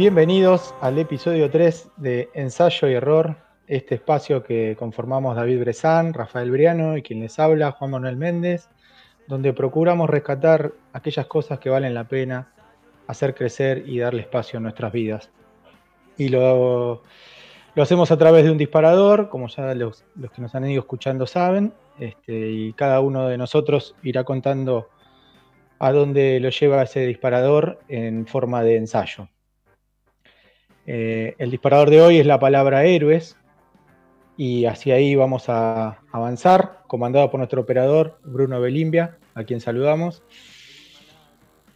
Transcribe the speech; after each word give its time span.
Bienvenidos 0.00 0.74
al 0.80 0.98
episodio 0.98 1.50
3 1.50 1.90
de 1.98 2.30
Ensayo 2.32 2.88
y 2.88 2.94
Error, 2.94 3.36
este 3.66 3.96
espacio 3.96 4.42
que 4.42 4.74
conformamos 4.78 5.36
David 5.36 5.60
Brezán, 5.60 6.14
Rafael 6.14 6.50
Briano 6.50 6.96
y 6.96 7.02
quien 7.02 7.20
les 7.20 7.38
habla, 7.38 7.72
Juan 7.72 7.90
Manuel 7.90 8.16
Méndez, 8.16 8.70
donde 9.28 9.52
procuramos 9.52 10.08
rescatar 10.08 10.72
aquellas 10.94 11.26
cosas 11.26 11.58
que 11.58 11.68
valen 11.68 11.92
la 11.92 12.08
pena, 12.08 12.50
hacer 13.08 13.34
crecer 13.34 13.84
y 13.86 13.98
darle 13.98 14.22
espacio 14.22 14.58
a 14.58 14.62
nuestras 14.62 14.90
vidas. 14.90 15.30
Y 16.16 16.30
lo, 16.30 17.02
hacemos 17.76 18.10
a 18.10 18.16
través 18.16 18.44
de 18.44 18.52
un 18.52 18.56
disparador, 18.56 19.28
como 19.28 19.48
ya 19.48 19.74
los, 19.74 20.06
los 20.16 20.30
que 20.30 20.40
nos 20.40 20.54
han 20.54 20.64
ido 20.64 20.80
escuchando 20.80 21.26
saben, 21.26 21.74
este, 21.98 22.48
y 22.50 22.72
cada 22.72 23.00
uno 23.00 23.28
de 23.28 23.36
nosotros 23.36 23.94
irá 24.02 24.24
contando 24.24 24.88
a 25.78 25.92
dónde 25.92 26.40
lo 26.40 26.48
lleva 26.48 26.84
ese 26.84 27.00
disparador 27.04 27.80
en 27.88 28.26
forma 28.26 28.62
de 28.62 28.76
ensayo. 28.78 29.28
Eh, 30.86 31.34
el 31.38 31.50
disparador 31.50 31.90
de 31.90 32.00
hoy 32.00 32.18
es 32.18 32.26
la 32.26 32.38
palabra 32.38 32.84
héroes 32.84 33.36
y 34.36 34.64
hacia 34.64 34.94
ahí 34.94 35.14
vamos 35.14 35.48
a 35.48 35.98
avanzar, 36.12 36.80
comandado 36.86 37.30
por 37.30 37.38
nuestro 37.38 37.60
operador 37.60 38.18
Bruno 38.24 38.60
Belimbia, 38.60 39.18
a 39.34 39.44
quien 39.44 39.60
saludamos. 39.60 40.22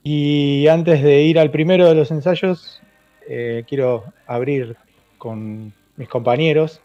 Y 0.02 0.66
antes 0.68 1.02
de 1.02 1.22
ir 1.22 1.38
al 1.38 1.50
primero 1.50 1.88
de 1.88 1.94
los 1.94 2.10
ensayos, 2.10 2.82
eh, 3.28 3.64
quiero 3.68 4.04
abrir 4.26 4.76
con 5.18 5.72
mis 5.96 6.08
compañeros, 6.08 6.80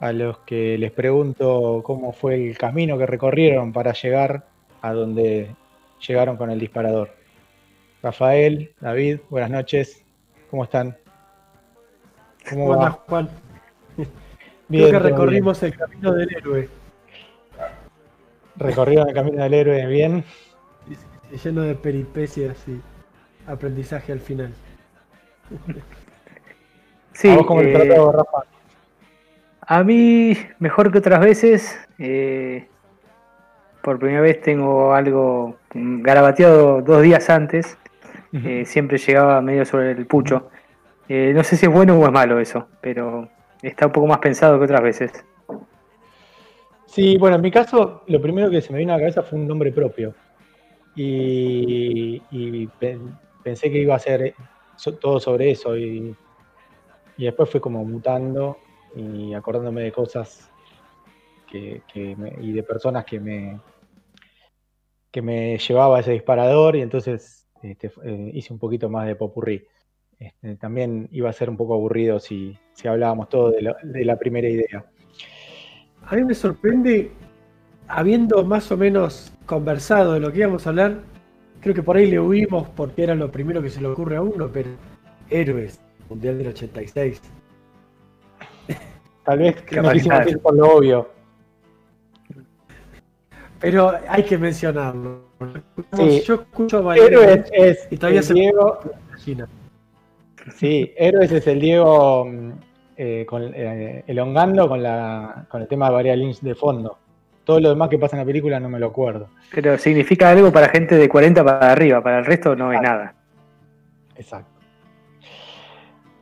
a 0.00 0.12
los 0.12 0.38
que 0.40 0.78
les 0.78 0.92
pregunto 0.92 1.82
cómo 1.84 2.12
fue 2.12 2.34
el 2.34 2.56
camino 2.56 2.96
que 2.98 3.06
recorrieron 3.06 3.72
para 3.72 3.92
llegar 3.92 4.46
a 4.80 4.92
donde 4.92 5.50
llegaron 6.06 6.36
con 6.36 6.50
el 6.50 6.60
disparador. 6.60 7.10
Rafael, 8.02 8.72
David, 8.80 9.18
buenas 9.28 9.50
noches, 9.50 10.04
¿cómo 10.50 10.64
están? 10.64 10.96
¿Cómo 12.50 12.76
va? 12.76 12.90
Juan? 12.90 13.28
Bien, 13.96 14.08
Creo 14.88 15.02
que 15.02 15.08
recorrimos 15.08 15.62
el 15.62 15.76
camino 15.76 16.12
del 16.14 16.34
héroe. 16.34 16.68
Recorrieron 18.56 19.08
el 19.08 19.14
camino 19.14 19.42
del 19.42 19.54
héroe 19.54 19.86
bien. 19.86 20.24
lleno 21.44 21.62
de 21.62 21.74
peripecias 21.74 22.56
y 22.68 22.80
aprendizaje 23.46 24.12
al 24.12 24.20
final. 24.20 24.52
Sí, 27.12 27.28
¿A 27.28 27.38
cómo 27.38 27.60
eh, 27.62 27.96
Rafa? 28.12 28.44
A 29.62 29.82
mí, 29.82 30.38
mejor 30.60 30.92
que 30.92 30.98
otras 30.98 31.18
veces. 31.18 31.76
Eh, 31.98 32.68
por 33.82 33.98
primera 33.98 34.20
vez 34.20 34.40
tengo 34.40 34.94
algo 34.94 35.56
garabateado 35.74 36.80
dos 36.80 37.02
días 37.02 37.28
antes. 37.28 37.76
Eh, 38.32 38.64
siempre 38.66 38.98
llegaba 38.98 39.40
medio 39.40 39.64
sobre 39.64 39.90
el 39.90 40.06
pucho. 40.06 40.48
Eh, 41.08 41.32
no 41.34 41.42
sé 41.42 41.56
si 41.56 41.66
es 41.66 41.72
bueno 41.72 41.98
o 41.98 42.04
es 42.04 42.12
malo 42.12 42.38
eso, 42.38 42.68
pero 42.80 43.28
está 43.62 43.86
un 43.86 43.92
poco 43.92 44.06
más 44.06 44.18
pensado 44.18 44.58
que 44.58 44.64
otras 44.64 44.82
veces. 44.82 45.24
Sí, 46.86 47.16
bueno, 47.16 47.36
en 47.36 47.42
mi 47.42 47.50
caso, 47.50 48.02
lo 48.06 48.20
primero 48.20 48.50
que 48.50 48.60
se 48.60 48.72
me 48.72 48.78
vino 48.78 48.92
a 48.92 48.96
la 48.96 49.02
cabeza 49.02 49.22
fue 49.22 49.38
un 49.38 49.46
nombre 49.46 49.72
propio. 49.72 50.14
Y, 50.96 52.20
pensé 53.42 53.70
que 53.70 53.78
iba 53.78 53.94
a 53.94 53.98
ser 53.98 54.34
todo 55.00 55.20
sobre 55.20 55.50
eso. 55.50 55.76
Y, 55.76 56.14
después 57.16 57.50
fue 57.50 57.60
como 57.60 57.84
mutando 57.84 58.58
y 58.96 59.34
acordándome 59.34 59.82
de 59.82 59.92
cosas 59.92 60.50
que, 61.46 61.82
y 62.40 62.52
de 62.52 62.62
personas 62.62 63.04
que 63.04 63.20
me, 63.20 63.60
que 65.10 65.22
me 65.22 65.58
llevaba 65.58 66.00
ese 66.00 66.12
disparador. 66.12 66.76
Y 66.76 66.82
entonces 66.82 67.46
este, 67.62 67.92
eh, 68.04 68.30
hice 68.34 68.52
un 68.52 68.58
poquito 68.58 68.88
más 68.88 69.06
de 69.06 69.14
popurrí. 69.14 69.66
Este, 70.18 70.56
también 70.56 71.08
iba 71.12 71.30
a 71.30 71.32
ser 71.32 71.48
un 71.48 71.56
poco 71.56 71.74
aburrido 71.74 72.18
si, 72.18 72.58
hablábamos 72.84 73.28
todo 73.28 73.52
de, 73.52 74.04
la 74.04 74.16
primera 74.16 74.48
idea. 74.48 74.84
A 76.06 76.16
mí 76.16 76.24
me 76.24 76.34
sorprende, 76.34 77.12
habiendo 77.86 78.44
más 78.44 78.70
o 78.72 78.76
menos 78.76 79.32
conversado 79.46 80.14
de 80.14 80.20
lo 80.20 80.32
que 80.32 80.38
íbamos 80.40 80.66
a 80.66 80.70
hablar, 80.70 80.98
creo 81.60 81.74
que 81.74 81.82
por 81.82 81.96
ahí 81.96 82.10
le 82.10 82.18
huimos 82.18 82.68
porque 82.70 83.04
era 83.04 83.14
lo 83.14 83.30
primero 83.30 83.62
que 83.62 83.70
se 83.70 83.80
le 83.80 83.88
ocurre 83.88 84.16
a 84.16 84.22
uno, 84.22 84.50
pero 84.52 84.70
Héroes, 85.30 85.80
Mundial 86.08 86.38
del 86.38 86.48
86. 86.48 87.20
Tal 89.24 89.38
vez 89.38 89.62
que 89.62 89.80
no 89.80 89.92
quisimos 89.92 90.26
ir 90.26 90.38
por 90.40 90.54
lo 90.54 90.76
obvio. 90.76 91.10
Pero 93.60 93.92
hay 94.08 94.22
que 94.22 94.38
mencionarlo. 94.38 95.28
Yo 96.24 96.34
escucho 96.34 96.88
a 96.88 96.96
Héroes 96.96 97.44
es, 97.52 97.88
y 97.90 97.96
todavía 97.96 98.22
se 98.22 98.34
Diego, 98.34 98.80
Sí, 100.56 100.92
Héroes 100.96 101.32
es 101.32 101.46
el 101.46 101.60
Diego 101.60 102.24
mm, 102.26 102.50
eh, 102.96 103.26
eh, 103.30 104.04
elongando 104.06 104.68
con, 104.68 104.82
la, 104.82 105.46
con 105.48 105.62
el 105.62 105.68
tema 105.68 105.86
de 105.86 105.92
María 105.92 106.16
Lynch 106.16 106.40
de 106.40 106.54
fondo. 106.54 106.98
Todo 107.44 107.60
lo 107.60 107.70
demás 107.70 107.88
que 107.88 107.98
pasa 107.98 108.16
en 108.16 108.20
la 108.20 108.26
película 108.26 108.60
no 108.60 108.68
me 108.68 108.78
lo 108.78 108.88
acuerdo. 108.88 109.28
Pero 109.54 109.78
significa 109.78 110.30
algo 110.30 110.52
para 110.52 110.68
gente 110.68 110.96
de 110.96 111.08
40 111.08 111.44
para 111.44 111.72
arriba, 111.72 112.02
para 112.02 112.18
el 112.18 112.24
resto 112.24 112.54
no 112.54 112.72
es 112.72 112.80
nada. 112.80 113.14
Exacto. 114.16 114.50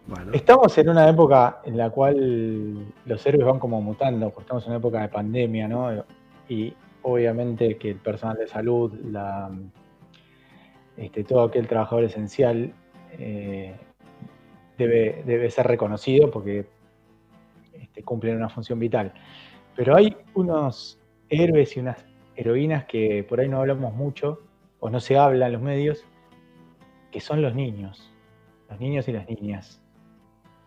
Bueno. 0.07 0.33
Estamos 0.33 0.77
en 0.79 0.89
una 0.89 1.09
época 1.09 1.61
en 1.65 1.77
la 1.77 1.91
cual 1.91 2.93
los 3.07 3.27
héroes 3.27 3.45
van 3.45 3.59
como 3.59 3.81
mutando, 3.81 4.31
porque 4.31 4.43
estamos 4.43 4.65
en 4.65 4.71
una 4.71 4.79
época 4.79 5.01
de 5.01 5.09
pandemia, 5.09 5.67
¿no? 5.67 6.05
Y 6.49 6.73
obviamente 7.03 7.77
que 7.77 7.91
el 7.91 7.97
personal 7.97 8.37
de 8.37 8.47
salud, 8.47 8.93
la, 9.11 9.51
este, 10.97 11.25
todo 11.25 11.45
aquel 11.45 11.67
trabajador 11.67 12.05
esencial, 12.05 12.73
eh, 13.19 13.75
debe, 14.77 15.51
ser 15.51 15.67
reconocido 15.67 16.31
porque 16.31 16.67
este, 17.73 18.03
cumplen 18.03 18.37
una 18.37 18.49
función 18.49 18.79
vital. 18.79 19.13
Pero 19.75 19.97
hay 19.97 20.17
unos 20.35 20.99
héroes 21.29 21.77
y 21.77 21.81
unas 21.81 22.05
heroínas 22.35 22.85
que 22.85 23.25
por 23.25 23.41
ahí 23.41 23.49
no 23.49 23.59
hablamos 23.59 23.95
mucho 23.95 24.41
o 24.81 24.91
no 24.91 25.01
se 25.01 25.17
habla 25.17 25.47
en 25.47 25.53
los 25.53 25.63
medios, 25.63 26.05
que 27.11 27.21
son 27.21 27.43
los 27.43 27.55
niños, 27.55 28.13
los 28.71 28.79
niños 28.81 29.09
y 29.09 29.13
las 29.13 29.29
niñas. 29.29 29.83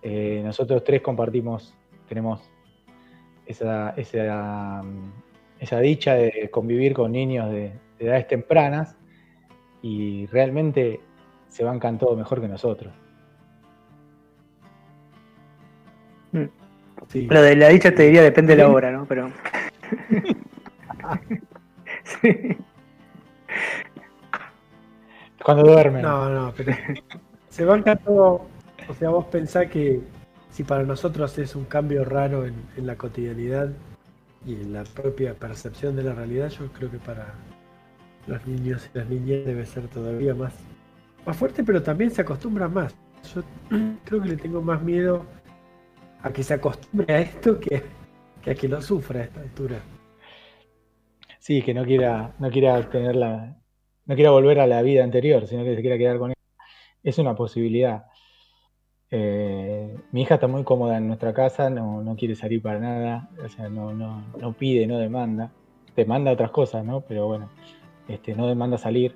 Eh, 0.01 0.41
nosotros 0.43 0.83
tres 0.83 1.01
compartimos, 1.01 1.75
tenemos 2.07 2.49
esa, 3.45 3.93
dicha 5.81 6.13
de 6.15 6.49
convivir 6.51 6.93
con 6.93 7.11
niños 7.11 7.49
de, 7.51 7.73
de 7.97 8.05
edades 8.05 8.27
tempranas 8.27 8.95
y 9.81 10.25
realmente 10.27 10.99
se 11.47 11.63
bancan 11.63 11.97
todo 11.97 12.15
mejor 12.15 12.41
que 12.41 12.47
nosotros. 12.47 12.93
Lo 16.31 17.41
de 17.41 17.55
la 17.55 17.69
dicha 17.69 17.93
te 17.93 18.03
diría 18.03 18.21
depende 18.21 18.55
de 18.55 18.63
la 18.63 18.69
hora, 18.69 18.91
¿no? 18.91 19.05
Pero. 19.05 19.31
Cuando 25.43 25.63
duermen. 25.63 26.01
No, 26.01 26.29
no, 26.29 26.53
pero. 26.55 26.75
Se 27.49 27.65
banca 27.65 27.95
todo. 27.95 28.47
O 28.87 28.93
sea, 28.93 29.09
vos 29.09 29.25
pensás 29.25 29.67
que 29.67 30.01
si 30.51 30.63
para 30.63 30.83
nosotros 30.83 31.37
es 31.37 31.55
un 31.55 31.65
cambio 31.65 32.03
raro 32.03 32.45
en, 32.45 32.55
la 32.77 32.95
cotidianidad 32.95 33.69
y 34.45 34.55
en 34.55 34.73
la 34.73 34.83
propia 34.83 35.33
percepción 35.33 35.95
de 35.95 36.03
la 36.03 36.13
realidad, 36.13 36.49
yo 36.49 36.67
creo 36.73 36.91
que 36.91 36.97
para 36.97 37.33
los 38.27 38.45
niños 38.45 38.89
y 38.93 38.97
las 38.97 39.07
niñas 39.07 39.45
debe 39.45 39.65
ser 39.65 39.87
todavía 39.87 40.35
más, 40.35 40.53
más 41.25 41.37
fuerte, 41.37 41.63
pero 41.63 41.81
también 41.81 42.11
se 42.11 42.21
acostumbra 42.21 42.67
más. 42.67 42.93
Yo 43.33 43.41
creo 44.05 44.21
que 44.21 44.29
le 44.29 44.37
tengo 44.37 44.61
más 44.61 44.81
miedo 44.81 45.25
a 46.21 46.31
que 46.31 46.43
se 46.43 46.55
acostumbre 46.55 47.13
a 47.13 47.19
esto 47.19 47.59
que, 47.59 47.83
a 48.45 48.53
que 48.53 48.67
lo 48.67 48.81
sufra 48.81 49.21
a 49.21 49.23
esta 49.23 49.41
altura. 49.41 49.79
Sí, 51.39 51.61
que 51.61 51.73
no 51.73 51.85
quiera, 51.85 52.33
no 52.39 52.49
quiera 52.51 52.89
tener 52.89 53.15
no 53.15 54.15
quiera 54.15 54.31
volver 54.31 54.59
a 54.59 54.67
la 54.67 54.81
vida 54.81 55.03
anterior, 55.03 55.47
sino 55.47 55.63
que 55.63 55.75
se 55.75 55.81
quiera 55.81 55.97
quedar 55.97 56.17
con 56.17 56.31
ella. 56.31 56.65
Es 57.03 57.17
una 57.17 57.35
posibilidad. 57.35 58.05
Eh, 59.11 59.97
mi 60.11 60.21
hija 60.21 60.35
está 60.35 60.47
muy 60.47 60.63
cómoda 60.63 60.97
en 60.97 61.07
nuestra 61.07 61.33
casa, 61.33 61.69
no, 61.69 62.03
no 62.03 62.15
quiere 62.15 62.35
salir 62.35 62.61
para 62.61 62.79
nada, 62.79 63.29
o 63.43 63.49
sea, 63.49 63.69
no, 63.69 63.93
no, 63.93 64.23
no 64.37 64.53
pide, 64.53 64.85
no 64.85 64.97
demanda. 64.97 65.51
Demanda 65.95 66.31
otras 66.31 66.51
cosas, 66.51 66.85
¿no? 66.85 67.01
Pero 67.01 67.27
bueno, 67.27 67.49
este, 68.07 68.35
no 68.35 68.47
demanda 68.47 68.77
salir. 68.77 69.15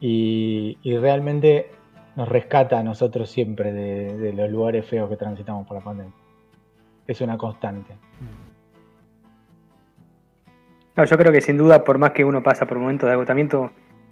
Y, 0.00 0.78
y 0.82 0.96
realmente 0.96 1.70
nos 2.20 2.28
rescata 2.28 2.78
a 2.78 2.82
nosotros 2.82 3.30
siempre 3.30 3.72
de, 3.72 4.34
los 4.34 4.50
lugares 4.50 4.84
feos 4.84 5.08
que 5.08 5.16
transitamos 5.16 5.66
por 5.66 5.78
la 5.78 5.82
pandemia. 5.82 6.12
Es 7.06 7.18
una 7.22 7.38
constante. 7.38 7.94
yo 10.96 11.16
creo 11.16 11.32
que 11.32 11.40
sin 11.40 11.56
duda, 11.56 11.82
por 11.82 11.96
más 11.96 12.10
que 12.10 12.22
uno 12.22 12.42
pasa 12.42 12.66
por 12.66 12.78
momentos 12.78 13.08
de 13.08 13.14
agotamiento 13.14 13.70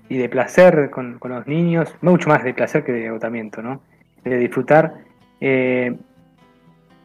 y 0.08 0.16
de 0.16 0.30
placer 0.30 0.88
con, 0.88 1.18
los 1.22 1.46
niños, 1.46 1.94
mucho 2.00 2.30
más 2.30 2.42
de 2.44 2.54
placer 2.54 2.82
que 2.82 2.92
de 2.92 3.08
agotamiento, 3.08 3.60
¿no? 3.60 3.82
De 4.24 4.38
disfrutar. 4.38 4.94
Eh, 5.42 5.94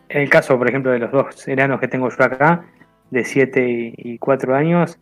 en 0.08 0.22
el 0.22 0.30
caso, 0.30 0.58
por 0.58 0.70
ejemplo, 0.70 0.90
de 0.90 1.00
los 1.00 1.12
dos 1.12 1.46
enanos 1.50 1.82
que 1.82 1.90
tengo 1.90 2.08
yo 2.08 2.24
acá, 2.24 2.64
de 3.12 3.26
7 3.26 3.94
y 3.98 4.18
4 4.20 4.56
años, 4.56 4.98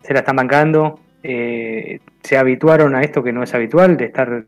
se 0.00 0.14
la 0.14 0.20
están 0.20 0.36
bancando, 0.36 0.98
eh, 1.22 2.00
se 2.22 2.38
habituaron 2.38 2.94
a 2.94 3.02
esto 3.02 3.22
que 3.22 3.34
no 3.34 3.42
es 3.42 3.52
habitual, 3.52 3.98
de 3.98 4.06
estar 4.06 4.46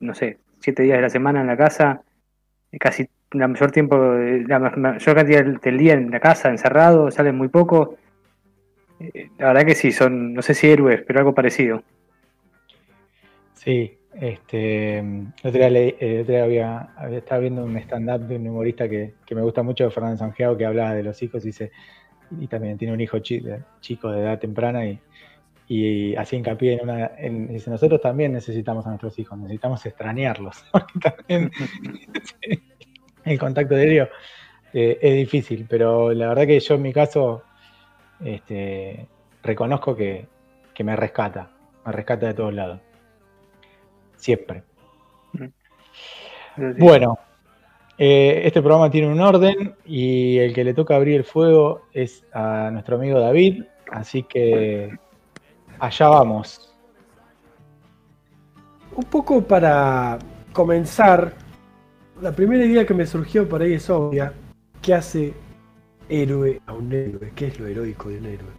no 0.00 0.14
sé, 0.14 0.38
siete 0.60 0.82
días 0.82 0.98
de 0.98 1.02
la 1.02 1.10
semana 1.10 1.40
en 1.40 1.46
la 1.46 1.56
casa, 1.56 2.02
casi 2.78 3.08
la 3.32 3.48
mayor 3.48 3.70
tiempo, 3.72 3.96
la 3.96 4.58
mayor 4.58 5.14
cantidad 5.14 5.44
del 5.44 5.78
día 5.78 5.94
en 5.94 6.10
la 6.10 6.20
casa, 6.20 6.48
encerrado, 6.48 7.10
salen 7.10 7.36
muy 7.36 7.48
poco. 7.48 7.96
Eh, 9.00 9.30
la 9.38 9.48
verdad 9.48 9.66
que 9.66 9.74
sí, 9.74 9.92
son, 9.92 10.32
no 10.34 10.42
sé 10.42 10.54
si 10.54 10.68
héroes, 10.68 11.02
pero 11.06 11.18
algo 11.18 11.34
parecido. 11.34 11.82
Sí, 13.54 13.98
este, 14.20 14.98
el 14.98 15.32
otro 15.42 15.68
día, 15.68 16.42
había, 16.42 16.88
estaba 17.10 17.40
viendo 17.40 17.64
un 17.64 17.76
stand-up 17.78 18.26
de 18.26 18.36
un 18.36 18.48
humorista 18.48 18.88
que, 18.88 19.14
me 19.30 19.42
gusta 19.42 19.62
mucho, 19.62 19.90
Fernando 19.90 20.18
Sanjeado, 20.18 20.56
que 20.56 20.64
hablaba 20.64 20.94
de 20.94 21.02
los 21.02 21.22
hijos 21.22 21.44
y, 21.44 21.48
dice, 21.48 21.72
y 22.38 22.46
también 22.46 22.78
tiene 22.78 22.94
un 22.94 23.00
hijo 23.00 23.18
chico 23.18 24.10
de 24.10 24.20
edad 24.20 24.38
temprana 24.38 24.86
y, 24.86 25.00
y 25.68 26.14
así 26.14 26.36
hincapié 26.36 26.74
en 26.74 26.82
una. 26.82 27.08
dice, 27.52 27.70
nosotros 27.70 28.00
también 28.00 28.32
necesitamos 28.32 28.86
a 28.86 28.90
nuestros 28.90 29.18
hijos, 29.18 29.38
necesitamos 29.38 29.84
extrañarlos, 29.84 30.64
porque 30.72 30.98
también 31.00 31.50
el 33.24 33.38
contacto 33.38 33.74
aéreo 33.74 34.08
eh, 34.72 34.98
es 35.00 35.14
difícil, 35.16 35.66
pero 35.68 36.12
la 36.12 36.28
verdad 36.28 36.46
que 36.46 36.60
yo 36.60 36.74
en 36.74 36.82
mi 36.82 36.92
caso 36.92 37.42
este, 38.24 39.06
reconozco 39.42 39.96
que, 39.96 40.28
me 40.84 40.94
rescata, 40.94 41.50
me 41.84 41.92
rescata 41.92 42.26
de 42.26 42.34
todos 42.34 42.54
lados. 42.54 42.80
Siempre. 44.16 44.62
Bueno, 46.56 47.18
eh, 47.98 48.42
este 48.44 48.60
programa 48.60 48.90
tiene 48.90 49.08
un 49.08 49.20
orden 49.20 49.74
y 49.84 50.38
el 50.38 50.54
que 50.54 50.64
le 50.64 50.74
toca 50.74 50.96
abrir 50.96 51.16
el 51.16 51.24
fuego 51.24 51.82
es 51.92 52.24
a 52.32 52.70
nuestro 52.72 52.96
amigo 52.96 53.20
David, 53.20 53.64
así 53.90 54.22
que 54.22 54.98
allá 55.78 56.08
vamos. 56.08 56.74
Un 58.94 59.04
poco 59.04 59.42
para 59.42 60.18
comenzar, 60.52 61.34
la 62.20 62.32
primera 62.32 62.64
idea 62.64 62.86
que 62.86 62.94
me 62.94 63.06
surgió 63.06 63.48
por 63.48 63.62
ahí 63.62 63.74
es 63.74 63.90
obvia. 63.90 64.32
¿Qué 64.80 64.94
hace 64.94 65.34
héroe 66.08 66.60
a 66.66 66.72
un 66.72 66.92
héroe? 66.92 67.32
¿Qué 67.34 67.48
es 67.48 67.60
lo 67.60 67.66
heroico 67.66 68.08
de 68.08 68.18
un 68.18 68.26
héroe? 68.26 68.50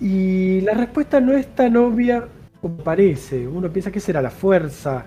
Y 0.00 0.60
la 0.62 0.74
respuesta 0.74 1.20
no 1.20 1.34
es 1.34 1.54
tan 1.54 1.76
obvia 1.76 2.26
como 2.60 2.78
parece. 2.78 3.46
Uno 3.46 3.70
piensa 3.70 3.92
que 3.92 4.00
será 4.00 4.20
la 4.22 4.30
fuerza, 4.30 5.06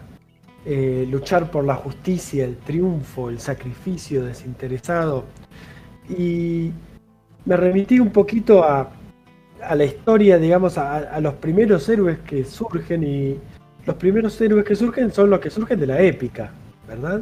eh, 0.66 1.06
luchar 1.10 1.52
por 1.52 1.66
la 1.66 1.76
justicia, 1.76 2.46
el 2.46 2.58
triunfo, 2.58 3.30
el 3.30 3.40
sacrificio 3.40 4.24
desinteresado. 4.24 5.26
Y 6.10 6.72
me 7.46 7.58
remití 7.58 8.00
un 8.00 8.12
poquito 8.12 8.64
a, 8.64 8.90
la 9.76 9.86
historia, 9.86 10.38
digamos, 10.38 10.78
a, 10.78 11.20
los 11.20 11.36
primeros 11.36 11.88
héroes 11.90 12.20
que 12.20 12.44
surgen 12.44 13.04
y 13.04 13.40
los 13.86 13.96
primeros 13.96 14.40
héroes 14.40 14.66
que 14.66 14.76
surgen 14.76 15.12
son 15.12 15.30
los 15.30 15.40
que 15.40 15.50
surgen 15.50 15.80
de 15.80 15.88
la 15.88 16.02
épica, 16.02 16.52
¿verdad? 16.88 17.22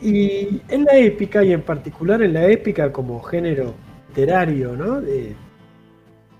Y 0.00 0.62
en 0.68 0.84
la 0.84 0.96
épica, 0.96 1.44
y 1.44 1.52
en 1.52 1.62
particular 1.62 2.22
en 2.22 2.34
la 2.34 2.46
épica 2.46 2.90
como 2.92 3.20
género 3.22 3.74
literario, 4.08 4.76
¿no? 4.76 5.02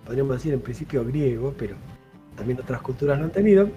podríamos 0.05 0.37
decir 0.37 0.53
en 0.55 0.61
principio 0.61 1.05
griego, 1.05 1.55
pero 1.57 1.77
también 2.37 2.59
otras 2.61 2.81
culturas 2.83 3.19
lo 3.19 3.27
han 3.27 3.31
tenido, 3.31 3.69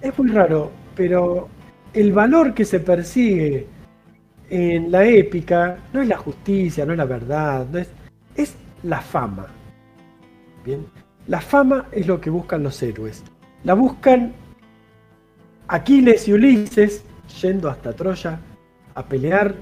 es 0.00 0.18
muy 0.18 0.28
raro, 0.28 0.72
pero 0.96 1.48
el 1.92 2.12
valor 2.12 2.54
que 2.54 2.64
se 2.64 2.80
persigue 2.80 3.66
en 4.50 4.90
la 4.90 5.04
épica 5.04 5.78
no 5.92 6.02
es 6.02 6.08
la 6.08 6.16
justicia, 6.16 6.84
no 6.84 6.92
es 6.92 6.98
la 6.98 7.04
verdad, 7.04 7.66
no 7.70 7.78
es, 7.78 7.88
es 8.34 8.56
la 8.82 9.00
fama. 9.00 9.46
Bien, 10.64 10.86
la 11.26 11.40
fama 11.40 11.86
es 11.92 12.06
lo 12.06 12.20
que 12.20 12.30
buscan 12.30 12.62
los 12.62 12.82
héroes. 12.82 13.24
La 13.64 13.74
buscan 13.74 14.32
Aquiles 15.68 16.28
y 16.28 16.32
Ulises 16.32 17.04
yendo 17.40 17.68
hasta 17.68 17.92
Troya 17.92 18.40
a 18.94 19.04
pelear. 19.04 19.54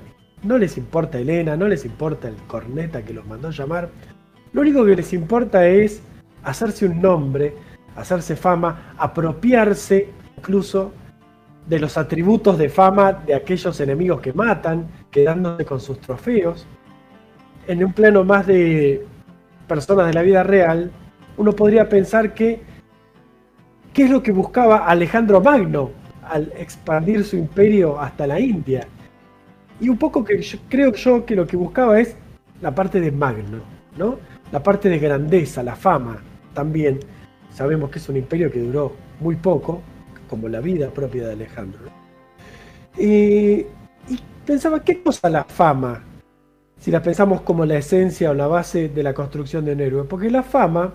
No 0.42 0.58
les 0.58 0.76
importa 0.76 1.18
Helena, 1.18 1.56
no 1.56 1.68
les 1.68 1.84
importa 1.84 2.28
el 2.28 2.36
corneta 2.46 3.02
que 3.02 3.12
los 3.12 3.26
mandó 3.26 3.50
llamar. 3.50 3.90
Lo 4.52 4.62
único 4.62 4.84
que 4.84 4.96
les 4.96 5.12
importa 5.12 5.66
es 5.66 6.02
hacerse 6.42 6.86
un 6.86 7.00
nombre, 7.00 7.54
hacerse 7.96 8.36
fama, 8.36 8.94
apropiarse 8.98 10.08
incluso 10.36 10.92
de 11.66 11.78
los 11.78 11.96
atributos 11.96 12.58
de 12.58 12.68
fama 12.68 13.12
de 13.12 13.34
aquellos 13.34 13.78
enemigos 13.80 14.20
que 14.20 14.32
matan, 14.32 14.88
quedándose 15.10 15.64
con 15.64 15.80
sus 15.80 16.00
trofeos. 16.00 16.66
En 17.66 17.84
un 17.84 17.92
plano 17.92 18.24
más 18.24 18.46
de 18.46 19.06
personas 19.70 20.08
de 20.08 20.14
la 20.14 20.22
vida 20.22 20.42
real, 20.42 20.90
uno 21.36 21.52
podría 21.52 21.88
pensar 21.88 22.34
que 22.34 22.60
qué 23.94 24.02
es 24.02 24.10
lo 24.10 24.20
que 24.20 24.32
buscaba 24.32 24.78
Alejandro 24.78 25.40
Magno 25.40 25.92
al 26.28 26.52
expandir 26.56 27.24
su 27.24 27.36
imperio 27.36 28.00
hasta 28.00 28.26
la 28.26 28.40
India. 28.40 28.88
Y 29.80 29.88
un 29.88 29.96
poco 29.96 30.24
que 30.24 30.44
creo 30.68 30.92
yo 30.92 31.24
que 31.24 31.36
lo 31.36 31.46
que 31.46 31.56
buscaba 31.56 32.00
es 32.00 32.16
la 32.60 32.74
parte 32.74 33.00
de 33.00 33.12
Magno, 33.12 33.60
¿no? 33.96 34.18
La 34.50 34.60
parte 34.60 34.88
de 34.88 34.98
grandeza, 34.98 35.62
la 35.62 35.76
fama 35.76 36.20
también. 36.52 36.98
Sabemos 37.50 37.90
que 37.90 38.00
es 38.00 38.08
un 38.08 38.16
imperio 38.16 38.50
que 38.50 38.58
duró 38.58 38.96
muy 39.20 39.36
poco, 39.36 39.82
como 40.28 40.48
la 40.48 40.58
vida 40.60 40.90
propia 40.90 41.28
de 41.28 41.32
Alejandro. 41.34 41.78
y 42.98 43.64
pensaba, 44.44 44.82
¿qué 44.82 45.00
cosa 45.00 45.30
la 45.30 45.44
fama? 45.44 46.09
Si 46.80 46.90
la 46.90 47.02
pensamos 47.02 47.42
como 47.42 47.64
la 47.64 47.76
esencia 47.76 48.30
o 48.30 48.34
la 48.34 48.46
base 48.48 48.88
de 48.88 49.02
la 49.02 49.14
construcción 49.14 49.64
de 49.64 49.74
un 49.74 49.80
héroe. 49.80 50.04
Porque 50.04 50.30
la 50.30 50.42
fama, 50.42 50.94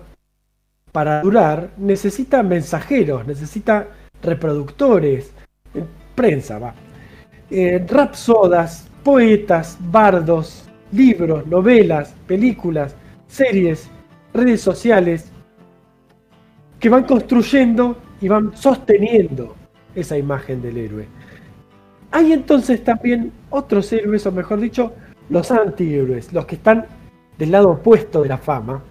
para 0.92 1.22
durar, 1.22 1.70
necesita 1.78 2.42
mensajeros, 2.42 3.26
necesita 3.26 3.88
reproductores, 4.20 5.32
prensa, 6.14 6.58
va. 6.58 6.74
Eh, 7.48 7.86
rapsodas, 7.88 8.88
poetas, 9.04 9.78
bardos, 9.80 10.68
libros, 10.90 11.46
novelas, 11.46 12.14
películas, 12.26 12.96
series, 13.28 13.88
redes 14.34 14.60
sociales, 14.60 15.30
que 16.80 16.88
van 16.88 17.04
construyendo 17.04 17.96
y 18.20 18.28
van 18.28 18.56
sosteniendo 18.56 19.54
esa 19.94 20.18
imagen 20.18 20.60
del 20.60 20.76
héroe. 20.76 21.08
Hay 22.10 22.32
entonces 22.32 22.82
también 22.82 23.32
otros 23.50 23.92
héroes, 23.92 24.26
o 24.26 24.32
mejor 24.32 24.60
dicho, 24.60 24.92
los 25.28 25.50
antihéroes, 25.50 26.32
los 26.32 26.46
que 26.46 26.56
están 26.56 26.86
del 27.38 27.50
lado 27.50 27.70
opuesto 27.70 28.22
de 28.22 28.28
la 28.28 28.38
fama. 28.38 28.82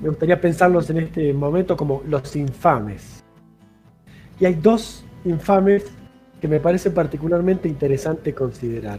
Me 0.00 0.08
gustaría 0.08 0.40
pensarlos 0.40 0.90
en 0.90 0.98
este 0.98 1.32
momento 1.32 1.76
como 1.76 2.02
los 2.06 2.34
infames. 2.36 3.22
Y 4.40 4.46
hay 4.46 4.54
dos 4.54 5.04
infames 5.24 5.84
que 6.40 6.48
me 6.48 6.58
parece 6.58 6.90
particularmente 6.90 7.68
interesante 7.68 8.34
considerar. 8.34 8.98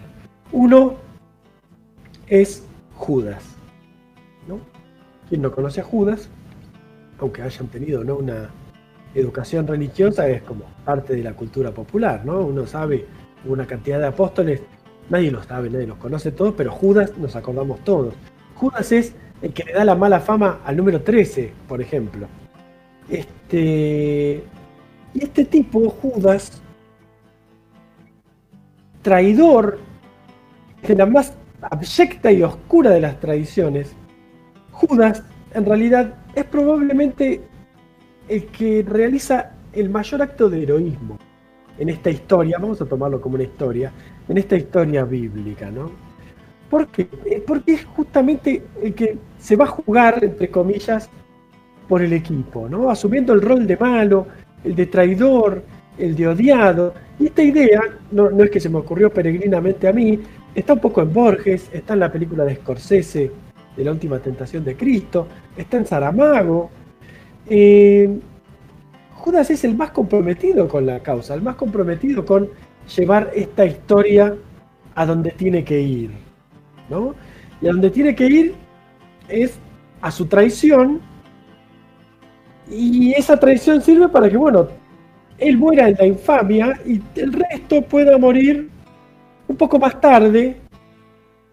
Uno 0.51 0.95
es 2.27 2.65
Judas. 2.95 3.43
¿no? 4.47 4.59
Quien 5.27 5.41
no 5.41 5.51
conoce 5.51 5.81
a 5.81 5.83
Judas, 5.83 6.29
aunque 7.19 7.41
hayan 7.41 7.67
tenido 7.67 8.03
¿no? 8.03 8.15
una 8.15 8.49
educación 9.13 9.67
religiosa, 9.67 10.27
es 10.29 10.41
como 10.43 10.63
parte 10.85 11.15
de 11.15 11.23
la 11.23 11.33
cultura 11.33 11.71
popular. 11.71 12.25
¿no? 12.25 12.39
Uno 12.39 12.65
sabe 12.65 13.05
una 13.45 13.67
cantidad 13.67 13.99
de 13.99 14.07
apóstoles, 14.07 14.61
nadie 15.09 15.31
los 15.31 15.45
sabe, 15.45 15.69
nadie 15.69 15.87
los 15.87 15.97
conoce 15.97 16.31
todos, 16.31 16.53
pero 16.55 16.71
Judas 16.71 17.17
nos 17.17 17.35
acordamos 17.35 17.83
todos. 17.83 18.13
Judas 18.55 18.91
es 18.91 19.13
el 19.41 19.53
que 19.53 19.63
le 19.63 19.73
da 19.73 19.85
la 19.85 19.95
mala 19.95 20.19
fama 20.19 20.61
al 20.65 20.77
número 20.77 21.01
13, 21.01 21.51
por 21.67 21.81
ejemplo. 21.81 22.27
Este, 23.09 24.43
y 25.13 25.23
este 25.23 25.45
tipo, 25.45 25.89
Judas, 25.89 26.61
traidor, 29.01 29.79
de 30.81 30.95
la 30.95 31.05
más 31.05 31.33
abyecta 31.61 32.31
y 32.31 32.43
oscura 32.43 32.91
de 32.91 33.01
las 33.01 33.19
tradiciones, 33.19 33.93
Judas 34.71 35.23
en 35.53 35.65
realidad 35.65 36.15
es 36.35 36.45
probablemente 36.45 37.41
el 38.27 38.45
que 38.47 38.83
realiza 38.87 39.51
el 39.73 39.89
mayor 39.89 40.21
acto 40.21 40.49
de 40.49 40.63
heroísmo 40.63 41.19
en 41.77 41.89
esta 41.89 42.09
historia, 42.09 42.57
vamos 42.59 42.81
a 42.81 42.85
tomarlo 42.85 43.19
como 43.19 43.35
una 43.35 43.43
historia, 43.43 43.91
en 44.27 44.37
esta 44.37 44.55
historia 44.55 45.03
bíblica, 45.03 45.69
¿no? 45.71 45.91
¿Por 46.69 46.87
qué? 46.87 47.07
Eh, 47.25 47.43
porque 47.45 47.73
es 47.73 47.85
justamente 47.85 48.63
el 48.81 48.93
que 48.93 49.17
se 49.39 49.55
va 49.55 49.65
a 49.65 49.67
jugar, 49.67 50.23
entre 50.23 50.49
comillas, 50.49 51.09
por 51.87 52.01
el 52.01 52.13
equipo, 52.13 52.67
¿no? 52.69 52.89
Asumiendo 52.89 53.33
el 53.33 53.41
rol 53.41 53.67
de 53.67 53.77
malo, 53.77 54.27
el 54.63 54.75
de 54.75 54.85
traidor, 54.87 55.63
el 55.97 56.15
de 56.15 56.27
odiado. 56.27 56.93
Y 57.19 57.27
esta 57.27 57.43
idea, 57.43 57.81
no, 58.11 58.29
es 58.29 58.49
que 58.49 58.59
se 58.59 58.69
me 58.69 58.77
ocurrió 58.77 59.11
peregrinamente 59.11 59.87
a 59.87 59.93
mí, 59.93 60.19
está 60.55 60.73
un 60.73 60.79
poco 60.79 61.01
en 61.01 61.13
Borges, 61.13 61.69
está 61.71 61.93
en 61.93 61.99
la 61.99 62.11
película 62.11 62.43
de 62.43 62.55
Scorsese, 62.55 63.31
de 63.75 63.83
la 63.83 63.91
última 63.91 64.19
tentación 64.19 64.63
de 64.63 64.75
Cristo, 64.75 65.27
está 65.57 65.77
en 65.77 65.85
Saramago. 65.85 66.69
Eh, 67.47 68.19
Judas 69.23 69.49
es 69.51 69.63
el 69.63 69.73
más 69.75 69.91
comprometido 69.91 70.67
con 70.67 70.85
la 70.85 70.99
causa, 70.99 71.33
el 71.33 71.41
más 71.41 71.55
comprometido 71.55 72.25
con 72.25 72.49
llevar 72.93 73.31
esta 73.33 73.65
historia 73.65 74.35
a 74.95 75.05
donde 75.05 75.31
tiene 75.31 75.63
que 75.63 75.79
ir. 75.79 76.11
¿no? 76.89 77.15
Y 77.61 77.67
a 77.67 77.71
donde 77.71 77.89
tiene 77.89 78.13
que 78.15 78.25
ir 78.27 78.55
es 79.29 79.57
a 80.01 80.11
su 80.11 80.25
traición 80.25 80.99
y 82.69 83.13
esa 83.13 83.39
traición 83.39 83.81
sirve 83.81 84.09
para 84.09 84.29
que, 84.29 84.35
bueno, 84.35 84.67
él 85.37 85.57
muera 85.57 85.87
en 85.87 85.95
la 85.97 86.05
infamia 86.05 86.81
y 86.85 87.01
el 87.15 87.31
resto 87.31 87.81
pueda 87.81 88.17
morir 88.17 88.69
un 89.47 89.55
poco 89.55 89.79
más 89.79 90.01
tarde, 90.01 90.57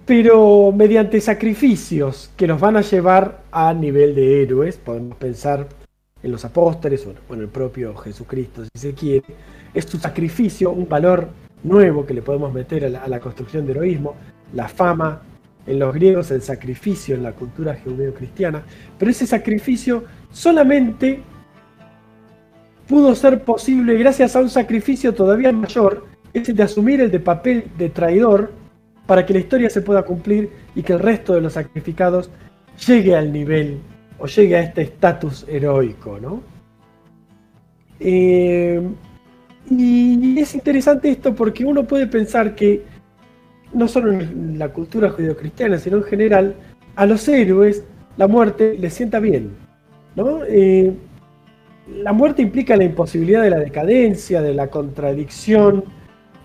pero 0.05 0.73
mediante 0.73 1.21
sacrificios 1.21 2.33
que 2.37 2.49
los 2.49 2.59
van 2.59 2.79
a 2.79 2.81
llevar 2.81 3.45
a 3.53 3.73
nivel 3.73 4.17
de 4.17 4.43
héroes. 4.43 4.77
Podemos 4.77 5.17
pensar 5.19 5.69
en 6.23 6.31
los 6.31 6.45
apóstoles 6.45 7.07
o 7.07 7.35
en 7.35 7.41
el 7.41 7.49
propio 7.49 7.95
Jesucristo, 7.97 8.63
si 8.65 8.81
se 8.81 8.95
quiere. 8.95 9.25
Es 9.73 9.85
su 9.85 9.99
sacrificio, 9.99 10.71
un 10.71 10.89
valor 10.89 11.29
nuevo 11.63 12.05
que 12.05 12.15
le 12.15 12.23
podemos 12.23 12.53
meter 12.53 12.85
a 12.85 12.89
la, 12.89 13.03
a 13.03 13.09
la 13.09 13.21
construcción 13.21 13.67
de 13.67 13.73
heroísmo, 13.73 14.15
la 14.53 14.69
fama, 14.69 15.23
en 15.67 15.79
los 15.79 15.95
griegos 15.95 16.31
el 16.31 16.43
sacrificio 16.43 17.15
en 17.15 17.23
la 17.23 17.33
cultura 17.33 17.79
judeo-cristiana, 17.85 18.63
pero 18.99 19.11
ese 19.11 19.27
sacrificio 19.27 20.05
solamente 20.33 21.23
pudo 22.89 23.15
ser 23.15 23.45
posible 23.45 23.95
gracias 23.95 24.35
a 24.35 24.41
un 24.41 24.51
sacrificio 24.51 25.15
todavía 25.15 25.53
mayor, 25.53 26.07
ese 26.33 26.53
de 26.53 26.63
asumir 26.63 27.01
el 27.01 27.11
de 27.11 27.21
papel 27.21 27.65
de 27.79 27.89
traidor 27.89 28.53
para 29.07 29.27
que 29.27 29.33
la 29.33 29.41
historia 29.41 29.71
se 29.71 29.83
pueda 29.83 30.03
cumplir 30.03 30.51
y 30.75 30.83
que 30.83 30.93
el 30.93 31.01
resto 31.01 31.35
de 31.35 31.41
los 31.41 31.53
sacrificados 31.53 32.31
llegue 32.87 33.15
al 33.15 33.33
nivel 33.33 33.79
o 34.21 34.27
llegue 34.27 34.57
a 34.57 34.61
este 34.61 34.83
estatus 34.83 35.47
heroico, 35.49 36.19
¿no? 36.21 36.43
Eh, 37.99 38.81
y 39.71 40.39
es 40.39 40.55
interesante 40.55 41.11
esto 41.11 41.35
porque 41.35 41.65
uno 41.65 41.85
puede 41.85 42.07
pensar 42.07 42.55
que 42.55 42.83
no 43.73 43.87
solo 43.89 44.13
en 44.13 44.59
la 44.59 44.71
cultura 44.71 45.11
judeocristiana, 45.11 45.79
sino 45.79 45.99
en 45.99 46.05
general, 46.05 46.55
a 46.97 47.07
los 47.07 47.29
héroes 47.29 47.85
la 48.17 48.27
muerte 48.27 48.77
les 48.79 48.95
sienta 48.95 49.21
bien. 49.21 49.53
¿no? 50.17 50.41
Eh, 50.45 50.93
la 51.89 52.13
muerte 52.13 52.43
implica 52.43 52.77
la 52.77 52.85
imposibilidad 52.85 53.43
de 53.43 53.51
la 53.51 53.59
decadencia, 53.59 54.43
de 54.43 54.55
la 54.55 54.69
contradicción 54.69 55.85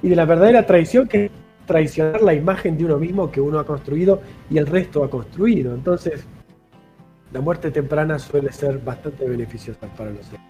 y 0.02 0.10
de 0.10 0.16
la 0.16 0.26
verdadera 0.26 0.66
traición 0.66 1.08
que 1.08 1.26
es 1.26 1.32
traicionar 1.66 2.22
la 2.22 2.34
imagen 2.34 2.78
de 2.78 2.86
uno 2.86 2.98
mismo 2.98 3.32
que 3.32 3.42
uno 3.42 3.60
ha 3.60 3.66
construido 3.66 4.22
y 4.50 4.58
el 4.58 4.68
resto 4.68 5.04
ha 5.04 5.10
construido. 5.10 5.74
Entonces, 5.74 6.26
la 7.36 7.42
muerte 7.42 7.70
temprana 7.70 8.18
suele 8.18 8.50
ser 8.54 8.80
bastante 8.80 9.28
beneficiosa 9.28 9.88
para 9.98 10.10
los 10.10 10.26
héroes. 10.28 10.42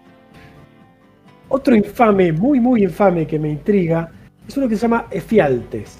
Otro 1.48 1.74
infame, 1.74 2.30
muy 2.30 2.60
muy 2.60 2.84
infame 2.84 3.26
que 3.26 3.40
me 3.40 3.50
intriga, 3.50 4.08
es 4.46 4.56
uno 4.56 4.68
que 4.68 4.76
se 4.76 4.82
llama 4.82 5.08
Efialtes. 5.10 5.98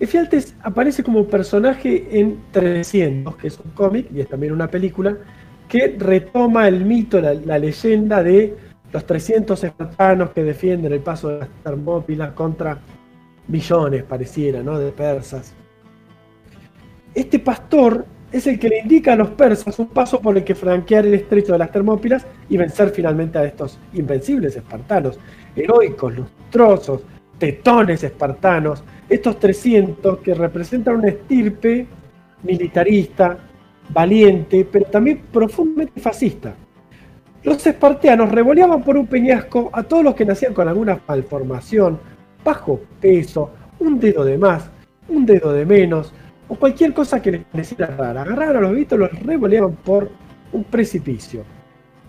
Efialtes 0.00 0.56
aparece 0.62 1.04
como 1.04 1.24
personaje 1.28 2.08
en 2.10 2.40
300, 2.50 3.36
que 3.36 3.46
es 3.46 3.60
un 3.60 3.70
cómic 3.70 4.08
y 4.12 4.20
es 4.20 4.28
también 4.28 4.52
una 4.52 4.66
película, 4.66 5.16
que 5.68 5.94
retoma 5.96 6.66
el 6.66 6.84
mito, 6.84 7.20
la, 7.20 7.58
leyenda 7.58 8.20
de 8.24 8.56
los 8.92 9.06
300 9.06 9.62
espartanos 9.62 10.30
que 10.30 10.42
defienden 10.42 10.92
el 10.92 11.00
paso 11.00 11.28
de 11.28 11.38
las 11.38 11.48
Termópilas 11.62 12.32
contra 12.32 12.80
millones, 13.46 14.02
pareciera, 14.02 14.60
¿no? 14.60 14.76
de 14.76 14.90
persas. 14.90 15.54
Este 17.14 17.38
pastor 17.38 18.06
es 18.32 18.46
el 18.46 18.58
que 18.58 18.68
le 18.68 18.78
indica 18.80 19.12
a 19.12 19.16
los 19.16 19.30
persas 19.30 19.78
un 19.78 19.88
paso 19.88 20.20
por 20.20 20.36
el 20.36 20.44
que 20.44 20.54
franquear 20.54 21.06
el 21.06 21.14
estrecho 21.14 21.52
de 21.52 21.58
las 21.58 21.72
Termópilas 21.72 22.26
y 22.48 22.56
vencer 22.56 22.90
finalmente 22.90 23.38
a 23.38 23.44
estos 23.44 23.78
invencibles 23.92 24.56
espartanos, 24.56 25.18
heroicos, 25.56 26.16
lustrosos, 26.16 27.02
tetones 27.38 28.04
espartanos, 28.04 28.84
estos 29.08 29.38
300 29.40 30.18
que 30.18 30.34
representan 30.34 30.96
una 30.96 31.08
estirpe 31.08 31.86
militarista, 32.42 33.38
valiente, 33.92 34.66
pero 34.70 34.86
también 34.86 35.22
profundamente 35.32 36.00
fascista. 36.00 36.54
Los 37.42 37.66
espartanos 37.66 38.30
revoleaban 38.30 38.82
por 38.82 38.96
un 38.96 39.06
peñasco 39.06 39.70
a 39.72 39.82
todos 39.82 40.04
los 40.04 40.14
que 40.14 40.26
nacían 40.26 40.54
con 40.54 40.68
alguna 40.68 41.00
malformación, 41.08 41.98
bajo 42.44 42.80
peso, 43.00 43.50
un 43.80 43.98
dedo 43.98 44.24
de 44.24 44.38
más, 44.38 44.70
un 45.08 45.26
dedo 45.26 45.52
de 45.52 45.64
menos, 45.64 46.12
o 46.50 46.56
cualquier 46.56 46.92
cosa 46.92 47.22
que 47.22 47.32
les 47.32 47.44
pareciera 47.44 47.86
rara. 47.86 48.22
Agarraban 48.22 48.56
a 48.56 48.60
los 48.60 48.74
vistos 48.74 48.98
los 48.98 49.22
revoleaban 49.22 49.76
por 49.76 50.10
un 50.52 50.64
precipicio. 50.64 51.44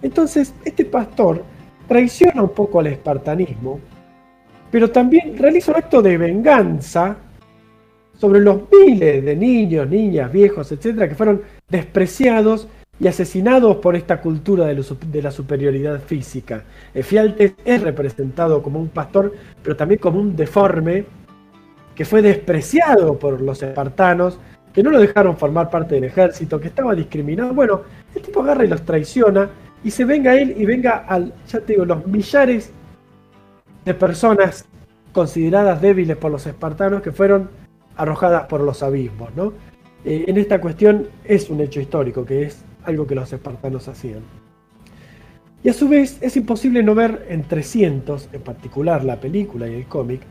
Entonces, 0.01 0.53
este 0.65 0.83
pastor 0.83 1.45
traiciona 1.87 2.41
un 2.41 2.49
poco 2.49 2.81
al 2.81 2.87
espartanismo 2.87 3.79
pero 4.71 4.89
también 4.89 5.37
realiza 5.37 5.71
un 5.71 5.77
acto 5.77 6.01
de 6.01 6.17
venganza 6.17 7.17
sobre 8.17 8.39
los 8.39 8.61
miles 8.71 9.23
de 9.23 9.35
niños, 9.35 9.87
niñas, 9.87 10.31
viejos, 10.31 10.71
etcétera, 10.71 11.09
que 11.09 11.15
fueron 11.15 11.41
despreciados 11.67 12.67
y 12.99 13.07
asesinados 13.07 13.77
por 13.77 13.95
esta 13.95 14.21
cultura 14.21 14.67
de, 14.67 15.21
la 15.21 15.31
superioridad 15.31 15.99
física. 15.99 16.63
Efialtes 16.93 17.53
es 17.65 17.81
representado 17.81 18.61
como 18.61 18.79
un 18.79 18.89
pastor, 18.89 19.33
pero 19.61 19.75
también 19.75 19.99
como 19.99 20.19
un 20.19 20.35
deforme 20.35 21.05
que 22.01 22.05
fue 22.05 22.23
despreciado 22.23 23.19
por 23.19 23.39
los 23.41 23.61
espartanos, 23.61 24.39
que 24.73 24.81
no 24.81 24.89
lo 24.89 24.97
dejaron 24.97 25.37
formar 25.37 25.69
parte 25.69 25.93
del 25.93 26.05
ejército, 26.05 26.59
que 26.59 26.69
estaba 26.69 26.95
discriminado. 26.95 27.53
Bueno, 27.53 27.83
el 28.15 28.23
tipo 28.23 28.41
agarra 28.41 28.65
y 28.65 28.69
los 28.69 28.81
traiciona 28.81 29.51
y 29.83 29.91
se 29.91 30.03
venga 30.03 30.33
él 30.33 30.55
y 30.57 30.65
venga 30.65 31.05
al, 31.07 31.31
ya 31.47 31.59
te 31.59 31.73
digo, 31.73 31.85
los 31.85 32.07
millares 32.07 32.71
de 33.85 33.93
personas 33.93 34.65
consideradas 35.13 35.79
débiles 35.79 36.17
por 36.17 36.31
los 36.31 36.47
espartanos 36.47 37.03
que 37.03 37.11
fueron 37.11 37.51
arrojadas 37.95 38.47
por 38.47 38.61
los 38.61 38.81
abismos. 38.81 39.29
¿no? 39.35 39.53
Eh, 40.03 40.25
en 40.27 40.39
esta 40.39 40.59
cuestión 40.59 41.07
es 41.23 41.51
un 41.51 41.61
hecho 41.61 41.79
histórico, 41.79 42.25
que 42.25 42.45
es 42.45 42.63
algo 42.83 43.05
que 43.05 43.13
los 43.13 43.31
espartanos 43.31 43.87
hacían. 43.87 44.23
Y 45.61 45.69
a 45.69 45.73
su 45.73 45.87
vez 45.87 46.17
es 46.21 46.35
imposible 46.35 46.81
no 46.81 46.95
ver 46.95 47.27
en 47.29 47.43
300, 47.43 48.29
en 48.33 48.41
particular 48.41 49.03
la 49.03 49.19
película 49.19 49.67
y 49.67 49.75
el 49.75 49.85
cómic, 49.85 50.21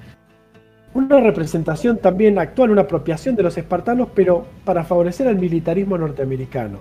una 0.95 1.21
representación 1.21 1.99
también 1.99 2.39
actual, 2.39 2.71
una 2.71 2.83
apropiación 2.83 3.37
de 3.37 3.45
los 3.45 3.57
espartanos, 3.57 4.09
pero 4.15 4.47
para 4.65 4.85
favorecer 4.85 5.29
al 5.29 5.37
militarismo 5.37 5.97
norteamericano 5.97 6.79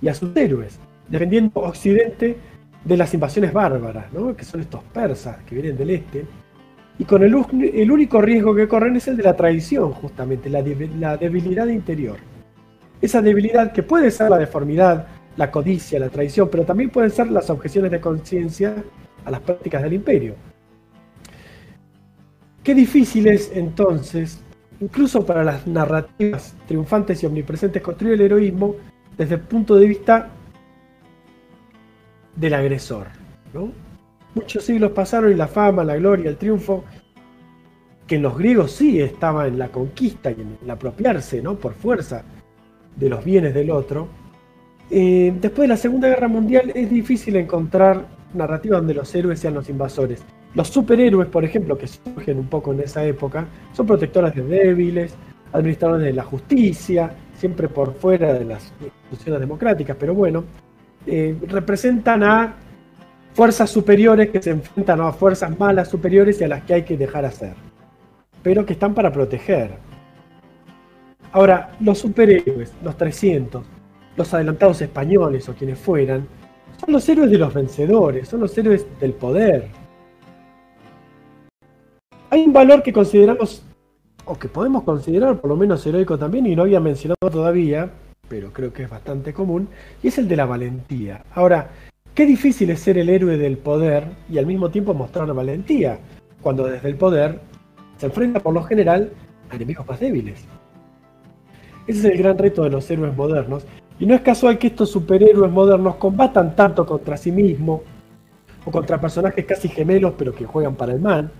y 0.00 0.08
a 0.08 0.14
sus 0.14 0.34
héroes, 0.36 0.78
defendiendo 1.08 1.60
Occidente 1.60 2.36
de 2.84 2.96
las 2.96 3.12
invasiones 3.12 3.52
bárbaras, 3.52 4.06
que 4.36 4.44
son 4.44 4.60
estos 4.60 4.82
persas 4.84 5.38
que 5.44 5.54
vienen 5.54 5.76
del 5.76 5.90
este, 5.90 6.24
y 6.98 7.04
con 7.04 7.22
el, 7.22 7.34
único 7.34 8.20
riesgo 8.20 8.54
que 8.54 8.68
corren 8.68 8.96
es 8.96 9.08
el 9.08 9.16
de 9.16 9.22
la 9.22 9.36
traición, 9.36 9.92
justamente, 9.92 10.50
la, 10.50 10.62
la 10.98 11.16
debilidad 11.16 11.66
interior. 11.66 12.18
Esa 13.00 13.22
debilidad 13.22 13.72
que 13.72 13.82
puede 13.82 14.10
ser 14.10 14.28
la 14.28 14.36
deformidad, 14.36 15.06
la 15.36 15.50
codicia, 15.50 15.98
la 15.98 16.10
traición, 16.10 16.48
pero 16.50 16.64
también 16.64 16.90
pueden 16.90 17.10
ser 17.10 17.30
las 17.30 17.48
objeciones 17.48 17.90
de 17.90 18.00
conciencia 18.00 18.74
a 19.24 19.30
las 19.30 19.40
prácticas 19.40 19.82
del 19.82 19.94
imperio. 19.94 20.34
Qué 22.62 22.74
difícil 22.74 23.26
es 23.26 23.50
entonces, 23.54 24.40
incluso 24.80 25.24
para 25.24 25.42
las 25.42 25.66
narrativas 25.66 26.54
triunfantes 26.66 27.22
y 27.22 27.26
omnipresentes, 27.26 27.82
construir 27.82 28.14
el 28.14 28.20
heroísmo 28.20 28.76
desde 29.16 29.36
el 29.36 29.40
punto 29.40 29.76
de 29.76 29.86
vista 29.86 30.28
del 32.36 32.54
agresor. 32.54 33.06
Muchos 34.34 34.64
siglos 34.64 34.92
pasaron 34.92 35.32
y 35.32 35.34
la 35.34 35.48
fama, 35.48 35.84
la 35.84 35.96
gloria, 35.96 36.30
el 36.30 36.36
triunfo, 36.36 36.84
que 38.06 38.16
en 38.16 38.22
los 38.22 38.36
griegos 38.36 38.72
sí 38.72 39.00
estaba 39.00 39.46
en 39.46 39.58
la 39.58 39.68
conquista 39.68 40.30
y 40.30 40.34
en 40.34 40.58
el 40.62 40.70
apropiarse 40.70 41.40
¿no? 41.40 41.56
por 41.56 41.74
fuerza 41.74 42.24
de 42.96 43.08
los 43.08 43.24
bienes 43.24 43.54
del 43.54 43.70
otro. 43.70 44.08
Eh, 44.90 45.32
después 45.40 45.62
de 45.62 45.68
la 45.68 45.76
Segunda 45.76 46.08
Guerra 46.08 46.28
Mundial 46.28 46.72
es 46.74 46.90
difícil 46.90 47.36
encontrar 47.36 48.04
narrativas 48.34 48.80
donde 48.80 48.94
los 48.94 49.14
héroes 49.14 49.40
sean 49.40 49.54
los 49.54 49.68
invasores. 49.68 50.22
Los 50.54 50.68
superhéroes, 50.68 51.28
por 51.28 51.44
ejemplo, 51.44 51.78
que 51.78 51.86
surgen 51.86 52.38
un 52.38 52.48
poco 52.48 52.72
en 52.72 52.80
esa 52.80 53.04
época, 53.04 53.46
son 53.72 53.86
protectores 53.86 54.34
de 54.34 54.42
débiles, 54.42 55.14
administradores 55.52 56.06
de 56.06 56.12
la 56.12 56.24
justicia, 56.24 57.14
siempre 57.34 57.68
por 57.68 57.94
fuera 57.94 58.32
de 58.34 58.44
las 58.44 58.72
instituciones 58.80 59.40
democráticas, 59.40 59.96
pero 59.98 60.14
bueno, 60.14 60.44
eh, 61.06 61.36
representan 61.48 62.22
a 62.22 62.54
fuerzas 63.32 63.70
superiores 63.70 64.30
que 64.30 64.42
se 64.42 64.50
enfrentan 64.50 65.00
a 65.00 65.12
fuerzas 65.12 65.56
malas 65.58 65.88
superiores 65.88 66.40
y 66.40 66.44
a 66.44 66.48
las 66.48 66.62
que 66.64 66.74
hay 66.74 66.82
que 66.82 66.96
dejar 66.96 67.24
hacer, 67.24 67.54
pero 68.42 68.66
que 68.66 68.72
están 68.72 68.92
para 68.92 69.12
proteger. 69.12 69.70
Ahora, 71.32 71.70
los 71.80 71.98
superhéroes, 71.98 72.72
los 72.82 72.96
300, 72.96 73.64
los 74.16 74.34
adelantados 74.34 74.82
españoles 74.82 75.48
o 75.48 75.54
quienes 75.54 75.78
fueran, 75.78 76.26
son 76.78 76.92
los 76.92 77.08
héroes 77.08 77.30
de 77.30 77.38
los 77.38 77.54
vencedores, 77.54 78.28
son 78.28 78.40
los 78.40 78.56
héroes 78.58 78.86
del 79.00 79.12
poder. 79.12 79.68
Hay 82.32 82.44
un 82.44 82.52
valor 82.52 82.84
que 82.84 82.92
consideramos, 82.92 83.64
o 84.24 84.38
que 84.38 84.46
podemos 84.46 84.84
considerar 84.84 85.40
por 85.40 85.50
lo 85.50 85.56
menos 85.56 85.84
heroico 85.84 86.16
también, 86.16 86.46
y 86.46 86.54
no 86.54 86.62
había 86.62 86.78
mencionado 86.78 87.28
todavía, 87.28 87.90
pero 88.28 88.52
creo 88.52 88.72
que 88.72 88.84
es 88.84 88.90
bastante 88.90 89.34
común, 89.34 89.68
y 90.00 90.08
es 90.08 90.18
el 90.18 90.28
de 90.28 90.36
la 90.36 90.46
valentía. 90.46 91.24
Ahora, 91.34 91.70
qué 92.14 92.26
difícil 92.26 92.70
es 92.70 92.78
ser 92.78 92.98
el 92.98 93.08
héroe 93.08 93.36
del 93.36 93.58
poder 93.58 94.04
y 94.30 94.38
al 94.38 94.46
mismo 94.46 94.70
tiempo 94.70 94.94
mostrar 94.94 95.34
valentía, 95.34 95.98
cuando 96.40 96.68
desde 96.68 96.88
el 96.88 96.94
poder 96.94 97.40
se 97.96 98.06
enfrenta 98.06 98.38
por 98.38 98.54
lo 98.54 98.62
general 98.62 99.10
a 99.50 99.56
enemigos 99.56 99.88
más 99.88 99.98
débiles. 99.98 100.44
Ese 101.88 101.98
es 101.98 102.04
el 102.04 102.18
gran 102.18 102.38
reto 102.38 102.62
de 102.62 102.70
los 102.70 102.88
héroes 102.88 103.16
modernos, 103.16 103.66
y 103.98 104.06
no 104.06 104.14
es 104.14 104.20
casual 104.20 104.56
que 104.56 104.68
estos 104.68 104.88
superhéroes 104.88 105.50
modernos 105.50 105.96
combatan 105.96 106.54
tanto 106.54 106.86
contra 106.86 107.16
sí 107.16 107.32
mismos, 107.32 107.80
o 108.64 108.70
contra 108.70 109.00
personajes 109.00 109.44
casi 109.44 109.68
gemelos 109.68 110.14
pero 110.16 110.32
que 110.32 110.44
juegan 110.44 110.76
para 110.76 110.92
el 110.92 111.00
mal. 111.00 111.32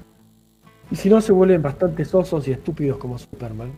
Y 0.91 0.97
si 0.97 1.09
no, 1.09 1.21
se 1.21 1.33
vuelven 1.33 1.63
bastante 1.63 2.05
sosos 2.05 2.47
y 2.49 2.53
estúpidos 2.53 2.99
como 2.99 3.19
Superman. 3.19 3.71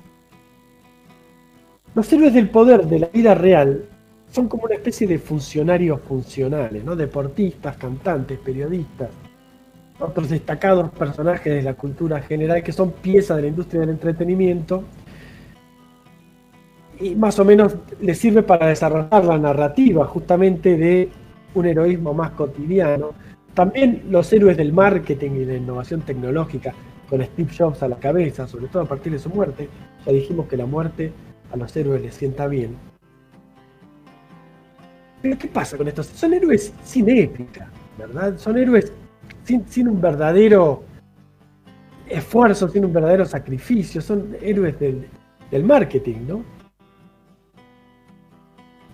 Los 1.94 2.10
héroes 2.12 2.32
del 2.32 2.48
poder 2.48 2.86
de 2.86 3.00
la 3.00 3.06
vida 3.08 3.34
real 3.34 3.84
son 4.30 4.48
como 4.48 4.64
una 4.64 4.76
especie 4.76 5.06
de 5.06 5.18
funcionarios 5.18 6.00
funcionales, 6.00 6.82
¿no? 6.82 6.96
Deportistas, 6.96 7.76
cantantes, 7.76 8.38
periodistas, 8.38 9.10
otros 10.00 10.30
destacados 10.30 10.90
personajes 10.90 11.52
de 11.52 11.62
la 11.62 11.74
cultura 11.74 12.20
general 12.22 12.62
que 12.62 12.72
son 12.72 12.92
piezas 12.92 13.36
de 13.36 13.42
la 13.42 13.48
industria 13.48 13.82
del 13.82 13.90
entretenimiento 13.90 14.84
y 16.98 17.14
más 17.14 17.38
o 17.38 17.44
menos 17.44 17.74
les 18.00 18.18
sirve 18.18 18.42
para 18.42 18.66
desarrollar 18.68 19.24
la 19.24 19.38
narrativa 19.38 20.06
justamente 20.06 20.76
de 20.76 21.10
un 21.54 21.66
heroísmo 21.66 22.14
más 22.14 22.30
cotidiano. 22.30 23.10
También 23.54 24.04
los 24.08 24.32
héroes 24.32 24.56
del 24.56 24.72
marketing 24.72 25.32
y 25.32 25.44
la 25.44 25.54
innovación 25.54 26.02
tecnológica, 26.02 26.72
con 27.12 27.22
Steve 27.22 27.50
Jobs 27.54 27.82
a 27.82 27.88
la 27.88 27.96
cabeza, 27.96 28.48
sobre 28.48 28.68
todo 28.68 28.84
a 28.84 28.86
partir 28.86 29.12
de 29.12 29.18
su 29.18 29.28
muerte, 29.28 29.68
ya 30.06 30.12
dijimos 30.12 30.46
que 30.46 30.56
la 30.56 30.64
muerte 30.64 31.12
a 31.52 31.58
los 31.58 31.76
héroes 31.76 32.00
les 32.00 32.14
sienta 32.14 32.46
bien. 32.46 32.74
Pero 35.20 35.36
¿qué 35.36 35.46
pasa 35.46 35.76
con 35.76 35.86
estos? 35.88 36.06
Son 36.06 36.32
héroes 36.32 36.72
sin 36.82 37.10
épica, 37.10 37.68
¿verdad? 37.98 38.38
Son 38.38 38.56
héroes 38.56 38.94
sin, 39.44 39.88
un 39.88 40.00
verdadero 40.00 40.84
esfuerzo, 42.08 42.66
sin 42.70 42.86
un 42.86 42.94
verdadero 42.94 43.26
sacrificio, 43.26 44.00
son 44.00 44.34
héroes 44.40 44.80
del, 44.80 45.64
marketing, 45.64 46.16
¿no? 46.26 46.42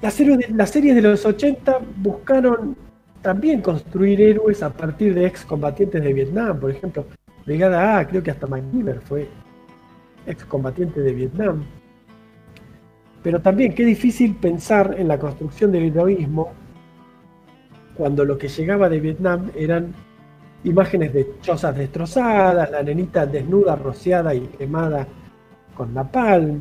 Las, 0.02 0.14
series 0.14 0.50
las 0.50 0.70
series 0.70 0.96
de 0.96 1.02
los 1.02 1.24
80 1.24 1.78
buscaron 1.98 2.76
también 3.22 3.62
construir 3.62 4.20
héroes 4.20 4.60
a 4.64 4.72
partir 4.72 5.14
de 5.14 5.24
excombatientes 5.24 6.02
de 6.02 6.12
Vietnam, 6.12 6.58
por 6.58 6.72
ejemplo, 6.72 7.06
Brigada 7.48 7.96
A, 7.98 8.06
creo 8.06 8.22
que 8.22 8.30
hasta 8.30 8.46
MacGyver 8.46 9.00
fue 9.00 9.26
excombatiente 10.26 11.00
de 11.00 11.14
Vietnam. 11.14 11.64
Pero 13.22 13.40
también 13.40 13.74
qué 13.74 13.86
difícil 13.86 14.34
pensar 14.34 14.94
en 14.98 15.08
la 15.08 15.18
construcción 15.18 15.72
del 15.72 15.84
heroísmo 15.84 16.52
cuando 17.96 18.26
lo 18.26 18.36
que 18.36 18.48
llegaba 18.48 18.90
de 18.90 19.00
Vietnam 19.00 19.50
eran 19.56 19.94
imágenes 20.62 21.14
de 21.14 21.26
chozas 21.40 21.74
destrozadas, 21.74 22.70
la 22.70 22.82
nenita 22.82 23.24
desnuda, 23.24 23.76
rociada 23.76 24.34
y 24.34 24.40
quemada 24.40 25.08
con 25.74 25.94
napalm, 25.94 26.60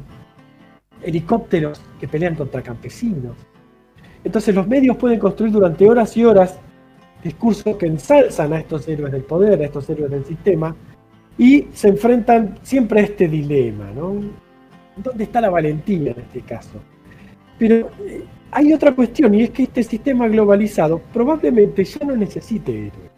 helicópteros 1.03 1.81
que 1.99 2.07
pelean 2.07 2.35
contra 2.35 2.61
campesinos. 2.61 3.35
Entonces 4.23 4.55
los 4.55 4.65
medios 4.65 4.95
pueden 4.95 5.19
construir 5.19 5.51
durante 5.51 5.85
horas 5.85 6.15
y 6.15 6.23
horas 6.23 6.57
discursos 7.27 7.77
que 7.77 7.85
ensalzan 7.85 8.53
a 8.53 8.59
estos 8.59 8.87
héroes 8.87 9.11
del 9.11 9.23
poder, 9.23 9.61
a 9.61 9.65
estos 9.65 9.89
héroes 9.89 10.11
del 10.11 10.25
sistema, 10.25 10.75
y 11.37 11.67
se 11.73 11.89
enfrentan 11.89 12.57
siempre 12.63 13.01
a 13.01 13.03
este 13.03 13.27
dilema, 13.27 13.91
¿no? 13.91 14.21
¿Dónde 14.97 15.23
está 15.23 15.39
la 15.41 15.49
valentía 15.49 16.11
en 16.11 16.19
este 16.19 16.41
caso? 16.41 16.79
Pero 17.59 17.91
eh, 18.05 18.23
hay 18.51 18.73
otra 18.73 18.95
cuestión, 18.95 19.35
y 19.35 19.43
es 19.43 19.51
que 19.51 19.63
este 19.63 19.83
sistema 19.83 20.27
globalizado 20.27 20.99
probablemente 21.13 21.83
ya 21.83 22.05
no 22.05 22.15
necesite 22.15 22.87
héroes 22.87 23.17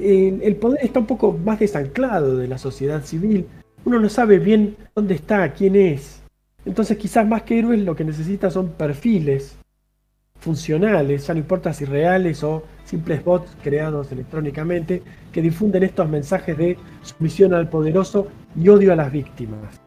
el, 0.00 0.56
poder 0.56 0.80
está 0.82 1.00
un 1.00 1.06
poco 1.06 1.32
más 1.32 1.58
desanclado 1.58 2.36
de 2.36 2.48
la 2.48 2.58
sociedad 2.58 3.02
civil. 3.04 3.46
Uno 3.84 3.98
no 3.98 4.08
sabe 4.08 4.38
bien 4.38 4.76
dónde 4.94 5.14
está, 5.14 5.52
quién 5.52 5.76
es. 5.76 6.22
Entonces 6.64 6.96
quizás 6.96 7.26
más 7.26 7.42
que 7.42 7.58
héroes 7.58 7.80
lo 7.80 7.96
que 7.96 8.04
necesita 8.04 8.50
son 8.50 8.70
perfiles 8.70 9.58
funcionales, 10.42 11.26
ya 11.26 11.34
no 11.34 11.40
importa 11.40 11.72
si 11.72 11.84
reales 11.84 12.42
o 12.42 12.64
simples 12.84 13.24
bots 13.24 13.56
creados 13.62 14.10
electrónicamente, 14.10 15.02
que 15.32 15.40
difunden 15.40 15.84
estos 15.84 16.08
mensajes 16.08 16.58
de 16.58 16.76
sumisión 17.02 17.54
al 17.54 17.68
poderoso 17.68 18.26
y 18.56 18.68
odio 18.68 18.92
a 18.92 18.96
las 18.96 19.10
víctimas. 19.10 19.80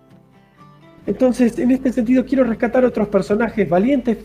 Entonces, 1.06 1.60
en 1.60 1.72
este 1.72 1.92
sentido, 1.92 2.26
quiero 2.26 2.46
rescatar 2.46 2.86
otros 2.86 3.10
personajes 3.10 3.70
valientes 3.70 4.18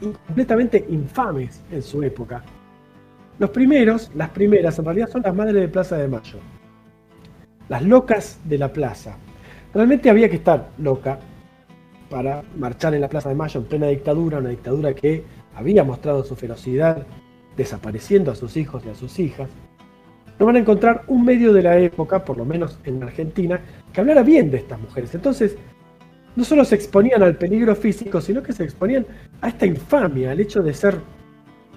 y 0.00 0.06
completamente 0.26 0.84
infames 0.90 1.62
en 1.70 1.80
su 1.80 2.02
época, 2.02 2.42
los 3.38 3.50
primeros, 3.50 4.10
las 4.14 4.30
primeras, 4.30 4.78
en 4.78 4.84
realidad 4.84 5.08
son 5.08 5.22
las 5.22 5.34
madres 5.34 5.54
de 5.54 5.68
Plaza 5.68 5.96
de 5.96 6.06
Mayo. 6.06 6.38
Las 7.68 7.82
locas 7.82 8.38
de 8.44 8.58
la 8.58 8.72
plaza. 8.72 9.16
Realmente 9.72 10.10
había 10.10 10.28
que 10.28 10.36
estar 10.36 10.68
loca 10.78 11.18
para 12.10 12.42
marchar 12.58 12.94
en 12.94 13.00
la 13.00 13.08
Plaza 13.08 13.30
de 13.30 13.34
Mayo 13.34 13.60
en 13.60 13.66
plena 13.66 13.86
dictadura, 13.86 14.38
una 14.38 14.50
dictadura 14.50 14.92
que 14.94 15.24
había 15.54 15.84
mostrado 15.84 16.24
su 16.24 16.36
ferocidad, 16.36 17.06
desapareciendo 17.56 18.30
a 18.30 18.34
sus 18.34 18.56
hijos 18.56 18.84
y 18.86 18.88
a 18.88 18.94
sus 18.94 19.18
hijas. 19.18 19.50
No 20.38 20.46
van 20.46 20.56
a 20.56 20.60
encontrar 20.60 21.04
un 21.08 21.24
medio 21.24 21.52
de 21.52 21.62
la 21.62 21.78
época, 21.78 22.24
por 22.24 22.36
lo 22.36 22.44
menos 22.44 22.78
en 22.84 23.02
Argentina, 23.02 23.60
que 23.92 24.00
hablara 24.00 24.22
bien 24.22 24.50
de 24.50 24.58
estas 24.58 24.80
mujeres. 24.80 25.14
Entonces, 25.14 25.56
no 26.34 26.44
solo 26.44 26.64
se 26.64 26.74
exponían 26.74 27.22
al 27.22 27.36
peligro 27.36 27.76
físico, 27.76 28.20
sino 28.20 28.42
que 28.42 28.52
se 28.52 28.64
exponían 28.64 29.06
a 29.40 29.48
esta 29.48 29.66
infamia, 29.66 30.30
al 30.30 30.40
hecho 30.40 30.62
de 30.62 30.72
ser 30.72 30.98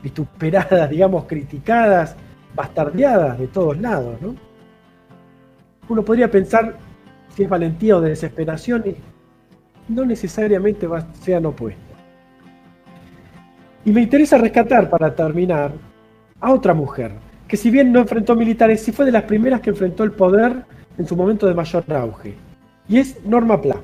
vituperadas, 0.02 0.90
digamos, 0.92 1.26
criticadas, 1.26 2.16
bastardeadas 2.56 3.38
de 3.38 3.48
todos 3.48 3.78
lados, 3.80 4.22
¿no? 4.22 4.36
Uno 5.90 6.04
podría 6.04 6.32
pensar 6.32 6.78
si 7.36 7.44
es 7.44 7.50
valentía 7.50 7.98
o 7.98 8.02
desesperación 8.02 8.84
y 8.88 8.96
no 9.94 10.06
necesariamente 10.06 10.88
sean 11.22 11.46
opuestos. 11.46 11.85
Y 13.86 13.91
me 13.91 14.02
interesa 14.02 14.39
rescatar, 14.39 14.89
para 14.89 15.13
terminar, 15.13 15.71
a 16.41 16.52
otra 16.52 16.74
mujer, 16.74 17.12
que 17.48 17.56
si 17.56 17.69
bien 17.69 17.91
no 17.91 18.00
enfrentó 18.00 18.36
militares, 18.36 18.82
sí 18.82 18.91
fue 18.91 19.06
de 19.06 19.12
las 19.12 19.24
primeras 19.24 19.62
que 19.62 19.69
enfrentó 19.69 20.04
el 20.04 20.12
poder 20.12 20.63
en 20.98 21.06
su 21.06 21.15
momento 21.15 21.45
de 21.45 21.54
mayor 21.54 21.84
auge, 21.93 22.34
y 22.89 22.98
es 22.98 23.24
Norma 23.26 23.62
Pla. 23.62 23.76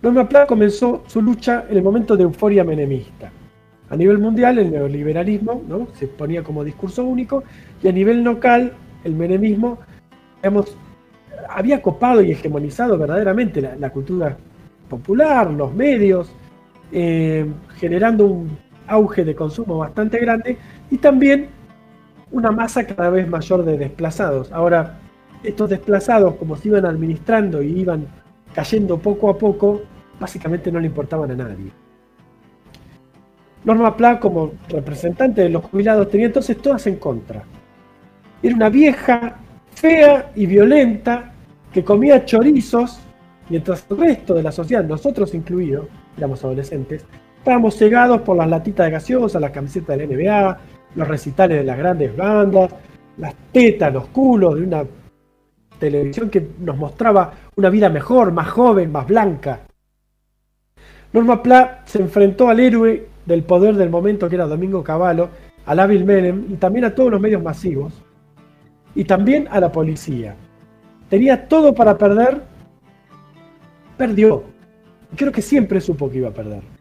Norma 0.00 0.26
Pla 0.26 0.46
comenzó 0.46 1.04
su 1.06 1.20
lucha 1.20 1.66
en 1.68 1.76
el 1.76 1.82
momento 1.82 2.16
de 2.16 2.22
euforia 2.22 2.64
menemista. 2.64 3.30
A 3.90 3.96
nivel 3.96 4.18
mundial, 4.18 4.58
el 4.58 4.72
neoliberalismo 4.72 5.62
¿no? 5.68 5.88
se 5.92 6.08
ponía 6.08 6.42
como 6.42 6.64
discurso 6.64 7.04
único 7.04 7.44
y 7.82 7.88
a 7.88 7.92
nivel 7.92 8.24
local, 8.24 8.72
el 9.04 9.14
menemismo 9.14 9.78
digamos, 10.36 10.76
había 11.48 11.82
copado 11.82 12.22
y 12.22 12.32
hegemonizado 12.32 12.98
verdaderamente 12.98 13.60
la, 13.60 13.90
cultura 13.90 14.36
popular, 14.88 15.50
los 15.50 15.72
medios, 15.74 16.32
eh, 16.90 17.46
generando 17.76 18.26
un 18.26 18.50
auge 18.92 19.24
de 19.24 19.34
consumo 19.34 19.78
bastante 19.78 20.18
grande 20.18 20.58
y 20.90 20.98
también 20.98 21.48
una 22.30 22.50
masa 22.50 22.86
cada 22.86 23.10
vez 23.10 23.28
mayor 23.28 23.64
de 23.64 23.78
desplazados. 23.78 24.52
Ahora, 24.52 24.98
estos 25.42 25.70
desplazados, 25.70 26.34
como 26.36 26.56
se 26.56 26.68
iban 26.68 26.86
administrando 26.86 27.62
y 27.62 27.80
iban 27.80 28.06
cayendo 28.54 28.98
poco 28.98 29.30
a 29.30 29.38
poco, 29.38 29.82
básicamente 30.20 30.70
no 30.70 30.78
le 30.78 30.86
importaban 30.86 31.30
a 31.30 31.34
nadie. 31.34 31.72
Norma 33.64 33.96
Pla, 33.96 34.18
como 34.18 34.52
representante 34.68 35.42
de 35.42 35.48
los 35.48 35.64
jubilados, 35.64 36.08
tenía 36.10 36.26
entonces 36.26 36.56
todas 36.58 36.86
en 36.86 36.96
contra. 36.96 37.44
Era 38.42 38.54
una 38.54 38.68
vieja, 38.68 39.36
fea 39.74 40.32
y 40.34 40.46
violenta 40.46 41.32
que 41.72 41.84
comía 41.84 42.24
chorizos, 42.24 42.98
mientras 43.48 43.86
el 43.88 43.98
resto 43.98 44.34
de 44.34 44.42
la 44.42 44.52
sociedad, 44.52 44.84
nosotros 44.84 45.32
incluidos, 45.34 45.86
éramos 46.16 46.44
adolescentes, 46.44 47.04
estábamos 47.42 47.76
cegados 47.76 48.20
por 48.20 48.36
las 48.36 48.48
latitas 48.48 48.86
de 48.86 48.92
gaseosa, 48.92 49.40
las 49.40 49.50
camisetas 49.50 49.98
de 49.98 50.06
la 50.06 50.14
NBA, 50.14 50.58
los 50.94 51.08
recitales 51.08 51.58
de 51.58 51.64
las 51.64 51.76
grandes 51.76 52.16
bandas, 52.16 52.72
las 53.18 53.34
tetas, 53.50 53.92
los 53.92 54.06
culos 54.06 54.54
de 54.54 54.62
una 54.62 54.84
televisión 55.80 56.30
que 56.30 56.50
nos 56.60 56.76
mostraba 56.76 57.32
una 57.56 57.68
vida 57.68 57.88
mejor, 57.88 58.30
más 58.30 58.48
joven, 58.48 58.92
más 58.92 59.08
blanca. 59.08 59.58
Norma 61.12 61.42
Pla 61.42 61.82
se 61.84 61.98
enfrentó 62.00 62.48
al 62.48 62.60
héroe 62.60 63.08
del 63.26 63.42
poder 63.42 63.74
del 63.74 63.90
momento 63.90 64.28
que 64.28 64.36
era 64.36 64.46
Domingo 64.46 64.84
Cavallo, 64.84 65.28
al 65.66 65.80
hábil 65.80 66.04
Menem 66.04 66.46
y 66.48 66.54
también 66.54 66.84
a 66.84 66.94
todos 66.94 67.10
los 67.10 67.20
medios 67.20 67.42
masivos 67.42 67.92
y 68.94 69.02
también 69.02 69.48
a 69.50 69.58
la 69.58 69.72
policía. 69.72 70.36
Tenía 71.10 71.48
todo 71.48 71.74
para 71.74 71.98
perder, 71.98 72.40
perdió. 73.96 74.44
Creo 75.16 75.32
que 75.32 75.42
siempre 75.42 75.80
supo 75.80 76.08
que 76.08 76.18
iba 76.18 76.28
a 76.28 76.32
perder. 76.32 76.71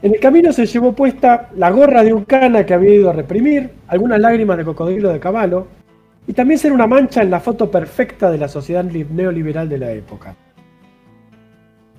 En 0.00 0.14
el 0.14 0.20
camino 0.20 0.52
se 0.52 0.66
llevó 0.66 0.92
puesta 0.92 1.50
la 1.56 1.70
gorra 1.70 2.04
de 2.04 2.12
un 2.12 2.24
cana 2.24 2.64
que 2.64 2.74
había 2.74 2.94
ido 2.94 3.10
a 3.10 3.12
reprimir, 3.12 3.70
algunas 3.88 4.20
lágrimas 4.20 4.56
de 4.56 4.64
cocodrilo 4.64 5.12
de 5.12 5.18
caballo, 5.18 5.66
y 6.26 6.32
también 6.34 6.60
ser 6.60 6.72
una 6.72 6.86
mancha 6.86 7.22
en 7.22 7.30
la 7.30 7.40
foto 7.40 7.70
perfecta 7.70 8.30
de 8.30 8.38
la 8.38 8.48
sociedad 8.48 8.84
neoliberal 8.84 9.68
de 9.68 9.78
la 9.78 9.90
época. 9.90 10.36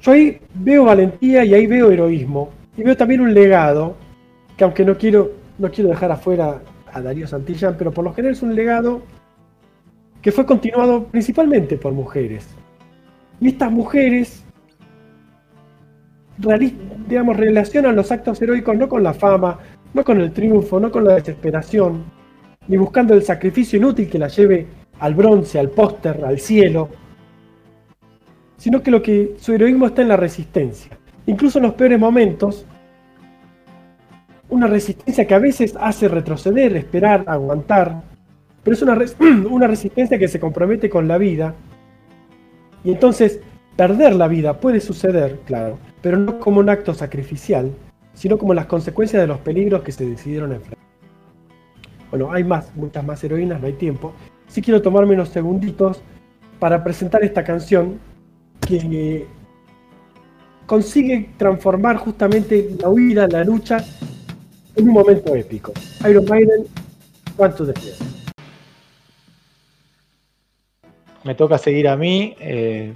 Yo 0.01 0.13
ahí 0.13 0.39
veo 0.53 0.85
valentía 0.85 1.43
y 1.43 1.53
ahí 1.53 1.67
veo 1.67 1.91
heroísmo. 1.91 2.51
Y 2.77 2.83
veo 2.83 2.95
también 2.95 3.19
un 3.19 3.33
legado, 3.33 3.95
que 4.55 4.63
aunque 4.63 4.85
no 4.85 4.97
quiero, 4.97 5.31
no 5.57 5.69
quiero 5.69 5.89
dejar 5.89 6.11
afuera 6.11 6.61
a 6.93 7.01
Darío 7.01 7.27
Santillán, 7.27 7.75
pero 7.77 7.91
por 7.91 8.05
lo 8.05 8.13
general 8.13 8.33
es 8.33 8.41
un 8.41 8.55
legado 8.55 9.01
que 10.21 10.31
fue 10.31 10.45
continuado 10.45 11.05
principalmente 11.05 11.75
por 11.75 11.91
mujeres. 11.91 12.47
Y 13.41 13.49
estas 13.49 13.71
mujeres, 13.71 14.45
digamos, 17.07 17.37
relacionan 17.37 17.95
los 17.95 18.11
actos 18.11 18.41
heroicos 18.41 18.77
no 18.77 18.87
con 18.87 19.03
la 19.03 19.13
fama, 19.13 19.59
no 19.93 20.03
con 20.03 20.19
el 20.21 20.31
triunfo, 20.31 20.79
no 20.79 20.91
con 20.91 21.03
la 21.03 21.15
desesperación, 21.15 22.03
ni 22.67 22.77
buscando 22.77 23.13
el 23.13 23.23
sacrificio 23.23 23.77
inútil 23.77 24.09
que 24.09 24.19
la 24.19 24.27
lleve 24.27 24.67
al 24.99 25.15
bronce, 25.15 25.59
al 25.59 25.69
póster, 25.69 26.23
al 26.23 26.39
cielo, 26.39 26.89
sino 28.57 28.81
que 28.81 28.91
lo 28.91 29.01
que 29.01 29.35
su 29.39 29.53
heroísmo 29.53 29.87
está 29.87 30.01
en 30.01 30.09
la 30.09 30.17
resistencia. 30.17 30.97
Incluso 31.25 31.59
en 31.59 31.63
los 31.63 31.73
peores 31.73 31.99
momentos, 31.99 32.65
una 34.49 34.67
resistencia 34.67 35.25
que 35.25 35.33
a 35.33 35.39
veces 35.39 35.75
hace 35.79 36.07
retroceder, 36.07 36.75
esperar, 36.75 37.23
aguantar, 37.27 38.01
pero 38.63 38.75
es 38.75 38.81
una, 38.81 38.97
una 39.49 39.67
resistencia 39.67 40.17
que 40.17 40.27
se 40.27 40.39
compromete 40.39 40.89
con 40.89 41.07
la 41.07 41.17
vida. 41.17 41.55
Y 42.83 42.91
entonces, 42.91 43.41
perder 43.79 44.13
la 44.13 44.27
vida 44.27 44.59
puede 44.59 44.81
suceder, 44.81 45.39
claro, 45.45 45.79
pero 46.01 46.17
no 46.17 46.37
como 46.41 46.59
un 46.59 46.67
acto 46.69 46.93
sacrificial, 46.93 47.71
sino 48.13 48.37
como 48.37 48.53
las 48.53 48.65
consecuencias 48.65 49.21
de 49.21 49.27
los 49.27 49.37
peligros 49.37 49.83
que 49.83 49.93
se 49.93 50.05
decidieron 50.05 50.51
enfrentar. 50.51 50.85
Bueno, 52.09 52.29
hay 52.33 52.43
más, 52.43 52.75
muchas 52.75 53.05
más 53.05 53.23
heroínas, 53.23 53.61
no 53.61 53.67
hay 53.67 53.73
tiempo. 53.73 54.11
Sí 54.49 54.61
quiero 54.61 54.81
tomarme 54.81 55.13
unos 55.13 55.29
segunditos 55.29 56.01
para 56.59 56.83
presentar 56.83 57.23
esta 57.23 57.41
canción 57.41 58.01
que 58.67 59.25
consigue 60.65 61.29
transformar 61.37 61.95
justamente 61.95 62.75
la 62.81 62.89
huida, 62.89 63.29
la 63.29 63.45
lucha, 63.45 63.77
en 64.75 64.89
un 64.89 64.93
momento 64.93 65.33
épico. 65.33 65.71
Iron 66.05 66.25
Maiden, 66.25 66.65
¿cuánto 67.37 67.65
de 67.65 67.73
Me 71.23 71.33
toca 71.33 71.57
seguir 71.57 71.87
a 71.87 71.95
mí. 71.95 72.35
Eh, 72.41 72.93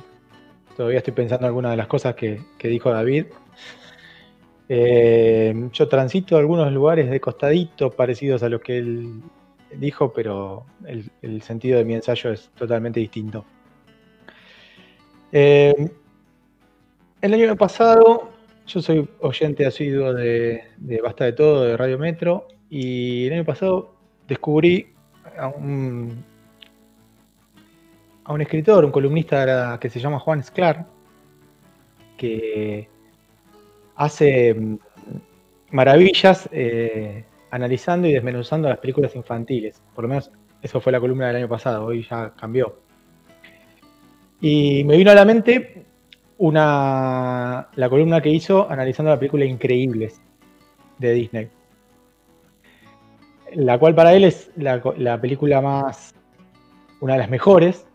todavía 0.76 1.00
estoy 1.00 1.14
pensando 1.14 1.46
en 1.46 1.48
algunas 1.48 1.72
de 1.72 1.78
las 1.78 1.88
cosas 1.88 2.16
que, 2.16 2.42
dijo 2.62 2.92
David. 2.92 3.26
Eh, 4.70 5.70
yo 5.72 5.88
transito 5.88 6.38
algunos 6.38 6.72
lugares 6.72 7.10
de 7.10 7.20
costadito 7.20 7.92
parecidos 7.92 8.44
a 8.44 8.50
los 8.50 8.62
que 8.62 8.78
él 8.78 9.22
dijo, 9.76 10.14
pero 10.14 10.66
el 11.22 11.42
sentido 11.42 11.78
de 11.78 11.86
mi 11.86 11.96
ensayo 11.96 12.32
es 12.32 12.50
totalmente 12.56 13.00
distinto. 13.00 13.46
Eh, 15.36 15.90
el 17.22 17.34
año 17.34 17.56
pasado, 17.56 18.30
yo 18.68 18.82
soy 18.84 19.10
oyente 19.20 19.66
asiduo 19.66 20.14
de, 20.14 20.64
de 20.78 21.02
Basta 21.02 21.26
de 21.26 21.34
Todo, 21.34 21.64
de 21.64 21.76
Radio 21.76 21.98
Metro, 21.98 22.48
y 22.70 23.26
el 23.26 23.34
año 23.34 23.46
pasado 23.46 23.96
descubrí 24.28 24.94
a 25.36 25.48
un, 25.48 26.24
a 28.26 28.34
un 28.34 28.42
escritor, 28.42 28.86
un 28.86 28.92
columnista 28.92 29.78
que 29.80 29.90
se 29.90 30.00
llama 30.00 30.20
Juan 30.20 30.44
Sclar, 30.44 30.86
que 32.18 32.88
hace 33.96 34.54
mm, 34.54 34.78
maravillas 35.72 36.50
eh, 36.52 37.26
analizando 37.52 38.08
y 38.08 38.14
desmenuzando 38.14 38.70
las 38.70 38.80
películas 38.80 39.16
infantiles. 39.16 39.82
Por 39.94 40.04
lo 40.04 40.10
menos 40.10 40.32
eso 40.62 40.80
fue 40.80 40.92
la 40.92 41.00
columna 41.00 41.28
del 41.28 41.38
año 41.38 41.50
pasado, 41.50 41.86
hoy 41.86 42.08
ya 42.10 42.34
cambió. 42.40 42.80
Y 44.40 44.84
me 44.86 44.98
vino 44.98 45.12
a 45.12 45.16
la 45.16 45.26
mente 45.26 45.86
una, 46.38 47.70
la 47.76 47.90
columna 47.90 48.22
que 48.22 48.30
hizo 48.30 48.70
analizando 48.70 49.12
la 49.12 49.20
película 49.20 49.46
Increíbles 49.46 50.22
de 50.98 51.14
Disney. 51.14 51.50
La 53.54 53.78
cual 53.78 53.94
para 53.94 54.14
él 54.14 54.24
es 54.24 54.52
la, 54.56 54.82
película 55.22 55.62
más, 55.62 56.14
una 57.02 57.14
de 57.14 57.20
las 57.20 57.30
mejores, 57.30 57.86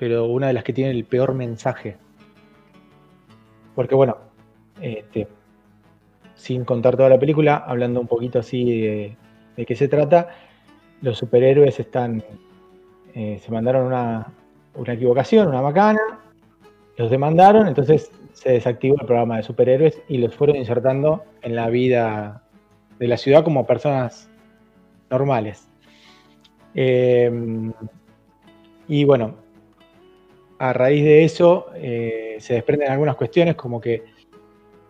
pero 0.00 0.24
una 0.24 0.46
de 0.46 0.54
las 0.54 0.64
que 0.64 0.72
tiene 0.72 0.92
el 0.92 1.04
peor 1.04 1.34
mensaje. 1.34 1.98
Porque 3.74 3.94
bueno, 3.94 4.16
este, 4.80 5.28
sin 6.34 6.64
contar 6.64 6.96
toda 6.96 7.10
la 7.10 7.18
película, 7.18 7.56
hablando 7.66 8.00
un 8.00 8.06
poquito 8.06 8.38
así 8.38 8.80
de, 8.80 9.66
qué 9.66 9.76
se 9.76 9.88
trata, 9.88 10.30
los 11.02 11.18
superhéroes 11.18 11.78
están, 11.78 12.24
eh, 13.14 13.38
se 13.44 13.52
mandaron 13.52 13.88
una, 13.88 14.32
una 14.74 14.94
equivocación, 14.94 15.48
una 15.48 15.60
macana, 15.60 16.00
los 16.96 17.10
demandaron, 17.10 17.68
entonces 17.68 18.10
se 18.32 18.52
desactivó 18.52 18.96
el 18.98 19.06
programa 19.06 19.36
de 19.36 19.42
superhéroes 19.42 20.00
y 20.08 20.16
los 20.16 20.34
fueron 20.34 20.56
insertando 20.56 21.24
en 21.42 21.54
la 21.54 21.68
vida 21.68 22.42
de 22.98 23.06
la 23.06 23.18
ciudad 23.18 23.44
como 23.44 23.66
personas 23.66 24.30
normales. 25.10 25.68
Em, 26.74 27.74
y 28.88 29.04
bueno, 29.04 29.34
a 30.60 30.74
raíz 30.74 31.02
de 31.02 31.24
eso 31.24 31.68
eh, 31.74 32.36
se 32.38 32.52
desprenden 32.52 32.90
algunas 32.90 33.16
cuestiones 33.16 33.54
como 33.54 33.80
que 33.80 34.04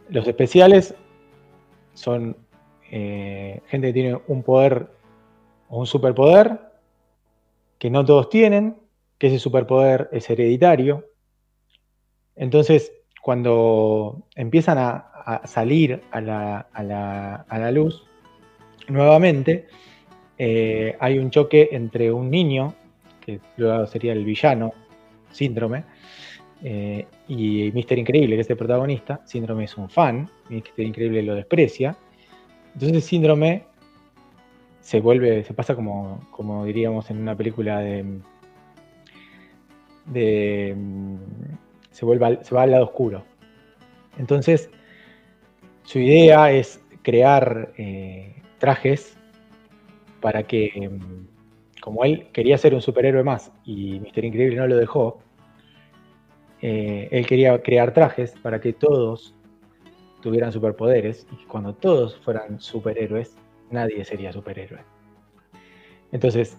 los 0.09 0.27
especiales 0.27 0.97
son 1.95 2.37
eh, 2.91 3.61
gente 3.69 3.87
que 3.87 3.93
tiene 3.93 4.21
un 4.27 4.43
poder 4.43 4.89
o 5.69 5.79
un 5.79 5.87
superpoder 5.87 6.59
que 7.79 7.89
no 7.89 8.05
todos 8.05 8.29
tienen, 8.29 8.79
que 9.17 9.29
ese 9.29 9.39
superpoder 9.39 10.09
es 10.11 10.29
hereditario. 10.29 11.07
Entonces, 12.35 12.93
cuando 13.23 14.25
empiezan 14.35 14.77
a, 14.79 15.43
salir 15.45 16.03
a 16.11 16.21
la, 16.21 17.71
luz, 17.71 18.05
nuevamente, 18.89 19.69
eh, 20.37 20.97
hay 20.99 21.21
un 21.21 21.31
choque 21.31 21.69
entre 21.71 22.11
un 22.11 22.29
niño, 22.29 22.75
que 23.21 23.39
luego 23.57 23.87
sería 23.87 24.13
el 24.13 24.25
villano, 24.25 24.75
síndrome, 25.31 25.85
eh, 26.63 27.07
y 27.29 27.71
Mister 27.73 27.99
Increíble, 27.99 28.37
que 28.37 28.43
es 28.43 28.51
el 28.51 28.57
protagonista. 28.57 29.21
Síndrome 29.25 29.65
es 29.65 29.77
un 29.77 29.89
fan, 29.89 30.29
Mister 30.49 30.85
Increíble 30.85 31.23
lo 31.23 31.35
desprecia. 31.35 31.97
Entonces 32.75 33.05
síndrome 33.05 33.65
se 34.81 35.01
vuelve, 35.01 35.45
se 35.45 35.55
pasa 35.55 35.75
como, 35.75 36.27
como 36.31 36.65
diríamos 36.65 37.11
en 37.11 37.19
una 37.19 37.37
película 37.37 37.81
de 37.81 38.05
se, 41.91 42.05
vuelve, 42.05 42.39
se 42.43 42.55
va 42.55 42.63
al 42.63 42.71
lado 42.71 42.85
oscuro. 42.85 43.25
Entonces, 44.19 44.71
su 45.85 45.99
idea 45.99 46.51
es 46.51 46.81
crear 47.03 47.73
eh, 47.77 48.35
trajes 48.59 49.17
para 50.21 50.43
que, 50.43 50.91
como 51.81 52.05
él 52.05 52.29
quería 52.33 52.59
ser 52.59 52.75
un 52.75 52.83
superhéroe 52.83 53.25
más 53.25 53.53
y 53.65 53.99
Mister 54.01 54.25
Increíble 54.25 54.57
no 54.57 54.67
lo 54.67 54.77
dejó, 54.77 55.19
eh, 56.63 57.09
él 57.11 57.27
quería 57.27 57.61
crear 57.63 57.93
trajes 57.93 58.33
para 58.43 58.61
que 58.61 58.73
todos 58.73 59.35
tuvieran 60.21 60.53
superpoderes 60.53 61.27
y 61.33 61.45
cuando 61.47 61.75
todos 61.75 62.17
fueran 62.19 62.61
superhéroes, 62.61 63.37
nadie 63.71 64.05
sería 64.05 64.33
superhéroe. 64.33 64.81
Entonces, 66.13 66.59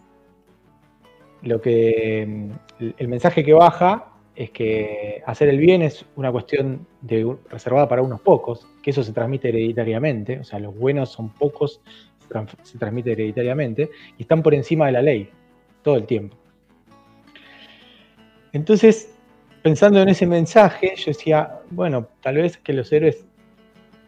lo 1.42 1.62
que 1.62 2.50
mm, 2.80 2.86
el 2.98 3.08
mensaje 3.08 3.44
que 3.44 3.54
baja 3.54 4.08
es 4.36 4.52
que 4.52 5.22
hacer 5.26 5.50
el 5.50 5.58
bien 5.58 5.82
es 5.82 6.06
una 6.16 6.32
cuestión 6.32 6.88
de, 7.02 7.36
reservada 7.50 7.88
para 7.88 8.02
unos 8.02 8.22
pocos, 8.22 8.68
que 8.82 8.92
eso 8.92 9.04
se 9.04 9.14
transmite 9.14 9.50
hereditariamente, 9.50 10.40
o 10.40 10.44
sea, 10.44 10.60
los 10.60 10.76
buenos 10.76 11.10
son 11.10 11.30
pocos, 11.30 11.82
se, 12.64 12.78
transmite 12.78 13.12
hereditariamente, 13.12 13.90
y 14.18 14.24
están 14.24 14.42
por 14.42 14.54
encima 14.54 14.88
de 14.88 14.92
la 14.92 15.02
ley 15.02 15.30
todo 15.82 15.96
el 15.96 16.06
tiempo. 16.06 16.38
Entonces, 18.54 19.14
pensando 19.62 20.02
en 20.02 20.10
ese 20.10 20.28
mensaje, 20.28 20.94
yo 20.96 21.06
decía, 21.08 21.60
bueno, 21.70 22.08
tal 22.22 22.36
vez 22.36 22.58
que 22.58 22.74
los 22.74 22.92
héroes 22.92 23.26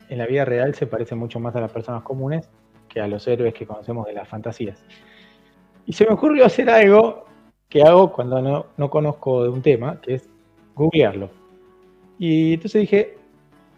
en 0.09 0.17
la 0.17 0.25
vida 0.25 0.45
real 0.45 0.75
se 0.75 0.85
parecen 0.85 1.17
mucho 1.17 1.39
más 1.39 1.55
a 1.55 1.61
las 1.61 1.71
personas 1.71 2.03
comunes 2.03 2.49
que 2.89 3.01
a 3.01 3.07
los 3.07 3.27
héroes 3.27 3.53
que 3.53 3.65
conocemos 3.65 4.05
de 4.05 4.13
las 4.13 4.27
fantasías. 4.27 4.83
Y 5.85 5.93
se 5.93 6.05
me 6.05 6.13
ocurrió 6.13 6.45
hacer 6.45 6.69
algo 6.69 7.25
que 7.69 7.81
hago 7.81 8.11
cuando 8.11 8.67
no, 8.77 8.89
conozco 8.89 9.43
de 9.43 9.49
un 9.49 9.61
tema, 9.61 9.99
que 10.01 10.15
es 10.15 10.29
googlearlo. 10.75 11.29
Y 12.19 12.53
entonces 12.53 12.81
dije, 12.81 13.17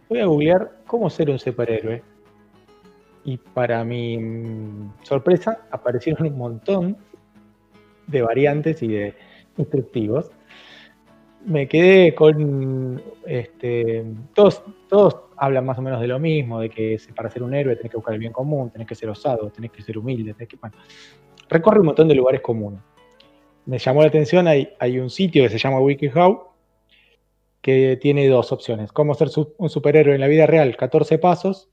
voy 0.09 0.19
a 0.19 0.25
googlear 0.25 0.71
cómo 0.85 1.09
ser 1.09 1.29
un 1.29 1.39
superhéroe. 1.39 2.03
Y 3.25 3.37
para 3.37 3.83
mi 3.83 4.19
sorpresa 5.01 5.67
aparecieron 5.71 6.27
un 6.27 6.37
montón 6.37 6.97
de 8.07 8.21
variantes 8.21 8.81
y 8.83 8.87
de 8.87 9.15
instructivos. 9.57 10.29
Me 11.43 11.67
quedé 11.67 12.15
con 12.15 13.01
este, 13.25 14.05
todos, 14.33 14.63
todos 14.87 15.17
hablan 15.37 15.65
más 15.65 15.77
o 15.77 15.81
menos 15.81 16.01
de 16.01 16.07
lo 16.07 16.19
mismo, 16.19 16.59
de 16.59 16.69
que 16.69 16.99
para 17.15 17.29
ser 17.29 17.43
un 17.43 17.53
héroe 17.53 17.75
tenés 17.75 17.91
que 17.91 17.97
buscar 17.97 18.13
el 18.13 18.19
bien 18.19 18.31
común, 18.31 18.69
tenés 18.69 18.87
que 18.87 18.95
ser 18.95 19.09
osado, 19.09 19.49
tenés 19.49 19.71
que 19.71 19.81
ser 19.81 19.97
humilde, 19.97 20.33
tenés 20.33 20.49
que, 20.49 20.57
recorre 21.49 21.79
un 21.79 21.87
montón 21.87 22.07
de 22.07 22.15
lugares 22.15 22.41
comunes. 22.41 22.79
Me 23.65 23.79
llamó 23.79 24.01
la 24.01 24.07
atención, 24.07 24.47
hay, 24.47 24.69
hay 24.79 24.99
un 24.99 25.09
sitio 25.09 25.43
que 25.43 25.49
se 25.49 25.57
llama 25.57 25.79
WikiHow, 25.79 26.49
que 27.61 27.97
tiene 27.99 28.27
dos 28.27 28.51
opciones, 28.51 28.91
cómo 28.91 29.15
ser 29.15 29.29
un 29.57 29.69
superhéroe 29.69 30.13
en 30.13 30.21
la 30.21 30.27
vida 30.27 30.45
real, 30.45 30.77
14 30.77 31.17
pasos, 31.17 31.69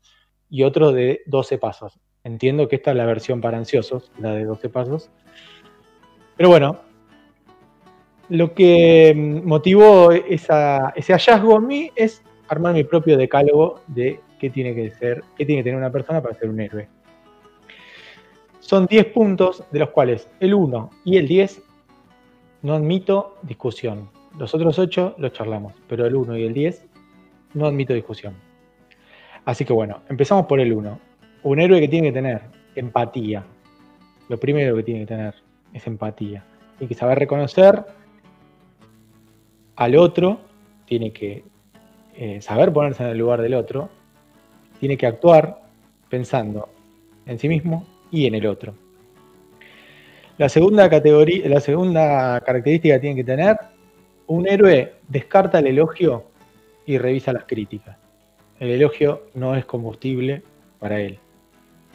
y 0.53 0.65
otro 0.65 0.93
de 0.93 1.23
12 1.25 1.57
pasos. 1.57 1.99
Entiendo 2.25 2.69
que 2.69 2.77
esta 2.77 2.91
es 2.91 2.97
la 2.99 3.07
versión 3.07 3.41
para 3.41 3.57
ansiosos, 3.57 4.13
la 4.19 4.35
de 4.35 4.45
12 4.45 4.69
pasos. 4.69 5.11
Pero 6.37 6.51
bueno, 6.51 6.79
lo 8.29 8.53
que 8.53 9.15
motivó 9.17 10.13
ese 10.13 10.53
hallazgo 11.13 11.57
en 11.57 11.67
mí 11.67 11.91
es 11.97 12.23
armar 12.49 12.75
mi 12.75 12.85
propio 12.85 13.17
decálogo 13.17 13.81
de 13.87 14.21
qué 14.39 14.51
tiene 14.51 14.75
que 14.75 14.91
ser, 14.91 15.25
qué 15.39 15.47
tiene 15.47 15.63
que 15.63 15.71
tener 15.71 15.79
una 15.79 15.91
persona 15.91 16.23
para 16.23 16.35
ser 16.35 16.51
un 16.51 16.61
héroe. 16.61 16.87
Son 18.61 18.85
10 18.85 19.07
puntos, 19.07 19.65
de 19.73 19.79
los 19.79 19.89
cuales 19.89 20.29
el 20.39 20.53
1 20.53 20.91
y 21.07 21.17
el 21.17 21.27
10 21.27 21.63
no 22.61 22.75
admito 22.75 23.39
discusión. 23.41 24.11
Los 24.39 24.55
otros 24.55 24.79
8 24.79 25.15
los 25.17 25.33
charlamos, 25.33 25.73
pero 25.89 26.05
el 26.05 26.15
1 26.15 26.37
y 26.37 26.45
el 26.45 26.53
10 26.53 26.85
no 27.55 27.67
admito 27.67 27.95
discusión. 27.95 28.52
Así 29.45 29.65
que 29.65 29.73
bueno, 29.73 30.03
empezamos 30.09 30.47
por 30.47 30.61
el 30.61 30.73
1. 30.73 31.01
Un 31.45 31.61
héroe 31.61 31.81
que 31.81 31.89
tiene 31.89 32.09
que 32.09 32.15
tener 32.15 32.43
empatía. 32.75 33.45
Lo 34.29 34.39
primero 34.39 34.77
que 34.77 34.83
tiene 34.83 35.01
que 35.01 35.07
tener 35.07 35.35
es 35.73 35.87
empatía. 35.87 36.45
Tiene 36.79 36.89
que 36.89 36.95
saber 36.95 37.19
reconocer 37.19 37.85
al 39.77 39.97
otro, 39.97 40.41
tiene 40.87 41.13
que 41.13 41.45
eh, 42.15 42.41
saber 42.41 42.73
ponerse 42.73 43.03
en 43.03 43.11
el 43.11 43.19
lugar 43.19 43.43
del 43.43 43.55
otro, 43.55 43.89
tiene 44.79 44.97
que 44.97 45.07
actuar 45.07 45.61
pensando 46.09 46.69
en 47.27 47.39
sí 47.39 47.49
mismo 47.49 47.87
y 48.11 48.27
en 48.27 48.35
el 48.35 48.47
otro. 48.47 48.75
La 50.39 50.49
segunda 50.49 50.89
categoría, 50.89 51.49
la 51.49 51.61
segunda 51.61 52.41
característica 52.41 52.95
que 52.95 53.01
tiene 53.01 53.17
que 53.17 53.25
tener, 53.25 53.57
un 54.27 54.49
héroe 54.49 54.95
descarta 55.09 55.59
el 55.59 55.69
elogio 55.69 56.25
y 56.87 56.99
revisa 56.99 57.33
las 57.33 57.45
críticas. 57.45 58.02
El 58.63 58.71
elogio 58.71 59.25
no 59.35 59.57
es 59.57 59.65
combustible 59.65 60.45
para 60.79 61.01
él. 61.01 61.19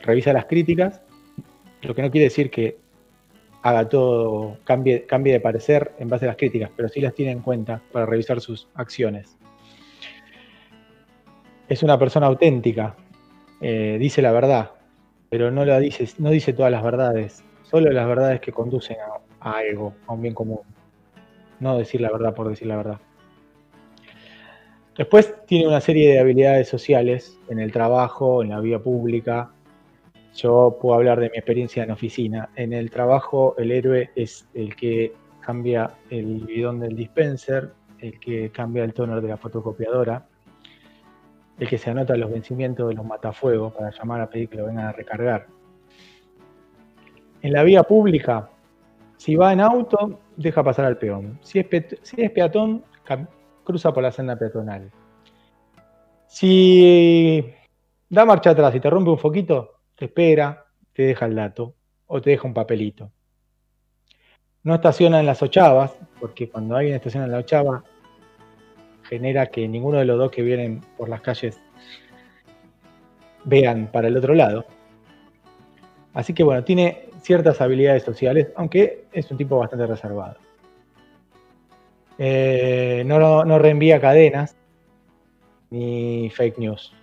Revisa 0.04 0.34
las 0.34 0.48
críticas, 0.48 1.02
lo 1.82 1.96
que 1.96 2.02
no 2.02 2.12
quiere 2.12 2.26
decir 2.26 2.52
que 2.52 2.78
haga 3.62 3.88
todo, 3.88 4.58
cambie, 4.66 5.06
de 5.08 5.40
parecer 5.40 5.94
en 5.98 6.10
base 6.10 6.26
a 6.26 6.28
las 6.28 6.36
críticas, 6.36 6.70
pero 6.76 6.90
sí 6.90 7.00
las 7.00 7.14
tiene 7.14 7.32
en 7.32 7.40
cuenta 7.40 7.82
para 7.94 8.06
revisar 8.06 8.42
sus 8.42 8.68
acciones. 8.74 9.38
Es 11.70 11.84
una 11.84 11.98
persona 11.98 12.28
auténtica, 12.28 12.98
eh, 13.62 13.96
dice 13.98 14.22
la 14.22 14.34
verdad, 14.34 14.72
pero 15.30 15.50
no, 15.52 15.64
la 15.64 15.80
dice, 15.80 16.06
no 16.18 16.32
dice 16.32 16.52
todas 16.52 16.70
las 16.74 16.84
verdades, 16.84 17.46
solo 17.64 17.90
las 17.92 18.06
verdades 18.10 18.42
que 18.42 18.52
conducen 18.52 18.98
a 19.40 19.58
algo, 19.58 19.94
a 20.06 20.12
un 20.12 20.22
bien 20.22 20.34
común. 20.34 20.60
No 21.62 21.78
decir 21.78 22.02
la 22.02 22.12
verdad 22.12 22.36
por 22.36 22.50
decir 22.50 22.68
la 22.68 22.76
verdad. 22.76 23.00
Después 24.98 25.36
tiene 25.46 25.68
una 25.68 25.80
serie 25.80 26.12
de 26.12 26.20
habilidades 26.20 26.68
sociales 26.68 27.38
en 27.50 27.60
el 27.60 27.72
trabajo, 27.72 28.42
en 28.42 28.50
la 28.50 28.60
vida 28.60 28.80
pública. 28.80 29.52
Yo 30.34 30.78
puedo 30.82 30.96
hablar 30.96 31.20
de 31.20 31.30
mi 31.30 31.38
experiencia 31.38 31.84
en 31.84 31.92
oficina. 31.92 32.50
En 32.56 32.74
el 32.74 32.90
trabajo 32.90 33.56
el 33.60 33.72
héroe 33.72 34.10
es 34.16 34.48
el 34.56 34.76
que 34.76 35.14
cambia 35.40 35.92
el 36.10 36.40
bidón 36.46 36.80
del 36.80 36.96
dispenser, 36.96 37.74
el 38.00 38.20
que 38.20 38.50
cambia 38.50 38.84
el 38.84 38.94
toner 38.94 39.22
de 39.22 39.28
la 39.28 39.38
fotocopiadora, 39.38 40.26
el 41.60 41.70
que 41.70 41.78
se 41.78 41.92
anota 41.92 42.18
los 42.18 42.32
vencimientos 42.32 42.90
de 42.90 42.96
los 42.96 43.06
matafuegos 43.06 43.74
para 43.74 43.92
llamar 43.92 44.22
a 44.22 44.30
pedir 44.30 44.50
que 44.50 44.58
lo 44.58 44.66
vengan 44.66 44.88
a 44.88 44.92
recargar. 44.94 45.46
En 47.44 47.54
la 47.54 47.62
vía 47.62 47.84
pública, 47.84 48.50
si 49.18 49.36
va 49.36 49.54
en 49.54 49.62
auto, 49.62 50.20
deja 50.36 50.64
pasar 50.64 50.86
al 50.86 50.98
peón. 50.98 51.38
Si 51.44 51.60
es, 51.60 51.68
si 52.02 52.22
es 52.22 52.32
peatón, 52.32 52.84
cruza 53.68 53.94
por 53.94 54.02
la 54.02 54.14
senda 54.14 54.38
peatonal. 54.38 54.90
Si 56.26 57.46
da 58.10 58.24
marcha 58.24 58.52
atrás 58.52 58.74
y 58.74 58.80
te 58.80 58.90
rompe 58.90 59.10
un 59.10 59.20
foquito, 59.20 59.82
te 59.94 60.06
espera, 60.06 60.68
te 60.94 61.04
deja 61.04 61.26
el 61.26 61.36
dato 61.36 61.76
o 62.06 62.22
te 62.22 62.30
deja 62.30 62.48
un 62.48 62.54
papelito. 62.54 63.12
No 64.64 64.76
estaciona 64.76 65.20
en 65.20 65.26
las 65.26 65.42
ochavas, 65.44 65.98
porque 66.22 66.50
cuando 66.50 66.78
alguien 66.78 66.96
estaciona 66.96 67.26
en 67.26 67.34
la 67.34 67.40
ochava, 67.40 67.84
genera 69.04 69.48
que 69.48 69.68
ninguno 69.68 70.00
de 70.00 70.06
los 70.06 70.18
dos 70.18 70.32
que 70.32 70.44
vienen 70.44 70.80
por 70.98 71.10
las 71.10 71.20
calles 71.20 71.60
vean 73.44 73.88
para 73.92 74.08
el 74.08 74.16
otro 74.16 74.34
lado. 74.34 74.66
Así 76.14 76.34
que 76.34 76.44
bueno, 76.44 76.64
tiene 76.64 77.10
ciertas 77.22 77.60
habilidades 77.60 78.04
sociales, 78.04 78.48
aunque 78.56 79.08
es 79.12 79.30
un 79.30 79.38
tipo 79.38 79.58
bastante 79.58 79.86
reservado. 79.86 80.47
Eh, 82.18 83.04
no, 83.06 83.46
no 83.46 83.60
reenvía 83.60 84.02
cadenas 84.02 84.56
ni 85.70 86.30
fake 86.30 86.58
news. 86.58 86.94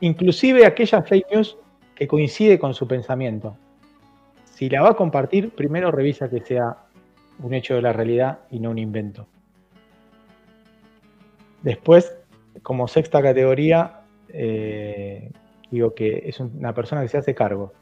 Inclusive 0.00 0.66
aquella 0.66 1.02
fake 1.02 1.26
news 1.30 1.56
que 1.94 2.08
coincide 2.08 2.58
con 2.58 2.74
su 2.74 2.86
pensamiento. 2.86 3.56
Si 4.44 4.68
la 4.68 4.82
va 4.82 4.90
a 4.90 4.94
compartir, 4.94 5.50
primero 5.50 5.90
revisa 5.90 6.28
que 6.28 6.40
sea 6.40 6.76
un 7.40 7.54
hecho 7.54 7.74
de 7.74 7.82
la 7.82 7.92
realidad 7.92 8.40
y 8.50 8.60
no 8.60 8.70
un 8.70 8.78
invento. 8.78 9.26
Después, 11.62 12.16
como 12.62 12.88
sexta 12.88 13.22
categoría, 13.22 14.00
eh, 14.28 15.30
digo 15.70 15.94
que 15.94 16.24
es 16.26 16.40
una 16.40 16.74
persona 16.74 17.02
que 17.02 17.08
se 17.08 17.18
hace 17.18 17.34
cargo. 17.34 17.72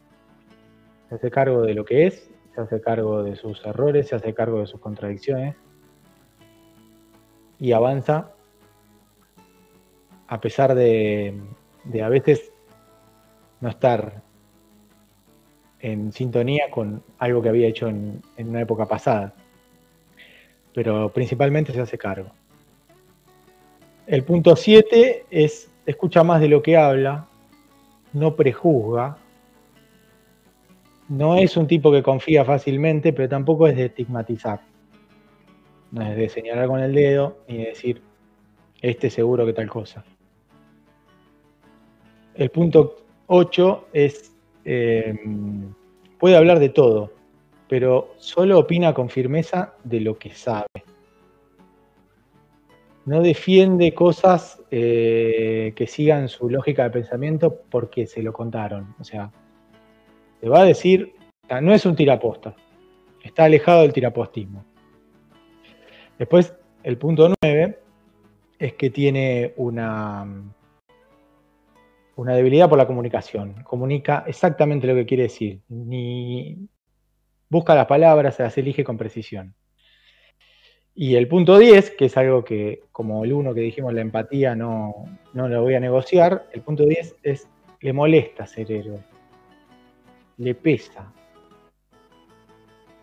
Se 1.09 1.17
hace 1.17 1.31
cargo 1.31 1.63
de 1.63 1.75
lo 1.75 1.85
que 1.85 2.07
es, 2.07 2.31
se 2.55 2.61
hace 2.61 2.81
cargo 2.81 3.23
de 3.23 3.37
sus 3.37 3.65
errores, 3.65 4.09
se 4.09 4.15
hace 4.15 4.35
cargo 4.35 4.61
de 4.61 4.67
sus 4.67 4.81
contradicciones 4.81 5.57
y 7.61 7.73
avanza 7.73 8.33
a 10.27 10.41
pesar 10.41 10.75
de, 10.75 11.35
a 12.03 12.09
veces 12.09 12.53
no 13.61 13.69
estar 13.69 14.23
en 15.81 16.13
sintonía 16.13 16.71
con 16.71 17.03
algo 17.19 17.43
que 17.43 17.49
había 17.49 17.69
hecho 17.69 17.89
en, 17.89 18.23
una 18.39 18.63
época 18.63 18.87
pasada. 18.87 19.35
Pero 20.73 21.13
principalmente 21.13 21.73
se 21.73 21.81
hace 21.81 21.99
cargo. 21.99 22.31
El 24.07 24.25
punto 24.25 24.57
7 24.57 25.27
es 25.31 25.69
escucha 25.85 26.23
más 26.23 26.41
de 26.41 26.49
lo 26.49 26.63
que 26.63 26.77
habla, 26.77 27.27
no 28.13 28.37
prejuzga, 28.37 29.19
no 31.09 31.37
es 31.37 31.57
un 31.57 31.67
tipo 31.67 31.91
que 31.91 32.05
confía 32.05 32.45
fácilmente, 32.45 33.13
pero 33.13 33.29
tampoco 33.29 33.67
es 33.67 33.77
de 33.77 33.87
estigmatizar. 33.87 34.61
No 35.93 36.03
es 36.03 36.17
de 36.17 36.29
señalar 36.29 36.69
con 36.69 36.81
el 36.81 36.95
dedo 36.95 37.39
ni 37.49 37.59
de 37.59 37.67
decir, 37.67 38.03
este 38.81 39.11
seguro 39.11 39.45
que 39.45 39.53
tal 39.53 39.69
cosa. 39.69 40.05
El 42.35 42.51
punto 42.51 42.97
8 43.27 43.89
es, 43.93 44.35
eh, 44.65 45.15
puede 46.19 46.37
hablar 46.37 46.59
de 46.59 46.71
todo, 46.71 47.13
pero 47.69 48.15
solo 48.19 48.59
opina 48.59 48.95
con 48.95 49.09
firmeza 49.09 49.75
de 49.85 50.01
lo 50.01 50.19
que 50.19 50.31
sabe. 50.31 50.67
No 53.05 53.23
defiende 53.23 53.93
cosas 53.95 54.63
eh, 54.71 55.73
que 55.75 55.87
sigan 55.87 56.29
su 56.29 56.49
lógica 56.49 56.85
de 56.85 56.91
pensamiento 56.91 57.63
porque 57.71 58.07
se 58.07 58.23
lo 58.23 58.33
contaron. 58.33 58.95
O 59.01 59.05
sea, 59.05 59.31
te 60.41 60.49
va 60.49 60.61
a 60.61 60.65
decir, 60.65 61.13
no 61.61 61.75
es 61.75 61.85
un 61.85 61.97
tiraposta, 61.97 62.55
está 63.23 63.45
alejado 63.45 63.83
del 63.83 63.93
tirapostismo. 63.93 64.65
Después, 66.21 66.55
el 66.83 66.99
punto 66.99 67.33
9 67.41 67.79
es 68.59 68.75
que 68.75 68.91
tiene 68.91 69.55
una, 69.57 70.53
una 72.15 72.35
debilidad 72.35 72.69
por 72.69 72.77
la 72.77 72.87
comunicación. 72.87 73.63
Comunica 73.65 74.25
exactamente 74.27 74.87
lo 74.87 74.95
que 74.95 75.07
quiere 75.07 75.23
decir. 75.23 75.63
Ni 75.71 76.69
busca 77.49 77.75
las 77.75 77.87
palabras, 77.87 78.37
se 78.37 78.43
las 78.43 78.59
elige 78.59 78.85
con 78.85 78.99
precisión. 78.99 79.55
Y 80.95 81.17
el 81.17 81.27
punto 81.27 81.57
10, 81.57 81.93
que 81.93 82.05
es 82.05 82.17
algo 82.19 82.45
que, 82.45 82.83
como 82.93 83.25
el 83.25 83.33
1 83.33 83.55
que 83.55 83.63
dijimos, 83.63 83.95
la 83.95 84.03
empatía 84.03 84.55
no, 84.55 85.07
no 85.33 85.49
lo 85.49 85.63
voy 85.63 85.73
a 85.73 85.81
negociar, 85.81 86.51
el 86.53 86.61
punto 86.61 86.85
10 86.85 87.17
es, 87.23 87.49
le 87.81 87.95
molesta 87.95 88.47
ser 88.47 88.71
héroe. 88.71 89.01
Le 90.37 90.55
pesa. 90.55 91.15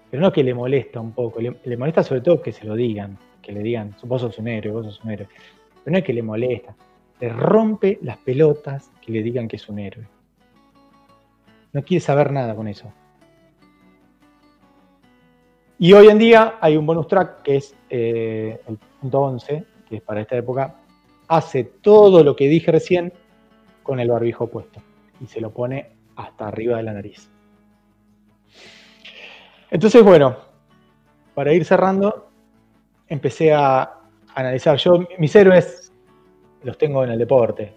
Pero 0.10 0.22
no 0.22 0.32
que 0.32 0.44
le 0.44 0.54
molesta 0.54 1.00
un 1.02 1.12
poco, 1.12 1.40
le, 1.42 1.78
molesta 1.78 2.04
sobre 2.04 2.22
todo 2.22 2.42
que 2.42 2.52
se 2.52 2.66
lo 2.66 2.76
digan, 2.76 3.18
que 3.42 3.52
le 3.52 3.62
digan, 3.62 3.96
vos 4.04 4.22
sos 4.22 4.38
un 4.40 4.48
héroe, 4.48 4.72
vos 4.72 4.86
sos 4.86 5.04
un 5.04 5.12
héroe. 5.12 5.28
Pero 5.84 5.92
no 5.92 5.98
es 5.98 6.04
que 6.04 6.14
le 6.14 6.24
molesta, 6.24 6.76
le 7.20 7.30
rompe 7.30 8.00
las 8.02 8.18
pelotas 8.18 8.92
que 9.02 9.12
le 9.12 9.22
digan 9.22 9.48
que 9.48 9.58
es 9.58 9.68
un 9.68 9.80
héroe. 9.80 10.08
No 11.74 11.84
quiere 11.84 12.02
saber 12.02 12.32
nada 12.32 12.56
con 12.56 12.68
eso. 12.68 12.92
Y 15.80 15.94
hoy 15.94 16.08
en 16.08 16.18
día 16.18 16.56
hay 16.60 16.76
un 16.76 16.86
bonus 16.86 17.08
track 17.08 17.44
que 17.44 17.58
es 17.58 17.76
eh, 17.90 18.60
el 18.68 18.78
punto 19.00 19.22
11, 19.22 19.64
que 19.88 19.98
es 19.98 20.02
para 20.02 20.22
esta 20.22 20.36
época, 20.36 20.76
hace 21.28 21.64
todo 21.66 22.24
lo 22.24 22.36
que 22.36 22.48
dije 22.48 22.72
recién 22.72 23.14
con 23.84 24.00
el 24.00 24.10
barbijo 24.10 24.48
puesto 24.48 24.82
y 25.20 25.28
se 25.28 25.42
lo 25.42 25.52
pone 25.52 25.90
hasta 26.16 26.48
arriba 26.48 26.78
de 26.78 26.84
la 26.84 26.94
nariz. 26.94 27.30
Entonces, 29.70 30.04
bueno, 30.04 30.38
para 31.36 31.54
ir 31.54 31.66
cerrando, 31.66 32.30
empecé 33.08 33.54
a 33.54 34.00
analizar 34.36 34.78
yo, 34.78 35.06
mis 35.18 35.36
héroes 35.36 35.92
los 36.64 36.78
tengo 36.78 37.04
en 37.04 37.12
el 37.12 37.20
deporte, 37.20 37.74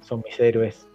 son 0.00 0.22
mis 0.24 0.38
héroes. 0.38 0.86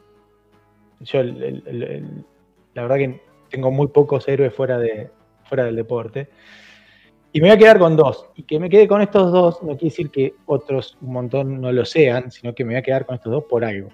Yo, 1.01 1.23
la 1.23 2.81
verdad 2.81 2.95
que 2.95 3.21
tengo 3.49 3.71
muy 3.71 3.87
pocos 3.87 4.27
héroes 4.27 4.53
fuera, 4.53 4.77
de, 4.77 5.09
fuera 5.43 5.65
del 5.65 5.75
deporte. 5.75 6.29
Y 7.33 7.41
me 7.41 7.49
voy 7.49 7.55
a 7.55 7.59
quedar 7.59 7.79
con 7.79 7.97
dos. 7.97 8.27
Y 8.35 8.43
que 8.43 8.59
me 8.59 8.69
quede 8.69 8.87
con 8.87 9.01
estos 9.01 9.31
dos 9.31 9.61
no 9.61 9.69
quiere 9.71 9.89
decir 9.89 10.09
que 10.09 10.35
otros 10.45 10.97
un 11.01 11.11
montón 11.11 11.59
no 11.59 11.71
lo 11.71 11.83
sean, 11.83 12.31
sino 12.31 12.55
que 12.55 12.63
me 12.63 12.73
voy 12.73 12.79
a 12.79 12.83
quedar 12.83 13.05
con 13.05 13.15
estos 13.15 13.31
dos 13.31 13.43
por 13.43 13.65
algo. 13.65 13.89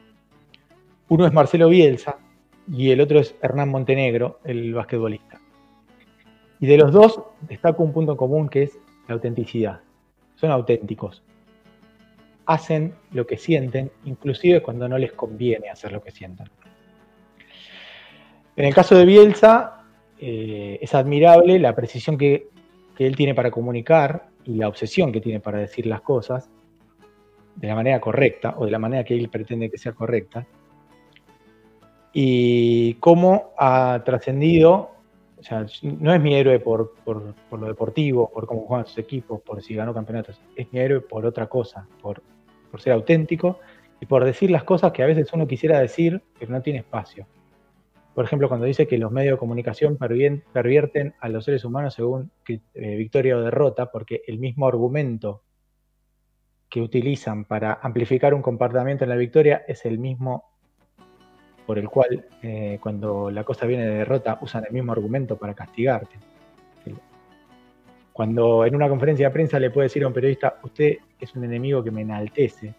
Uno 1.09 1.25
es 1.25 1.33
Marcelo 1.33 1.69
Bielsa, 1.69 2.19
y 2.71 2.91
el 2.91 3.01
otro 3.01 3.19
es 3.19 3.35
Hernán 3.41 3.69
Montenegro, 3.69 4.39
el 4.43 4.73
basquetbolista. 4.73 5.40
Y 6.61 6.67
de 6.67 6.77
los 6.77 6.93
dos 6.93 7.21
destaco 7.41 7.83
un 7.83 7.91
punto 7.91 8.15
común 8.15 8.47
que 8.47 8.63
es 8.63 8.79
la 9.07 9.15
autenticidad. 9.15 9.81
Son 10.35 10.51
auténticos. 10.51 11.23
Hacen 12.45 12.93
lo 13.11 13.27
que 13.27 13.37
sienten, 13.37 13.91
inclusive 14.05 14.61
cuando 14.61 14.87
no 14.87 14.97
les 14.97 15.11
conviene 15.11 15.69
hacer 15.69 15.91
lo 15.91 16.01
que 16.01 16.11
sienten. 16.11 16.47
En 18.55 18.65
el 18.65 18.73
caso 18.73 18.95
de 18.95 19.05
Bielsa, 19.05 19.85
eh, 20.19 20.77
es 20.81 20.93
admirable 20.93 21.57
la 21.59 21.75
precisión 21.75 22.17
que, 22.17 22.49
que 22.95 23.07
él 23.07 23.15
tiene 23.15 23.33
para 23.33 23.51
comunicar 23.51 24.29
y 24.45 24.55
la 24.55 24.67
obsesión 24.67 25.11
que 25.11 25.19
tiene 25.19 25.39
para 25.39 25.59
decir 25.59 25.87
las 25.87 26.01
cosas 26.01 26.49
de 27.55 27.67
la 27.67 27.75
manera 27.75 27.99
correcta 27.99 28.55
o 28.57 28.65
de 28.65 28.71
la 28.71 28.79
manera 28.79 29.03
que 29.03 29.15
él 29.15 29.29
pretende 29.29 29.69
que 29.69 29.77
sea 29.77 29.93
correcta 29.93 30.45
y 32.13 32.95
cómo 32.95 33.51
ha 33.57 34.01
trascendido, 34.05 34.91
no 35.83 36.13
es 36.13 36.21
mi 36.21 36.35
héroe 36.35 36.59
por, 36.59 36.93
lo 37.05 37.65
deportivo, 37.67 38.29
por 38.31 38.45
cómo 38.45 38.65
juegan 38.65 38.85
sus 38.85 38.97
equipos, 38.97 39.41
por 39.41 39.61
si 39.61 39.75
ganó 39.75 39.93
campeonatos, 39.93 40.41
es 40.55 40.71
mi 40.71 40.79
héroe 40.79 41.01
por 41.01 41.25
otra 41.25 41.47
cosa, 41.47 41.87
por, 42.01 42.21
por 42.69 42.81
ser 42.81 42.93
auténtico 42.93 43.59
y 43.99 44.05
por 44.05 44.23
decir 44.25 44.51
las 44.51 44.63
cosas 44.63 44.91
que 44.91 45.03
a 45.03 45.05
veces 45.05 45.31
uno 45.33 45.47
quisiera 45.47 45.79
decir, 45.79 46.21
pero 46.39 46.51
no 46.51 46.61
tiene 46.61 46.79
espacio. 46.79 47.27
Por 48.13 48.25
ejemplo, 48.25 48.49
cuando 48.49 48.65
dice 48.65 48.87
que 48.87 48.97
los 48.97 49.11
medios 49.11 49.33
de 49.33 49.39
comunicación 49.39 49.97
pervierten 49.97 51.15
a 51.19 51.29
los 51.29 51.45
seres 51.45 51.63
humanos 51.63 51.93
según 51.93 52.31
eh, 52.47 52.95
victoria 52.97 53.37
o 53.37 53.41
derrota, 53.41 53.89
porque 53.89 54.21
el 54.27 54.37
mismo 54.37 54.67
argumento 54.67 55.43
que 56.69 56.81
utilizan 56.81 57.45
para 57.45 57.79
amplificar 57.81 58.33
un 58.33 58.41
comportamiento 58.41 59.05
en 59.05 59.09
la 59.09 59.15
victoria 59.15 59.63
es 59.67 59.85
el 59.85 59.97
mismo 59.97 60.50
por 61.65 61.77
el 61.77 61.89
cual 61.89 62.25
eh, 62.41 62.77
cuando 62.81 63.29
la 63.29 63.43
cosa 63.43 63.65
viene 63.65 63.85
de 63.85 63.95
derrota 63.97 64.37
usan 64.41 64.65
el 64.65 64.73
mismo 64.73 64.91
argumento 64.91 65.37
para 65.37 65.53
castigarte. 65.53 66.17
Cuando 68.13 68.65
en 68.65 68.75
una 68.75 68.89
conferencia 68.89 69.27
de 69.27 69.33
prensa 69.33 69.59
le 69.59 69.71
puede 69.71 69.85
decir 69.85 70.03
a 70.03 70.07
un 70.07 70.13
periodista, 70.13 70.59
usted 70.63 70.97
es 71.19 71.33
un 71.35 71.45
enemigo 71.45 71.83
que 71.83 71.91
me 71.91 72.01
enaltece, 72.01 72.75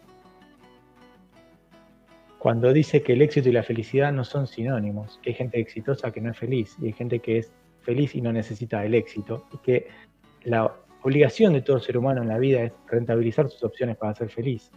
cuando 2.42 2.72
dice 2.72 3.02
que 3.02 3.12
el 3.12 3.22
éxito 3.22 3.48
y 3.48 3.52
la 3.52 3.62
felicidad 3.62 4.12
no 4.12 4.24
son 4.24 4.48
sinónimos, 4.48 5.20
que 5.22 5.30
hay 5.30 5.36
gente 5.36 5.60
exitosa 5.60 6.10
que 6.10 6.20
no 6.20 6.32
es 6.32 6.36
feliz 6.36 6.76
y 6.82 6.86
hay 6.86 6.92
gente 6.92 7.20
que 7.20 7.38
es 7.38 7.52
feliz 7.82 8.16
y 8.16 8.20
no 8.20 8.32
necesita 8.32 8.84
el 8.84 8.96
éxito, 8.96 9.46
y 9.52 9.58
que 9.58 9.86
la 10.42 10.74
obligación 11.02 11.52
de 11.52 11.62
todo 11.62 11.78
ser 11.78 11.96
humano 11.96 12.20
en 12.20 12.26
la 12.26 12.38
vida 12.38 12.64
es 12.64 12.72
rentabilizar 12.88 13.48
sus 13.48 13.62
opciones 13.62 13.96
para 13.96 14.14
ser 14.16 14.28
feliz. 14.28 14.72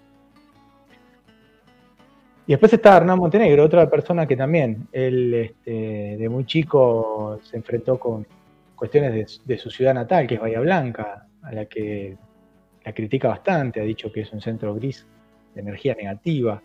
Y 2.47 2.53
después 2.53 2.71
está 2.73 2.97
Hernán 2.97 3.17
Montenegro, 3.17 3.63
otra 3.63 3.89
persona 3.89 4.27
que 4.27 4.37
también, 4.37 4.87
él 4.91 5.33
este, 5.33 6.17
de 6.17 6.29
muy 6.29 6.45
chico 6.45 7.39
se 7.43 7.57
enfrentó 7.57 7.99
con 7.99 8.27
cuestiones 8.75 9.41
de, 9.43 9.57
su 9.57 9.71
ciudad 9.71 9.95
natal, 9.95 10.27
que 10.27 10.35
es 10.35 10.41
Bahía 10.41 10.59
Blanca, 10.59 11.25
a 11.41 11.51
la 11.51 11.65
que 11.65 12.15
la 12.83 12.93
critica 12.93 13.29
bastante, 13.29 13.81
ha 13.81 13.83
dicho 13.83 14.11
que 14.11 14.21
es 14.21 14.31
un 14.31 14.41
centro 14.41 14.75
gris 14.75 15.07
de 15.55 15.61
energía 15.61 15.95
negativa, 15.95 16.61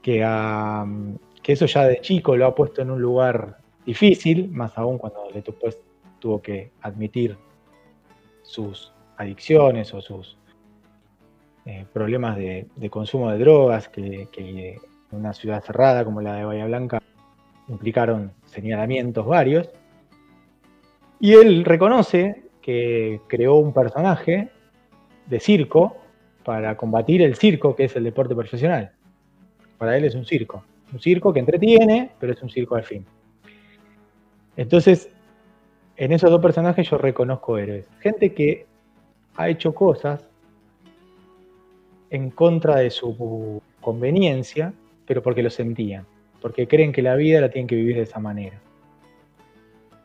que, 0.00 0.22
eso 1.44 1.66
ya 1.66 1.84
de 1.84 2.00
chico 2.00 2.36
lo 2.36 2.46
ha 2.46 2.54
puesto 2.54 2.80
en 2.80 2.90
un 2.90 3.00
lugar 3.00 3.58
difícil, 3.84 4.50
más 4.50 4.76
aún 4.78 4.96
cuando 4.96 5.30
le 5.30 5.42
tuvo 6.18 6.40
que 6.40 6.70
admitir 6.80 7.36
sus 8.42 8.92
adicciones 9.18 9.92
o 9.92 10.00
sus 10.00 10.38
eh, 11.70 11.84
problemas 11.92 12.38
de, 12.38 12.66
consumo 12.88 13.30
de 13.30 13.36
drogas 13.36 13.90
que, 13.90 14.26
en 14.34 14.78
una 15.18 15.34
ciudad 15.34 15.62
cerrada 15.62 16.02
como 16.02 16.22
la 16.22 16.36
de 16.36 16.44
Bahía 16.46 16.64
Blanca 16.64 17.02
implicaron 17.68 18.32
señalamientos 18.46 19.26
varios. 19.26 19.68
Y 21.20 21.34
él 21.34 21.66
reconoce 21.66 22.44
que 22.62 23.20
creó 23.26 23.56
un 23.56 23.74
personaje 23.74 24.48
de 25.26 25.40
circo 25.40 25.98
para 26.42 26.74
combatir 26.74 27.20
el 27.20 27.34
circo, 27.34 27.76
que 27.76 27.84
es 27.84 27.96
el 27.96 28.04
deporte 28.04 28.34
profesional. 28.34 28.92
Para 29.76 29.94
él 29.98 30.06
es 30.06 30.14
un 30.14 30.24
circo. 30.24 30.64
Un 30.90 31.00
circo 31.00 31.34
que 31.34 31.40
entretiene, 31.40 32.12
pero 32.18 32.32
es 32.32 32.42
un 32.42 32.48
circo 32.48 32.76
al 32.76 32.84
fin. 32.84 33.04
Entonces, 34.56 35.10
en 35.98 36.12
esos 36.12 36.30
dos 36.30 36.40
personajes 36.40 36.88
yo 36.88 36.96
reconozco 36.96 37.58
héroes. 37.58 37.86
Gente 38.00 38.32
que 38.32 38.64
ha 39.36 39.50
hecho 39.50 39.74
cosas 39.74 40.24
en 42.10 42.30
contra 42.30 42.76
de 42.76 42.90
su 42.90 43.60
conveniencia, 43.80 44.72
pero 45.06 45.22
porque 45.22 45.42
lo 45.42 45.50
sentían, 45.50 46.06
porque 46.40 46.66
creen 46.66 46.92
que 46.92 47.02
la 47.02 47.14
vida 47.14 47.40
la 47.40 47.50
tienen 47.50 47.66
que 47.66 47.76
vivir 47.76 47.96
de 47.96 48.02
esa 48.02 48.18
manera. 48.18 48.58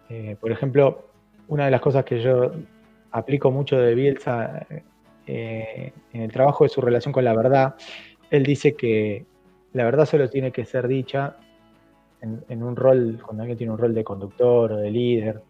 Eh, 0.09 0.35
por 0.39 0.51
ejemplo, 0.51 1.09
una 1.47 1.65
de 1.65 1.71
las 1.71 1.81
cosas 1.81 2.05
que 2.05 2.21
yo 2.21 2.51
aplico 3.11 3.51
mucho 3.51 3.77
de 3.77 3.95
Bielsa 3.95 4.65
eh, 5.27 5.91
en 6.13 6.21
el 6.21 6.31
trabajo 6.31 6.63
de 6.63 6.69
su 6.69 6.81
relación 6.81 7.13
con 7.13 7.23
la 7.23 7.35
verdad, 7.35 7.75
él 8.29 8.43
dice 8.43 8.75
que 8.75 9.25
la 9.73 9.85
verdad 9.85 10.05
solo 10.05 10.29
tiene 10.29 10.51
que 10.51 10.65
ser 10.65 10.87
dicha 10.87 11.37
en, 12.21 12.63
un 12.63 12.75
rol, 12.75 13.19
cuando 13.23 13.43
alguien 13.43 13.57
tiene 13.57 13.73
un 13.73 13.77
rol 13.77 13.93
de 13.93 14.03
conductor 14.03 14.71
o 14.71 14.77
de 14.77 14.91
líder, 14.91 15.41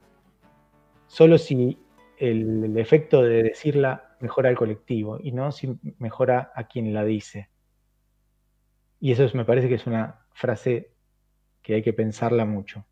solo 1.07 1.37
si 1.37 1.77
el, 2.17 2.75
efecto 2.77 3.21
de 3.21 3.43
decirla 3.43 4.12
mejora 4.23 4.49
al 4.49 4.55
colectivo 4.55 5.19
y 5.21 5.33
no 5.33 5.51
si 5.51 5.77
mejora 5.99 6.51
a 6.55 6.63
quien 6.63 6.93
la 6.93 7.03
dice. 7.03 7.49
Y 9.01 9.12
eso 9.12 9.29
me 9.33 9.43
parece 9.43 9.67
que 9.67 9.75
es 9.75 9.86
una 9.86 10.21
frase 10.31 10.91
que 11.62 11.75
hay 11.75 11.81
que 11.83 11.91
pensarla 11.91 12.45
mucho. 12.45 12.86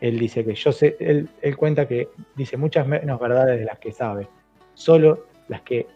Él 0.00 0.16
dice 0.16 0.44
que 0.44 0.54
yo 0.54 0.70
sé, 0.70 0.96
él, 1.00 1.28
cuenta 1.56 1.88
que 1.88 2.08
dice 2.36 2.56
muchas 2.56 2.86
menos 2.86 3.18
verdades 3.18 3.58
de 3.58 3.64
las 3.64 3.80
que 3.80 3.90
sabe, 3.90 4.28
solo 4.74 5.26
las 5.48 5.62
que 5.62 5.88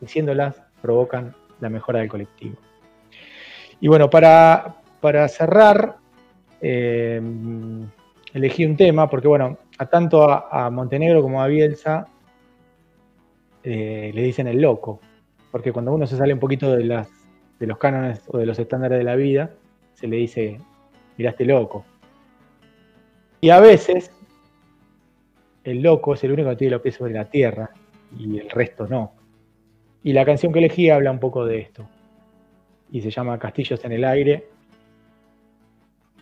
diciéndolas 0.00 0.62
provocan 0.80 1.34
la 1.58 1.68
mejora 1.68 1.98
del 1.98 2.08
colectivo. 2.08 2.56
Y 3.80 3.88
bueno, 3.88 4.08
para, 4.08 4.76
para 5.00 5.26
cerrar, 5.26 5.96
eh, 6.60 7.20
elegí 8.32 8.64
un 8.64 8.76
tema, 8.76 9.10
porque 9.10 9.26
bueno, 9.26 9.58
a 9.76 9.86
tanto 9.86 10.30
a, 10.30 10.70
Montenegro 10.70 11.20
como 11.20 11.42
a 11.42 11.48
Bielsa 11.48 12.06
eh, 13.70 14.12
le 14.14 14.22
dicen 14.22 14.46
el 14.46 14.62
loco, 14.62 14.98
porque 15.50 15.72
cuando 15.72 15.92
uno 15.92 16.06
se 16.06 16.16
sale 16.16 16.32
un 16.32 16.40
poquito 16.40 16.74
de, 16.74 16.84
las, 16.84 17.06
de 17.58 17.66
los 17.66 17.76
cánones 17.76 18.22
o 18.28 18.38
de 18.38 18.46
los 18.46 18.58
estándares 18.58 18.96
de 18.96 19.04
la 19.04 19.14
vida, 19.14 19.50
se 19.92 20.06
le 20.06 20.16
dice, 20.16 20.58
miraste 21.18 21.44
loco. 21.44 21.84
Y 23.42 23.50
a 23.50 23.60
veces 23.60 24.10
el 25.64 25.82
loco 25.82 26.14
es 26.14 26.24
el 26.24 26.32
único 26.32 26.48
que 26.48 26.56
tiene 26.56 26.70
los 26.70 26.80
pies 26.80 26.94
sobre 26.94 27.12
la 27.12 27.26
tierra 27.26 27.68
y 28.18 28.38
el 28.38 28.48
resto 28.48 28.86
no. 28.86 29.12
Y 30.02 30.14
la 30.14 30.24
canción 30.24 30.50
que 30.50 30.60
elegí 30.60 30.88
habla 30.88 31.10
un 31.10 31.20
poco 31.20 31.44
de 31.44 31.58
esto. 31.58 31.86
Y 32.90 33.02
se 33.02 33.10
llama 33.10 33.38
Castillos 33.38 33.84
en 33.84 33.92
el 33.92 34.04
aire. 34.06 34.48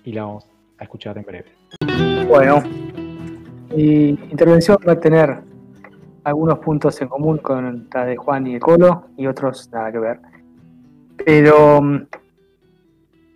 Y 0.03 0.13
la 0.13 0.25
vamos 0.25 0.51
a 0.79 0.83
escuchar 0.83 1.17
en 1.17 1.25
breve. 1.25 1.53
Bueno, 2.27 2.61
mi 3.73 4.09
intervención 4.33 4.79
va 4.85 4.95
a 4.95 5.01
tener 5.01 5.47
algunos 6.27 6.59
puntos 6.59 7.01
en 7.01 7.07
común 7.07 7.39
con 7.39 7.89
la 7.95 8.05
de 8.05 8.17
Juan 8.17 8.49
y 8.49 8.55
el 8.55 8.61
Colo 8.61 9.05
y 9.17 9.29
otros 9.29 9.71
nada 9.73 9.93
que 9.93 9.99
ver. 10.01 10.19
Pero 11.25 11.81
mm, 11.81 12.07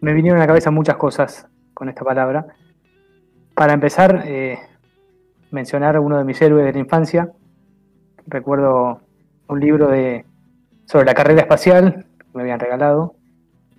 me 0.00 0.12
vinieron 0.12 0.40
a 0.40 0.42
la 0.42 0.48
cabeza 0.48 0.72
muchas 0.72 0.96
cosas 0.96 1.46
con 1.72 1.88
esta 1.88 2.04
palabra. 2.04 2.46
Para 3.54 3.74
empezar, 3.74 4.24
eh, 4.26 4.58
mencionar 5.52 6.00
uno 6.00 6.18
de 6.18 6.24
mis 6.24 6.42
héroes 6.42 6.66
de 6.66 6.72
la 6.72 6.78
infancia. 6.80 7.30
Recuerdo 8.26 9.00
un 9.46 9.60
libro 9.60 9.86
de, 9.86 10.24
sobre 10.86 11.06
la 11.06 11.14
carrera 11.14 11.42
espacial 11.42 12.06
que 12.18 12.26
me 12.34 12.42
habían 12.42 12.58
regalado 12.58 13.14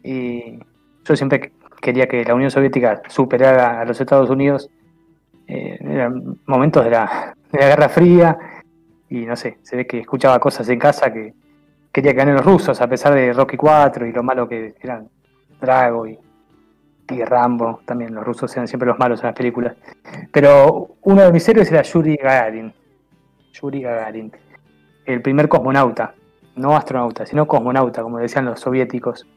y 0.04 0.58
yo 1.04 1.16
siempre 1.18 1.52
quería 1.82 2.08
que 2.08 2.24
la 2.24 2.34
Unión 2.34 2.50
Soviética 2.50 3.02
superara 3.10 3.82
a 3.82 3.86
los 3.86 4.00
Estados 4.00 4.30
Unidos. 4.30 4.70
Eh, 5.48 5.78
momentos 6.46 6.86
de 6.86 6.92
la, 6.92 7.36
Guerra 7.52 7.90
Fría 7.90 8.38
y 9.12 9.26
no 9.26 9.36
sé, 9.36 9.58
se 9.62 9.76
ve 9.76 9.86
que 9.86 10.00
escuchaba 10.00 10.40
cosas 10.40 10.70
en 10.70 10.80
casa 10.80 11.12
que 11.12 11.34
quería 11.92 12.14
que 12.14 12.18
ganen 12.18 12.36
los 12.36 12.46
rusos, 12.46 12.80
a 12.80 12.88
pesar 12.88 13.14
de 13.14 13.34
Rocky 13.34 13.58
4 13.58 14.08
y 14.08 14.14
lo 14.14 14.24
malo 14.24 14.48
que 14.48 14.74
eran 14.80 15.10
Drago 15.60 16.08
y, 16.08 16.18
y 17.10 17.24
Rambo. 17.26 17.82
También 17.84 18.16
los 18.16 18.24
rusos 18.24 18.50
eran 18.56 18.70
siempre 18.70 18.88
los 18.88 18.98
malos 18.98 19.20
en 19.20 19.26
las 19.26 19.36
películas. 19.36 19.76
Pero 20.32 20.96
uno 21.02 21.24
de 21.24 21.32
mis 21.34 21.46
héroes 21.50 21.70
era 21.70 21.82
Yuri 21.82 22.16
Gagarin. 22.16 22.74
Yuri 23.52 23.82
Gagarin, 23.82 24.32
el 25.06 25.22
primer 25.22 25.50
cosmonauta, 25.50 26.16
no 26.56 26.78
astronauta, 26.78 27.26
sino 27.26 27.46
cosmonauta, 27.46 28.04
como 28.04 28.18
decían 28.18 28.46
los 28.46 28.62
soviéticos. 28.62 29.28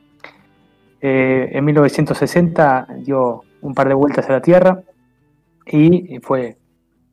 Eh, 1.00 1.48
en 1.50 1.64
1960 1.64 2.86
dio 2.98 3.42
un 3.60 3.74
par 3.74 3.88
de 3.88 3.94
vueltas 3.94 4.30
a 4.30 4.34
la 4.34 4.40
Tierra 4.40 4.80
y 5.66 6.20
fue 6.20 6.58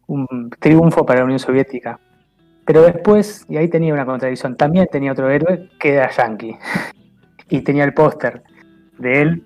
un 0.05 0.51
triunfo 0.59 1.07
para 1.07 1.21
la 1.21 1.25
Unión 1.25 1.39
Soviética. 1.39 1.99
Pero 2.71 2.83
después, 2.83 3.45
y 3.49 3.57
ahí 3.57 3.67
tenía 3.67 3.93
una 3.93 4.05
contradicción, 4.05 4.55
también 4.55 4.87
tenía 4.89 5.11
otro 5.11 5.29
héroe 5.29 5.67
que 5.77 5.95
era 5.95 6.09
Yankee. 6.09 6.55
y 7.49 7.59
tenía 7.59 7.83
el 7.83 7.93
póster 7.93 8.43
de 8.97 9.21
él 9.21 9.43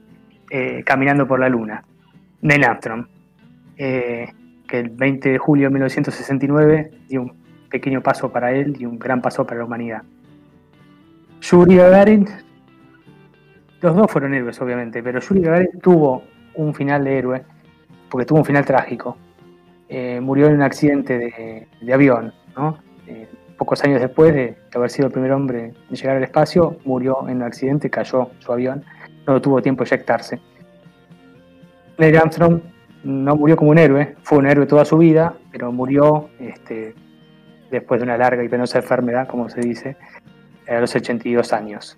eh, 0.52 0.84
caminando 0.86 1.28
por 1.28 1.40
la 1.40 1.50
luna. 1.50 1.84
Neil 2.44 2.64
Armstrong, 2.64 3.08
eh, 3.78 4.28
que 4.68 4.78
el 4.78 4.90
20 4.90 5.30
de 5.32 5.38
julio 5.40 5.70
de 5.70 5.70
1969 5.72 6.92
dio 7.10 7.24
un 7.24 7.34
pequeño 7.68 8.04
paso 8.04 8.32
para 8.32 8.52
él 8.52 8.78
y 8.80 8.86
un 8.86 9.00
gran 9.00 9.24
paso 9.24 9.44
para 9.44 9.62
la 9.62 9.66
humanidad. 9.66 10.04
Yuri 11.42 11.78
Gagarin, 11.78 12.28
los 13.82 13.96
dos 13.96 14.12
fueron 14.12 14.36
héroes 14.36 14.62
obviamente, 14.62 15.02
pero 15.02 15.20
Yuri 15.20 15.42
Gagarin 15.42 15.80
tuvo 15.82 16.22
un 16.54 16.76
final 16.76 17.04
de 17.04 17.18
héroe, 17.18 17.44
porque 18.08 18.28
tuvo 18.28 18.38
un 18.38 18.46
final 18.46 18.64
trágico. 18.66 19.18
Eh, 19.90 20.20
murió 20.22 20.46
en 20.46 20.58
un 20.58 20.62
accidente 20.62 21.18
de, 21.82 21.92
avión, 21.92 22.32
pocos 23.58 23.84
años 23.84 24.02
después 24.02 24.34
de 24.34 24.58
haber 24.74 24.90
sido 24.90 25.08
el 25.08 25.14
primer 25.14 25.32
hombre 25.32 25.74
en 25.90 25.96
llegar 25.96 26.18
al 26.18 26.24
espacio, 26.24 26.78
murió 26.86 27.28
en 27.28 27.38
un 27.38 27.44
accidente, 27.44 27.90
cayó 27.90 28.30
su 28.40 28.52
avión, 28.52 28.84
no 29.26 29.42
tuvo 29.42 29.62
tiempo 29.62 29.84
de 29.84 29.96
eyectarse. 29.96 30.40
Neil 31.98 32.18
Armstrong 32.18 32.62
no 33.04 33.36
murió 33.36 33.56
como 33.56 33.72
un 33.72 33.78
héroe, 33.78 34.16
fue 34.24 34.40
un 34.40 34.48
héroe 34.48 34.66
toda 34.66 34.84
su 34.84 34.98
vida, 34.98 35.36
pero 35.52 35.72
murió 35.72 36.30
este, 36.40 36.94
después 37.72 38.00
de 38.00 38.06
una 38.06 38.18
larga 38.18 38.44
y 38.44 38.50
penosa 38.50 38.80
enfermedad, 38.80 39.28
como 39.28 39.50
se 39.50 39.62
dice, 39.62 39.96
a 40.68 40.80
los 40.80 40.96
82 40.96 41.54
años. 41.54 41.98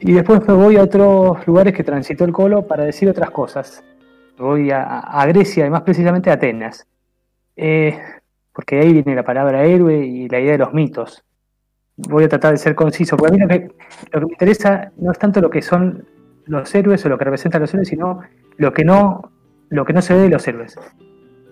Y 0.00 0.12
después 0.12 0.46
me 0.46 0.54
voy 0.54 0.76
a 0.76 0.82
otros 0.82 1.46
lugares 1.46 1.72
que 1.74 1.84
transitó 1.84 2.24
el 2.24 2.32
colo 2.32 2.66
para 2.66 2.84
decir 2.84 3.08
otras 3.08 3.30
cosas. 3.30 3.84
voy 4.36 4.70
a, 4.72 5.24
Grecia 5.28 5.64
y 5.64 5.70
más 5.70 5.82
precisamente 5.82 6.28
a 6.28 6.34
Atenas. 6.34 6.86
Eh, 7.54 7.96
porque 8.52 8.80
ahí 8.80 8.92
viene 8.92 9.14
la 9.14 9.24
palabra 9.24 9.64
héroe 9.64 10.04
y 10.04 10.28
la 10.28 10.40
idea 10.40 10.52
de 10.52 10.58
los 10.58 10.72
mitos. 10.72 11.24
Voy 11.96 12.24
a 12.24 12.28
tratar 12.28 12.52
de 12.52 12.58
ser 12.58 12.74
conciso, 12.74 13.16
porque 13.16 13.34
a 13.34 13.36
mí 13.36 13.40
lo 13.40 13.48
que, 13.48 14.26
me 14.26 14.32
interesa 14.32 14.92
no 14.96 15.12
es 15.12 15.18
tanto 15.18 15.40
lo 15.40 15.50
que 15.50 15.62
son 15.62 16.06
los 16.46 16.74
héroes 16.74 17.04
o 17.04 17.08
lo 17.08 17.18
que 17.18 17.24
representan 17.24 17.60
los 17.60 17.72
héroes, 17.72 17.88
sino 17.88 18.20
lo 18.56 18.72
que 18.72 18.84
no, 18.84 19.30
lo 19.68 19.84
que 19.84 19.92
no 19.92 20.02
se 20.02 20.14
ve 20.14 20.20
de 20.22 20.28
los 20.30 20.46
héroes. 20.46 20.76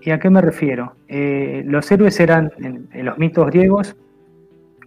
¿Y 0.03 0.11
a 0.11 0.19
qué 0.19 0.31
me 0.31 0.41
refiero? 0.41 0.95
Eh, 1.09 1.63
los 1.67 1.91
héroes 1.91 2.19
eran, 2.21 2.53
en, 2.59 3.05
los 3.05 3.19
mitos 3.19 3.47
griegos, 3.47 3.97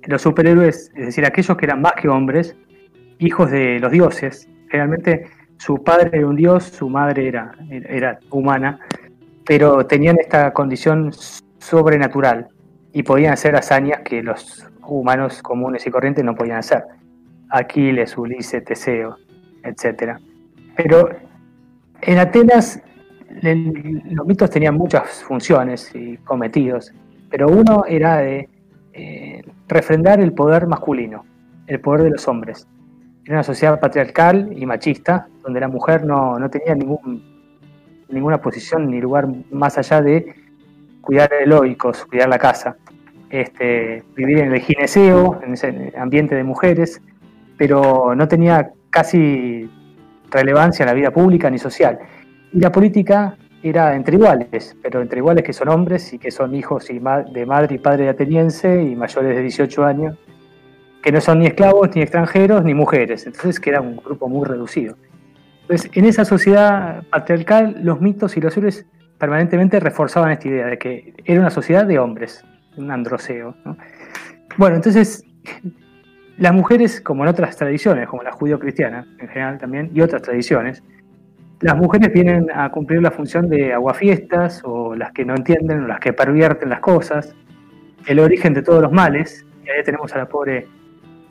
los 0.05 0.21
superhéroes, 0.21 0.91
es 0.95 1.05
decir, 1.05 1.25
aquellos 1.25 1.55
que 1.55 1.65
eran 1.65 1.81
más 1.81 1.93
que 1.93 2.09
hombres, 2.09 2.55
hijos 3.19 3.51
de 3.51 3.79
los 3.79 3.91
dioses. 3.91 4.49
Generalmente 4.69 5.27
su 5.57 5.83
padre 5.83 6.09
era 6.13 6.27
un 6.27 6.35
dios, 6.35 6.63
su 6.63 6.89
madre 6.89 7.27
era, 7.27 7.55
era 7.69 8.19
humana, 8.31 8.79
pero 9.45 9.85
tenían 9.85 10.17
esta 10.19 10.51
condición 10.51 11.11
sobrenatural 11.63 12.49
y 12.91 13.03
podían 13.03 13.33
hacer 13.33 13.55
hazañas 13.55 14.01
que 14.01 14.21
los 14.21 14.67
humanos 14.85 15.41
comunes 15.41 15.87
y 15.87 15.91
corrientes 15.91 16.23
no 16.23 16.35
podían 16.35 16.57
hacer. 16.57 16.83
Aquiles, 17.49 18.17
Ulises, 18.17 18.63
Teseo, 18.65 19.17
etc. 19.63 20.17
Pero 20.75 21.09
en 22.01 22.17
Atenas 22.19 22.81
los 23.41 24.27
mitos 24.27 24.49
tenían 24.49 24.75
muchas 24.75 25.23
funciones 25.23 25.89
y 25.95 26.17
cometidos, 26.17 26.93
pero 27.29 27.47
uno 27.47 27.85
era 27.87 28.17
de 28.17 28.49
eh, 28.93 29.41
refrendar 29.67 30.19
el 30.19 30.33
poder 30.33 30.67
masculino, 30.67 31.25
el 31.67 31.79
poder 31.79 32.03
de 32.03 32.09
los 32.11 32.27
hombres. 32.27 32.67
Era 33.25 33.35
una 33.35 33.43
sociedad 33.43 33.79
patriarcal 33.79 34.51
y 34.51 34.65
machista, 34.65 35.27
donde 35.41 35.61
la 35.61 35.69
mujer 35.69 36.05
no, 36.05 36.37
no 36.37 36.49
tenía 36.49 36.75
ningún, 36.75 37.23
ninguna 38.09 38.39
posición 38.39 38.91
ni 38.91 38.99
lugar 38.99 39.29
más 39.49 39.77
allá 39.77 40.01
de 40.01 40.42
cuidar 41.03 41.31
el 41.33 41.51
oikos, 41.51 42.05
cuidar 42.05 42.29
la 42.29 42.39
casa, 42.39 42.77
este, 43.29 44.03
vivir 44.15 44.39
en 44.39 44.53
el 44.53 44.61
gineceo, 44.61 45.39
en 45.43 45.53
ese 45.53 45.93
ambiente 45.97 46.33
de 46.33 46.43
mujeres, 46.43 47.01
pero 47.57 48.15
no 48.15 48.27
tenía 48.27 48.71
casi 48.89 49.69
relevancia 50.31 50.83
en 50.83 50.87
la 50.87 50.93
vida 50.93 51.11
pública 51.11 51.49
ni 51.49 51.59
social. 51.59 51.99
Y 52.51 52.59
la 52.59 52.71
política 52.71 53.37
era 53.61 53.95
entre 53.95 54.15
iguales, 54.15 54.75
pero 54.81 55.01
entre 55.01 55.19
iguales 55.19 55.43
que 55.43 55.53
son 55.53 55.69
hombres 55.69 56.13
y 56.13 56.19
que 56.19 56.31
son 56.31 56.55
hijos 56.55 56.87
de 56.87 57.45
madre 57.45 57.75
y 57.75 57.77
padre 57.77 58.05
de 58.05 58.09
ateniense 58.09 58.81
y 58.81 58.95
mayores 58.95 59.35
de 59.35 59.41
18 59.41 59.83
años, 59.83 60.17
que 61.01 61.11
no 61.11 61.19
son 61.19 61.39
ni 61.39 61.47
esclavos, 61.47 61.89
ni 61.95 62.01
extranjeros, 62.01 62.63
ni 62.63 62.73
mujeres. 62.73 63.25
Entonces 63.25 63.59
queda 63.59 63.81
un 63.81 63.97
grupo 63.97 64.29
muy 64.29 64.45
reducido. 64.45 64.95
Entonces, 65.61 65.89
en 65.93 66.05
esa 66.05 66.25
sociedad 66.25 67.03
patriarcal, 67.09 67.77
los 67.81 68.01
mitos 68.01 68.35
y 68.37 68.41
los 68.41 68.55
héroes 68.57 68.85
permanentemente 69.23 69.79
reforzaban 69.79 70.31
esta 70.31 70.49
idea 70.49 70.67
de 70.67 70.77
que 70.77 71.13
era 71.23 71.39
una 71.39 71.49
sociedad 71.49 71.85
de 71.85 71.97
hombres, 71.97 72.43
un 72.75 72.91
androceo. 72.91 73.55
Bueno, 74.57 74.75
entonces 74.75 75.23
las 76.37 76.53
mujeres, 76.53 76.99
como 76.99 77.23
en 77.23 77.29
otras 77.29 77.55
tradiciones, 77.55 78.09
como 78.09 78.21
la 78.21 78.33
judío-cristiana 78.33 79.07
en 79.19 79.29
general 79.29 79.59
también, 79.59 79.91
y 79.93 80.01
otras 80.01 80.23
tradiciones, 80.23 80.83
las 81.61 81.77
mujeres 81.77 82.11
vienen 82.11 82.49
a 82.53 82.69
cumplir 82.69 83.01
la 83.01 83.11
función 83.11 83.47
de 83.47 83.71
aguafiestas 83.71 84.61
o 84.65 84.93
las 84.93 85.13
que 85.13 85.23
no 85.23 85.35
entienden 85.35 85.85
o 85.85 85.87
las 85.87 86.01
que 86.01 86.11
pervierten 86.11 86.67
las 86.69 86.81
cosas, 86.81 87.33
el 88.05 88.19
origen 88.19 88.53
de 88.53 88.61
todos 88.61 88.81
los 88.81 88.91
males, 88.91 89.45
y 89.65 89.69
ahí 89.69 89.83
tenemos 89.85 90.13
a 90.13 90.17
la 90.17 90.25
pobre 90.27 90.67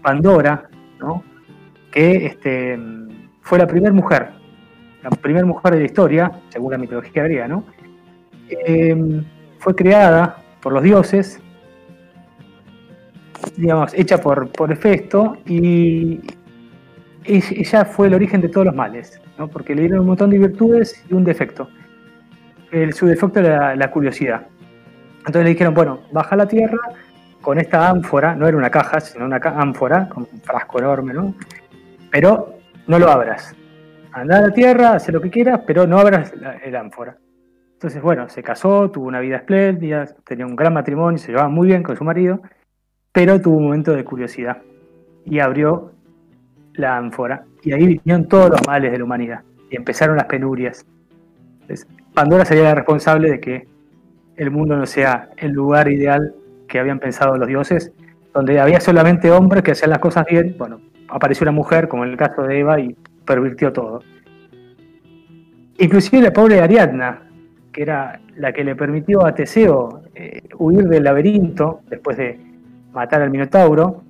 Pandora, 0.01 0.67
¿no? 0.99 1.23
que 1.91 2.25
este, 2.25 2.79
fue 3.43 3.59
la 3.59 3.67
primera 3.67 3.93
mujer, 3.93 4.31
la 5.03 5.11
primera 5.11 5.45
mujer 5.45 5.75
de 5.75 5.81
la 5.81 5.85
historia, 5.85 6.33
según 6.49 6.73
la 6.73 6.79
mitología 6.79 7.25
griega, 7.25 7.47
¿no? 7.49 7.67
Eh, 8.67 9.23
fue 9.59 9.75
creada 9.75 10.39
por 10.61 10.73
los 10.73 10.83
dioses, 10.83 11.41
digamos, 13.57 13.93
hecha 13.95 14.19
por, 14.19 14.51
por 14.51 14.73
Hefesto, 14.73 15.39
y 15.47 16.21
ella 17.25 17.85
fue 17.85 18.09
el 18.09 18.15
origen 18.15 18.41
de 18.41 18.49
todos 18.49 18.67
los 18.67 18.75
males, 18.75 19.21
¿no? 19.39 19.49
porque 19.49 19.75
le 19.75 19.83
dieron 19.83 20.01
un 20.01 20.07
montón 20.07 20.31
de 20.31 20.39
virtudes 20.39 21.05
y 21.09 21.15
un 21.15 21.25
defecto. 21.25 21.69
Su 22.95 23.07
defecto 23.07 23.41
era 23.41 23.77
la 23.77 23.91
curiosidad. 23.91 24.47
Entonces 25.19 25.45
le 25.45 25.51
dijeron, 25.51 25.75
bueno, 25.75 26.01
baja 26.11 26.35
a 26.35 26.39
la 26.39 26.49
tierra 26.49 26.79
con 27.43 27.59
esta 27.59 27.89
ánfora, 27.89 28.35
no 28.35 28.49
era 28.49 28.57
una 28.57 28.71
caja, 28.71 28.99
sino 29.01 29.27
una 29.27 29.37
ánfora, 29.37 30.09
con 30.09 30.27
un 30.33 30.41
frasco 30.41 30.79
enorme, 30.79 31.13
¿no? 31.13 31.35
Pero 32.11 32.55
no 32.87 32.99
lo 32.99 33.11
abras. 33.11 33.55
Anda 34.13 34.39
a 34.39 34.43
la 34.43 34.51
tierra, 34.51 34.95
haz 34.95 35.09
lo 35.09 35.21
que 35.21 35.31
quieras, 35.31 35.61
pero 35.67 35.87
no 35.87 35.99
abras 35.99 36.33
el 36.65 36.77
ánfora. 36.77 37.17
Entonces, 37.83 38.01
bueno, 38.01 38.29
se 38.29 38.45
casó, 38.45 38.93
tuvo 38.93 39.09
una 39.09 39.19
vida 39.19 39.39
espléndida, 39.39 40.07
tenía 40.25 40.47
un 40.47 40.55
gran 40.55 40.73
matrimonio, 40.73 41.19
se 41.19 41.33
llevaba 41.33 41.49
muy 41.49 41.67
bien 41.67 41.83
con 41.83 41.97
su 41.97 42.05
marido, 42.05 42.41
pero 43.11 43.41
tuvo 43.41 43.57
un 43.57 43.65
momento 43.65 43.93
de 43.93 44.05
curiosidad 44.05 44.59
y 45.25 45.41
abrió 45.41 45.91
la 46.75 46.97
ánfora. 46.97 47.45
Y 47.65 47.73
ahí 47.73 47.85
vinieron 47.89 48.29
todos 48.29 48.51
los 48.51 48.61
males 48.69 48.93
de 48.93 48.99
la 48.99 49.05
humanidad 49.05 49.41
y 49.69 49.75
empezaron 49.75 50.17
las 50.17 50.27
penurias. 50.27 50.87
Pandora 52.15 52.45
sería 52.45 52.63
la 52.63 52.77
responsable 52.77 53.33
de 53.33 53.41
que 53.41 53.67
el 54.37 54.53
mundo 54.53 54.77
no 54.77 54.87
sea 54.87 55.31
el 55.37 55.51
lugar 55.51 55.91
ideal 55.91 56.37
que 56.69 56.79
habían 56.79 57.01
pensado 57.01 57.37
los 57.37 57.49
dioses, 57.49 57.91
donde 58.33 58.61
había 58.61 58.79
solamente 58.79 59.33
hombres 59.33 59.65
que 59.65 59.73
hacían 59.73 59.91
las 59.91 59.99
cosas 59.99 60.25
bien. 60.31 60.55
Bueno, 60.57 60.81
apareció 61.09 61.43
una 61.43 61.51
mujer, 61.51 61.89
como 61.89 62.05
en 62.05 62.13
el 62.13 62.17
caso 62.17 62.43
de 62.45 62.61
Eva, 62.61 62.79
y 62.79 62.97
pervirtió 63.25 63.73
todo. 63.73 64.05
Inclusive 65.79 66.23
la 66.23 66.33
pobre 66.33 66.61
Ariadna, 66.61 67.32
que 67.73 67.83
era 67.83 68.21
la 68.37 68.53
que 68.53 68.65
le 68.65 68.77
permitió 68.77 69.25
a 69.25 69.35
Teseo 69.35 70.03
eh, 70.15 70.43
huir 70.59 70.85
del 70.89 71.05
laberinto 71.05 71.81
después 71.89 72.17
de 72.17 72.39
matar 72.93 73.23
al 73.23 73.31
Minotauro. 73.31 74.03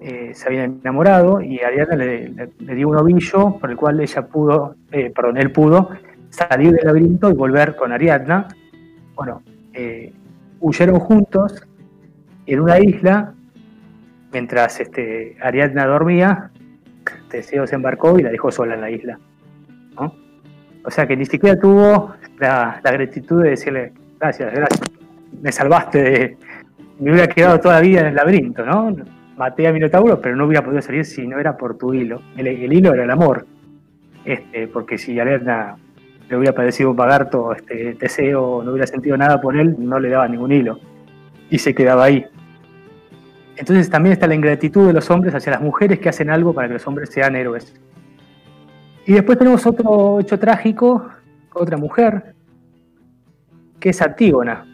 Eh, 0.00 0.32
se 0.34 0.48
había 0.48 0.64
enamorado 0.64 1.40
y 1.40 1.60
Ariadna 1.60 1.96
le, 1.96 2.50
dio 2.58 2.88
un 2.88 2.96
ovillo 2.96 3.58
por 3.58 3.70
el 3.70 3.76
cual 3.76 4.00
ella 4.00 4.26
pudo, 4.26 4.74
eh, 4.92 5.10
perdón, 5.14 5.38
él 5.38 5.50
pudo 5.52 5.88
salir 6.28 6.72
del 6.72 6.84
laberinto 6.84 7.30
y 7.30 7.34
volver 7.34 7.76
con 7.76 7.92
Ariadna. 7.92 8.48
Bueno, 9.14 9.42
huyeron 10.60 10.98
juntos 10.98 11.66
en 12.46 12.60
una 12.60 12.78
isla 12.78 13.32
mientras 14.32 14.80
este, 14.80 15.36
Ariadna 15.40 15.86
dormía. 15.86 16.50
Teseo 17.30 17.66
se 17.66 17.76
embarcó 17.76 18.18
y 18.18 18.22
la 18.22 18.30
dejó 18.30 18.50
sola 18.50 18.74
en 18.74 18.80
la 18.80 18.90
isla. 18.90 19.18
O 20.86 20.90
sea 20.90 21.06
que 21.06 21.16
ni 21.16 21.26
siquiera 21.26 21.58
tuvo 21.58 22.14
la, 22.38 22.80
gratitud 22.82 23.42
de 23.42 23.50
decirle, 23.50 23.92
gracias, 24.20 24.54
gracias, 24.54 24.80
me 25.42 25.50
salvaste 25.50 26.02
de... 26.02 26.36
Me 27.00 27.10
hubiera 27.10 27.28
quedado 27.28 27.60
toda 27.60 27.74
la 27.74 27.80
vida 27.80 28.00
en 28.00 28.06
el 28.06 28.14
laberinto, 28.14 28.64
¿no? 28.64 28.94
Maté 29.36 29.66
a 29.66 29.72
Minotauro, 29.72 30.18
pero 30.20 30.34
no 30.34 30.46
hubiera 30.46 30.64
podido 30.64 30.80
salir 30.80 31.04
si 31.04 31.26
no 31.26 31.38
era 31.38 31.56
por 31.56 31.76
tu 31.76 31.92
hilo. 31.92 32.22
El, 32.36 32.72
hilo 32.72 32.94
era 32.94 33.04
el 33.04 33.10
amor. 33.10 33.46
Este, 34.24 34.66
porque 34.68 34.96
si 34.96 35.18
Alerna 35.20 35.76
le 36.30 36.36
hubiera 36.36 36.54
parecido 36.54 36.90
un 36.90 36.96
pagarto 36.96 37.52
este, 37.52 37.96
Teseo, 37.96 38.62
no 38.62 38.70
hubiera 38.70 38.86
sentido 38.86 39.16
nada 39.18 39.40
por 39.40 39.56
él, 39.56 39.76
no 39.78 40.00
le 40.00 40.08
daba 40.08 40.26
ningún 40.26 40.52
hilo. 40.52 40.78
Y 41.50 41.58
se 41.58 41.74
quedaba 41.74 42.04
ahí. 42.04 42.24
Entonces 43.56 43.90
también 43.90 44.14
está 44.14 44.26
la 44.26 44.36
ingratitud 44.36 44.86
de 44.86 44.94
los 44.94 45.10
hombres 45.10 45.34
hacia 45.34 45.52
las 45.52 45.60
mujeres 45.60 45.98
que 45.98 46.08
hacen 46.08 46.30
algo 46.30 46.54
para 46.54 46.68
que 46.68 46.74
los 46.74 46.86
hombres 46.86 47.10
sean 47.10 47.36
héroes. 47.36 47.74
Y 49.06 49.12
después 49.12 49.38
tenemos 49.38 49.64
otro 49.64 50.18
hecho 50.18 50.36
trágico, 50.36 51.08
otra 51.54 51.76
mujer, 51.76 52.34
que 53.78 53.90
es 53.90 54.02
Antígona. 54.02 54.66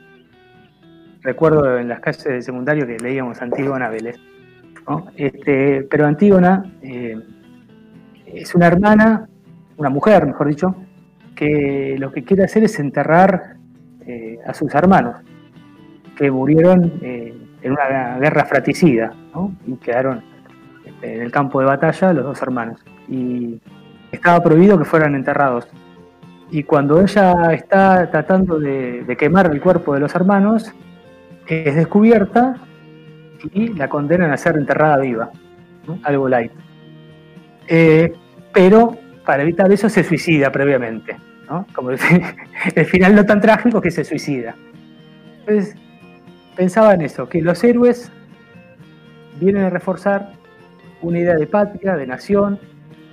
Recuerdo 1.20 1.78
en 1.78 1.88
las 1.88 2.00
calles 2.00 2.24
del 2.24 2.42
secundario 2.42 2.86
que 2.86 2.96
leíamos 2.96 3.42
Antígona 3.42 3.90
Vélez. 3.90 4.16
Este, 5.16 5.86
pero 5.88 6.06
Antígona 6.06 6.64
eh, 6.80 7.20
es 8.26 8.54
una 8.54 8.68
hermana, 8.68 9.28
una 9.76 9.90
mujer, 9.90 10.26
mejor 10.26 10.48
dicho, 10.48 10.74
que 11.36 11.96
lo 11.98 12.10
que 12.10 12.24
quiere 12.24 12.44
hacer 12.44 12.64
es 12.64 12.78
enterrar 12.78 13.56
eh, 14.06 14.38
a 14.46 14.54
sus 14.54 14.74
hermanos, 14.74 15.16
que 16.16 16.30
murieron 16.30 16.90
eh, 17.02 17.34
en 17.60 17.72
una 17.72 18.18
guerra 18.18 18.46
fratricida, 18.46 19.12
y 19.66 19.74
quedaron 19.76 20.22
en 21.02 21.20
el 21.20 21.30
campo 21.30 21.60
de 21.60 21.66
batalla 21.66 22.14
los 22.14 22.24
dos 22.24 22.40
hermanos. 22.40 22.82
Y 23.08 23.60
estaba 24.12 24.42
prohibido 24.42 24.78
que 24.78 24.84
fueran 24.84 25.14
enterrados. 25.14 25.68
Y 26.50 26.64
cuando 26.64 27.00
ella 27.00 27.52
está 27.52 28.10
tratando 28.10 28.60
de, 28.60 29.16
quemar 29.18 29.50
el 29.50 29.60
cuerpo 29.60 29.94
de 29.94 30.00
los 30.00 30.14
hermanos, 30.14 30.70
es 31.46 31.74
descubierta 31.74 32.56
y 33.52 33.68
la 33.68 33.88
condenan 33.88 34.30
a 34.30 34.36
ser 34.36 34.56
enterrada 34.56 34.98
viva, 34.98 35.30
algo 36.02 36.28
light. 36.28 36.52
Eh, 37.68 38.12
pero 38.52 38.96
para 39.24 39.42
evitar 39.42 39.72
eso 39.72 39.88
se 39.88 40.04
suicida 40.04 40.52
previamente, 40.52 41.16
como 41.74 41.90
el, 41.90 41.98
el, 42.74 42.84
final 42.84 43.14
no 43.14 43.24
tan 43.24 43.40
trágico 43.40 43.80
que 43.80 43.90
se 43.90 44.04
suicida. 44.04 44.54
Entonces 45.40 45.74
pensaba 46.54 46.92
en 46.92 47.00
eso, 47.00 47.28
que 47.28 47.40
los 47.40 47.64
héroes 47.64 48.12
vienen 49.40 49.64
a 49.64 49.70
reforzar 49.70 50.32
una 51.00 51.18
idea 51.18 51.34
de 51.34 51.46
patria, 51.46 51.96
de 51.96 52.06
nación, 52.06 52.60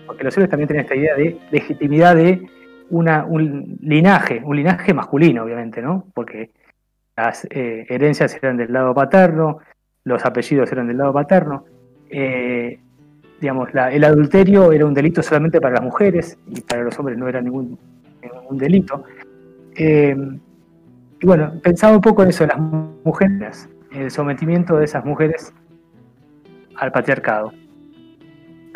porque 0.10 0.24
los 0.24 0.36
héroes 0.36 0.50
también 0.50 0.68
tienen 0.68 0.86
esta 0.86 0.96
idea 0.96 1.16
de 1.16 1.38
legitimidad 1.52 2.16
de 2.16 2.50
un 2.90 3.78
linaje, 3.80 4.42
un 4.44 4.56
linaje 4.56 4.92
masculino, 4.92 5.44
obviamente, 5.44 5.84
¿no? 5.84 6.08
Porque 6.16 6.50
las 7.16 7.46
eh, 7.52 7.86
herencias 7.88 8.36
eran 8.42 8.58
del 8.58 8.74
lado 8.74 8.92
paterno, 8.96 9.60
los 10.06 10.26
apellidos 10.26 10.72
eran 10.72 10.88
del 10.88 10.98
lado 10.98 11.14
paterno. 11.14 11.64
Eh, 12.10 12.80
digamos, 13.40 13.70
el 13.72 14.04
adulterio 14.04 14.72
era 14.72 14.84
un 14.84 14.96
delito 14.96 15.22
solamente 15.22 15.62
para 15.62 15.76
las 15.76 15.84
mujeres 15.84 16.40
y 16.48 16.60
para 16.62 16.82
los 16.82 16.98
hombres 16.98 17.16
no 17.16 17.28
era 17.28 17.40
ningún, 17.40 17.78
delito. 18.54 19.04
Eh, 19.76 20.18
y 21.22 21.26
bueno, 21.28 21.54
pensaba 21.62 21.96
un 21.96 22.02
poco 22.02 22.24
en 22.24 22.30
eso, 22.30 22.48
las 22.48 22.58
mujeres, 22.58 23.70
el 23.92 24.10
sometimiento 24.10 24.76
de 24.76 24.86
esas 24.86 25.06
mujeres 25.06 25.54
al 26.78 26.92
patriarcado. 26.92 27.54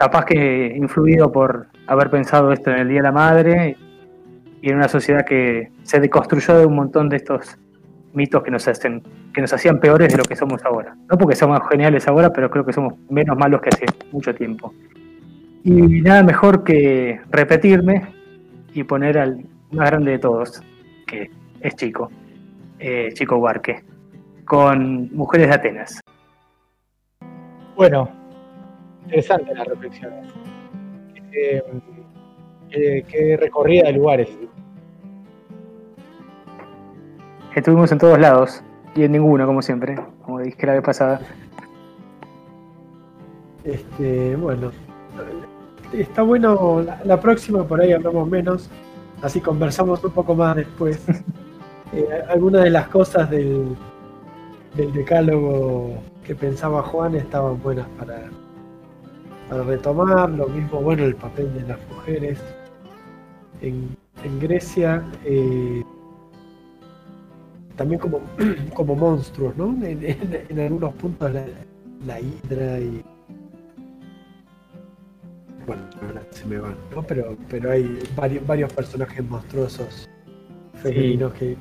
Capaz 0.03 0.25
que 0.25 0.73
influido 0.75 1.31
por 1.31 1.67
haber 1.87 2.09
pensado 2.09 2.51
esto 2.51 2.69
en 2.71 2.79
el 2.79 2.89
Día 2.89 2.97
de 2.97 3.03
la 3.03 3.13
Madre 3.13 3.77
y 4.61 4.69
en 4.69 4.75
una 4.75 4.89
sociedad 4.89 5.23
que 5.23 5.71
se 5.83 6.01
deconstruyó 6.01 6.57
de 6.57 6.65
un 6.65 6.75
montón 6.75 7.07
de 7.07 7.15
estos 7.15 7.57
mitos 8.11 8.43
que 8.43 8.51
nos 8.51 8.67
hacen 8.67 9.01
que 9.33 9.39
nos 9.39 9.53
hacían 9.53 9.79
peores 9.79 10.11
de 10.11 10.17
lo 10.17 10.25
que 10.25 10.35
somos 10.35 10.61
ahora. 10.65 10.93
No 11.09 11.17
porque 11.17 11.37
somos 11.37 11.57
geniales 11.69 12.05
ahora, 12.05 12.33
pero 12.33 12.49
creo 12.49 12.65
que 12.65 12.73
somos 12.73 12.95
menos 13.09 13.37
malos 13.37 13.61
que 13.61 13.69
hace 13.69 13.85
mucho 14.11 14.35
tiempo. 14.35 14.73
Y 15.63 15.71
nada 16.01 16.21
mejor 16.21 16.65
que 16.65 17.21
repetirme 17.31 18.05
y 18.73 18.83
poner 18.83 19.17
al 19.17 19.45
más 19.71 19.89
grande 19.89 20.11
de 20.11 20.19
todos, 20.19 20.61
que 21.07 21.31
es 21.61 21.75
Chico, 21.77 22.11
eh, 22.77 23.11
Chico 23.13 23.37
Huarque, 23.37 23.85
con 24.43 25.15
Mujeres 25.15 25.47
de 25.47 25.53
Atenas. 25.53 26.01
Bueno, 27.77 28.22
interesante 29.03 29.55
la 29.55 29.63
reflexión. 29.63 30.11
qué 31.31 33.37
recorrida 33.39 33.87
de 33.87 33.93
lugares. 33.93 34.29
Estuvimos 37.55 37.91
en 37.91 37.99
todos 37.99 38.19
lados 38.19 38.63
y 38.95 39.03
en 39.03 39.11
ninguno, 39.11 39.45
como 39.45 39.61
siempre, 39.61 39.95
como 40.25 40.39
dije 40.39 40.65
la 40.65 40.73
vez 40.73 40.81
pasada. 40.81 41.21
Este, 43.63 44.35
bueno, 44.35 44.71
está 45.93 46.23
bueno. 46.23 46.83
La, 47.05 47.19
próxima 47.19 47.63
por 47.63 47.79
ahí 47.79 47.91
hablamos 47.91 48.27
menos, 48.27 48.69
así 49.21 49.39
conversamos 49.39 50.03
un 50.03 50.11
poco 50.11 50.35
más 50.35 50.55
después. 50.55 51.05
Eh, 51.95 52.07
algunas 52.27 52.63
de 52.63 52.71
las 52.71 52.87
cosas 52.87 53.29
del, 53.29 53.75
del 54.75 54.91
decálogo 54.93 55.91
que 56.25 56.33
pensaba 56.33 56.81
Juan 56.81 57.13
estaban 57.13 57.61
buenas 57.61 57.85
para, 57.99 58.31
para 59.49 59.63
retomar. 59.63 60.29
Lo 60.29 60.47
mismo, 60.47 60.81
bueno, 60.81 61.03
el 61.03 61.15
papel 61.15 61.53
de 61.53 61.67
las 61.67 61.79
mujeres 61.89 62.39
en, 63.61 63.95
en 64.23 64.39
Grecia. 64.39 65.03
Eh, 65.25 65.83
también 67.75 67.99
como, 67.99 68.21
como 68.73 68.95
monstruos, 68.95 69.55
¿no? 69.57 69.75
En, 69.85 70.59
algunos 70.59 70.93
puntos 70.95 71.31
la, 72.05 72.19
hidra 72.19 72.79
y. 72.79 73.03
Bueno, 75.65 75.81
se 76.31 76.45
me 76.45 76.57
van, 76.57 76.75
¿no? 76.93 77.01
Pero, 77.03 77.37
pero 77.49 77.71
hay 77.71 77.99
varios, 78.15 78.45
varios 78.45 78.73
personajes 78.73 79.23
monstruosos 79.23 80.09
femeninos 80.73 81.33
que, 81.33 81.55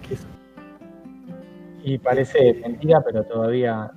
Y 1.84 1.98
parece 1.98 2.54
mentira, 2.54 3.02
pero 3.04 3.24
todavía 3.24 3.92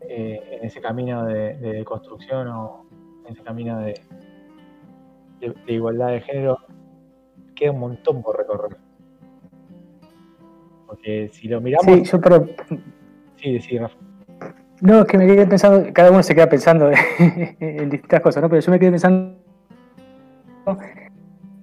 eh, 0.00 0.42
en 0.52 0.64
ese 0.64 0.80
camino 0.80 1.24
de, 1.24 1.84
construcción 1.84 2.48
o 2.48 2.83
en 3.24 3.32
ese 3.32 3.42
camino 3.42 3.78
de, 3.80 4.00
de 5.40 5.72
igualdad 5.72 6.08
de 6.08 6.20
género 6.20 6.58
queda 7.54 7.72
un 7.72 7.80
montón 7.80 8.22
por 8.22 8.36
recorrer. 8.36 8.76
Porque 10.86 11.28
si 11.32 11.48
lo 11.48 11.60
miramos. 11.60 11.86
Sí, 11.86 12.04
yo 12.04 12.20
pero. 12.20 12.46
Sí, 13.36 13.60
sí, 13.60 13.78
Rafa. 13.78 13.96
No, 14.80 15.00
es 15.00 15.06
que 15.06 15.18
me 15.18 15.26
quedé 15.26 15.46
pensando, 15.46 15.88
cada 15.92 16.10
uno 16.10 16.22
se 16.22 16.34
queda 16.34 16.48
pensando 16.48 16.90
en 17.18 17.90
distintas 17.90 18.20
cosas, 18.20 18.42
¿no? 18.42 18.48
Pero 18.48 18.60
yo 18.60 18.70
me 18.70 18.78
quedé 18.78 18.90
pensando 18.90 19.36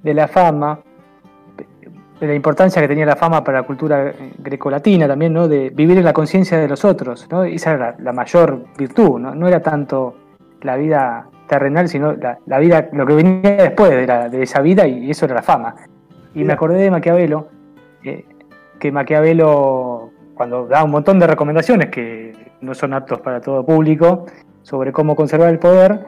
de 0.04 0.14
la 0.14 0.28
fama, 0.28 0.80
de 2.20 2.28
la 2.28 2.34
importancia 2.34 2.82
que 2.82 2.88
tenía 2.88 3.06
la 3.06 3.16
fama 3.16 3.44
para 3.44 3.62
la 3.62 3.68
cultura 3.68 4.14
grecolatina 4.40 5.08
también, 5.08 5.34
¿no? 5.34 5.48
De 5.48 5.70
vivir 5.70 5.98
en 5.98 6.06
la 6.06 6.14
conciencia 6.14 6.58
de 6.58 6.68
los 6.68 6.86
otros, 6.86 7.28
¿no? 7.30 7.44
Esa 7.44 7.74
era 7.74 7.96
la, 8.00 8.14
mayor 8.14 8.66
virtud, 8.78 9.20
¿no? 9.20 9.36
No 9.36 9.48
era 9.48 9.62
tanto 9.62 10.16
la 10.62 10.78
vida 10.78 11.28
terrenal, 11.52 11.90
sino 11.90 12.14
la, 12.14 12.60
vida, 12.60 12.88
lo 12.94 13.06
que 13.06 13.14
venía 13.14 13.58
después 13.58 13.92
de, 13.92 14.42
esa 14.42 14.62
vida 14.62 14.88
y 14.88 15.12
eso 15.12 15.26
era 15.26 15.36
la 15.36 15.42
fama. 15.42 15.76
Y 16.34 16.46
me 16.46 16.54
acordé 16.54 16.82
de 16.82 16.90
Maquiavelo, 16.90 17.50
eh, 18.06 18.24
que 18.80 18.90
Maquiavelo, 18.90 20.12
cuando 20.34 20.66
da 20.68 20.82
un 20.82 20.92
montón 20.92 21.20
de 21.20 21.28
recomendaciones 21.28 21.90
que 21.90 22.34
no 22.62 22.74
son 22.74 22.94
aptos 22.94 23.20
para 23.20 23.42
todo 23.42 23.66
público 23.66 24.28
sobre 24.62 24.94
cómo 24.94 25.14
conservar 25.18 25.50
el 25.50 25.60
poder, 25.60 26.06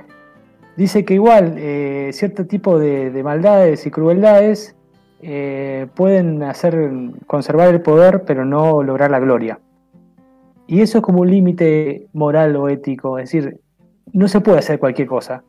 dice 0.77 1.03
que 1.03 1.15
igual 1.15 1.55
eh, 1.57 2.11
cierto 2.13 2.45
tipo 2.45 2.79
de, 2.79 3.11
maldades 3.21 3.85
y 3.85 3.91
crueldades 3.91 4.77
eh, 5.21 5.87
pueden 5.93 6.41
hacer 6.43 6.89
conservar 7.27 7.67
el 7.67 7.81
poder 7.81 8.23
pero 8.23 8.45
no 8.45 8.81
lograr 8.81 9.11
la 9.11 9.19
gloria. 9.19 9.59
Y 10.67 10.79
eso 10.79 10.99
es 10.99 11.03
como 11.03 11.19
un 11.19 11.29
límite 11.29 12.07
moral 12.13 12.55
o 12.55 12.69
ético, 12.69 13.19
es 13.19 13.29
decir, 13.29 13.59
no 14.13 14.27
se 14.27 14.39
puede 14.39 14.59
hacer 14.59 14.79
cualquier 14.79 15.07
cosa. 15.07 15.43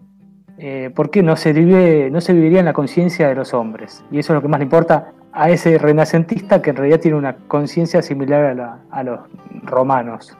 Eh, 0.56 0.90
porque 0.94 1.22
no 1.22 1.36
se, 1.36 1.52
vive, 1.52 2.10
no 2.10 2.20
se 2.20 2.32
viviría 2.32 2.60
en 2.60 2.64
la 2.64 2.72
conciencia 2.72 3.28
de 3.28 3.34
los 3.34 3.52
hombres. 3.54 4.04
Y 4.10 4.18
eso 4.20 4.32
es 4.32 4.36
lo 4.36 4.42
que 4.42 4.48
más 4.48 4.60
le 4.60 4.64
importa 4.64 5.12
a 5.32 5.50
ese 5.50 5.78
renacentista 5.78 6.62
que 6.62 6.70
en 6.70 6.76
realidad 6.76 7.00
tiene 7.00 7.16
una 7.16 7.36
conciencia 7.48 8.02
similar 8.02 8.80
a, 8.90 9.02
los 9.02 9.20
romanos. 9.64 10.36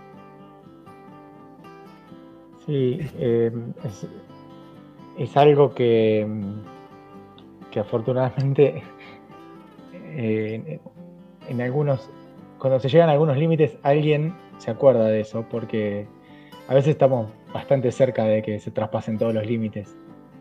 Sí, 2.65 3.01
eh, 3.19 3.51
es, 5.19 5.37
algo 5.37 5.75
que, 5.75 6.27
que 7.73 7.81
afortunadamente 7.81 8.85
eh, 9.93 10.79
en 11.49 11.61
algunos, 11.61 12.09
cuando 12.59 12.79
se 12.79 12.89
llegan 12.89 13.09
a 13.09 13.13
algunos 13.13 13.37
límites, 13.37 13.77
alguien 13.83 14.33
se 14.59 14.71
acuerda 14.71 15.07
de 15.07 15.21
eso, 15.21 15.45
porque 15.51 16.07
a 16.67 16.75
veces 16.75 16.93
estamos 16.93 17.31
bastante 17.53 17.93
cerca 17.93 18.25
de 18.25 18.43
que 18.43 18.59
se 18.59 18.71
traspasen 18.71 19.19
todos 19.19 19.35
los 19.35 19.47
límites. 19.47 19.95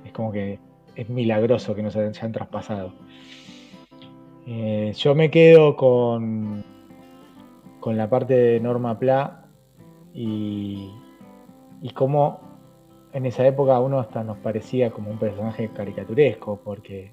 Es 0.06 0.12
como 0.12 0.32
que 0.32 0.60
es 0.96 1.10
milagroso 1.10 1.76
que 1.76 1.84
no 1.84 1.92
se 1.92 2.00
hayan 2.00 2.32
traspasado. 2.32 2.94
Eh, 4.46 4.94
yo 4.96 5.16
me 5.16 5.30
quedo 5.30 5.76
con, 5.76 6.64
con 7.80 7.98
la 7.98 8.10
parte 8.10 8.34
de 8.34 8.60
Norma 8.60 9.00
Pla 9.00 9.46
y, 10.14 10.92
y 11.82 11.90
cómo 11.92 12.42
en 13.12 13.26
esa 13.26 13.46
época 13.46 13.80
uno 13.80 14.00
hasta 14.00 14.24
nos 14.24 14.38
parecía 14.38 14.92
como 14.92 15.12
un 15.12 15.20
personaje 15.20 15.70
caricaturesco 15.70 16.60
porque 16.64 17.12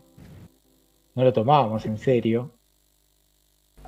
no 1.15 1.25
lo 1.25 1.33
tomábamos 1.33 1.85
en 1.87 1.99
serio. 1.99 2.53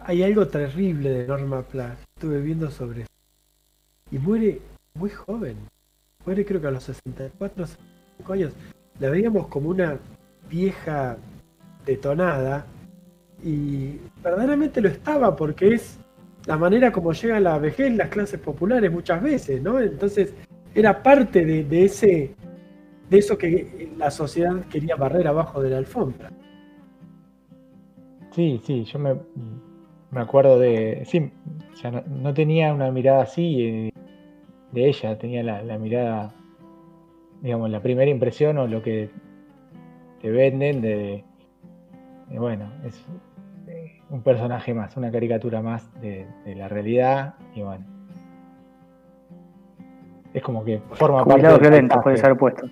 Hay 0.05 0.23
algo 0.23 0.49
terrible 0.49 1.11
de 1.11 1.27
Norma 1.27 1.63
Pla, 1.63 1.97
estuve 2.17 2.41
viendo 2.41 2.71
sobre 2.71 3.03
eso. 3.03 3.11
Y 4.11 4.19
muere 4.19 4.61
muy 4.95 5.11
joven. 5.11 5.57
Muere 6.25 6.45
creo 6.45 6.61
que 6.61 6.67
a 6.67 6.71
los 6.71 6.85
64, 6.85 7.67
65 7.67 8.33
años. 8.33 8.53
La 9.01 9.11
veíamos 9.11 9.49
como 9.49 9.71
una 9.71 9.99
vieja 10.49 11.17
detonada 11.85 12.67
y 13.43 13.99
verdaderamente 14.23 14.81
lo 14.81 14.89
estaba 14.89 15.35
porque 15.35 15.75
es 15.75 15.99
la 16.47 16.57
manera 16.57 16.93
como 16.93 17.13
llega 17.13 17.41
la 17.41 17.59
vejez 17.59 17.93
las 17.97 18.09
clases 18.09 18.39
populares 18.39 18.91
muchas 18.91 19.23
veces, 19.23 19.63
¿no? 19.63 19.81
Entonces 19.81 20.35
era 20.75 21.03
parte 21.03 21.45
de, 21.45 21.85
ese 21.85 22.35
de 23.09 23.19
eso 23.19 23.37
que 23.37 23.91
la 23.97 24.11
sociedad 24.11 24.65
quería 24.71 24.97
barrer 24.97 25.27
abajo 25.29 25.63
de 25.63 25.71
la 25.71 25.79
alfombra. 25.79 26.31
Sí, 28.31 28.61
sí, 28.65 28.85
yo 28.85 28.99
me, 28.99 29.15
me 30.11 30.21
acuerdo 30.21 30.59
de. 30.59 31.03
Sí, 31.07 31.31
no, 32.09 32.33
tenía 32.33 32.73
una 32.73 32.91
mirada 32.91 33.23
así 33.23 33.63
eh, 33.63 33.93
de 34.73 34.89
ella, 34.89 35.19
tenía 35.19 35.43
la, 35.43 35.79
mirada, 35.79 36.35
digamos, 37.43 37.71
la 37.71 37.81
primera 37.81 38.11
impresión 38.11 38.59
o 38.59 38.67
lo 38.67 38.83
que 38.83 39.11
te 40.21 40.31
venden 40.31 40.81
de. 40.81 41.25
bueno, 42.31 42.73
es 42.85 43.05
eh, 43.69 44.01
un 44.11 44.23
personaje 44.23 44.75
más, 44.75 44.97
una 44.97 45.13
caricatura 45.13 45.63
más 45.63 45.89
de, 46.01 46.27
la 46.57 46.69
realidad 46.69 47.35
y 47.55 47.63
bueno. 47.63 47.85
Es 50.33 50.43
como 50.43 50.65
que 50.65 50.81
forma 50.93 51.19
parte. 51.19 51.41
Cuidado 51.41 51.59
violento 51.59 52.01
puede 52.03 52.17
ser 52.17 52.37
puesto. 52.37 52.67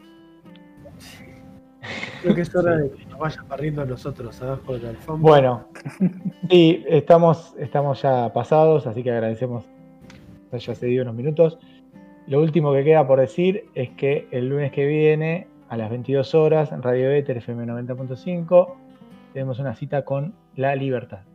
Creo 2.23 2.35
que 2.35 2.43
es 2.43 2.55
hora 2.55 2.77
de 2.77 2.91
que 2.91 3.05
nos 3.07 3.19
vayan 3.19 3.49
barriendo 3.49 3.85
nosotros 3.85 4.41
abajo 4.43 4.75
de 4.75 4.81
la 4.81 4.89
alfombra. 4.91 5.31
Bueno, 5.31 5.65
sí, 6.51 6.85
estamos, 6.87 7.55
estamos 7.59 8.01
ya 8.01 8.33
pasados, 8.33 8.87
así 8.87 9.03
que 9.03 9.11
agradecemos 9.11 9.65
que 10.51 10.57
haya 10.57 10.75
cedido 10.75 11.03
unos 11.03 11.15
minutos. 11.15 11.59
Lo 12.31 12.41
último 12.41 12.73
que 12.73 12.85
queda 12.85 13.09
por 13.09 13.19
decir 13.19 13.65
es 13.75 13.91
que 13.91 14.29
el 14.31 14.49
lunes 14.49 14.71
que 14.71 14.87
viene, 14.87 15.49
a 15.69 15.77
las 15.77 15.91
22 15.91 16.37
horas, 16.37 16.71
en 16.71 16.81
Radio 16.81 17.11
Éter 17.11 17.39
FM 17.39 17.67
90.5, 17.67 18.73
tenemos 19.33 19.59
una 19.59 19.75
cita 19.75 20.05
con 20.05 20.33
La 20.55 20.77
Libertad. 20.77 21.30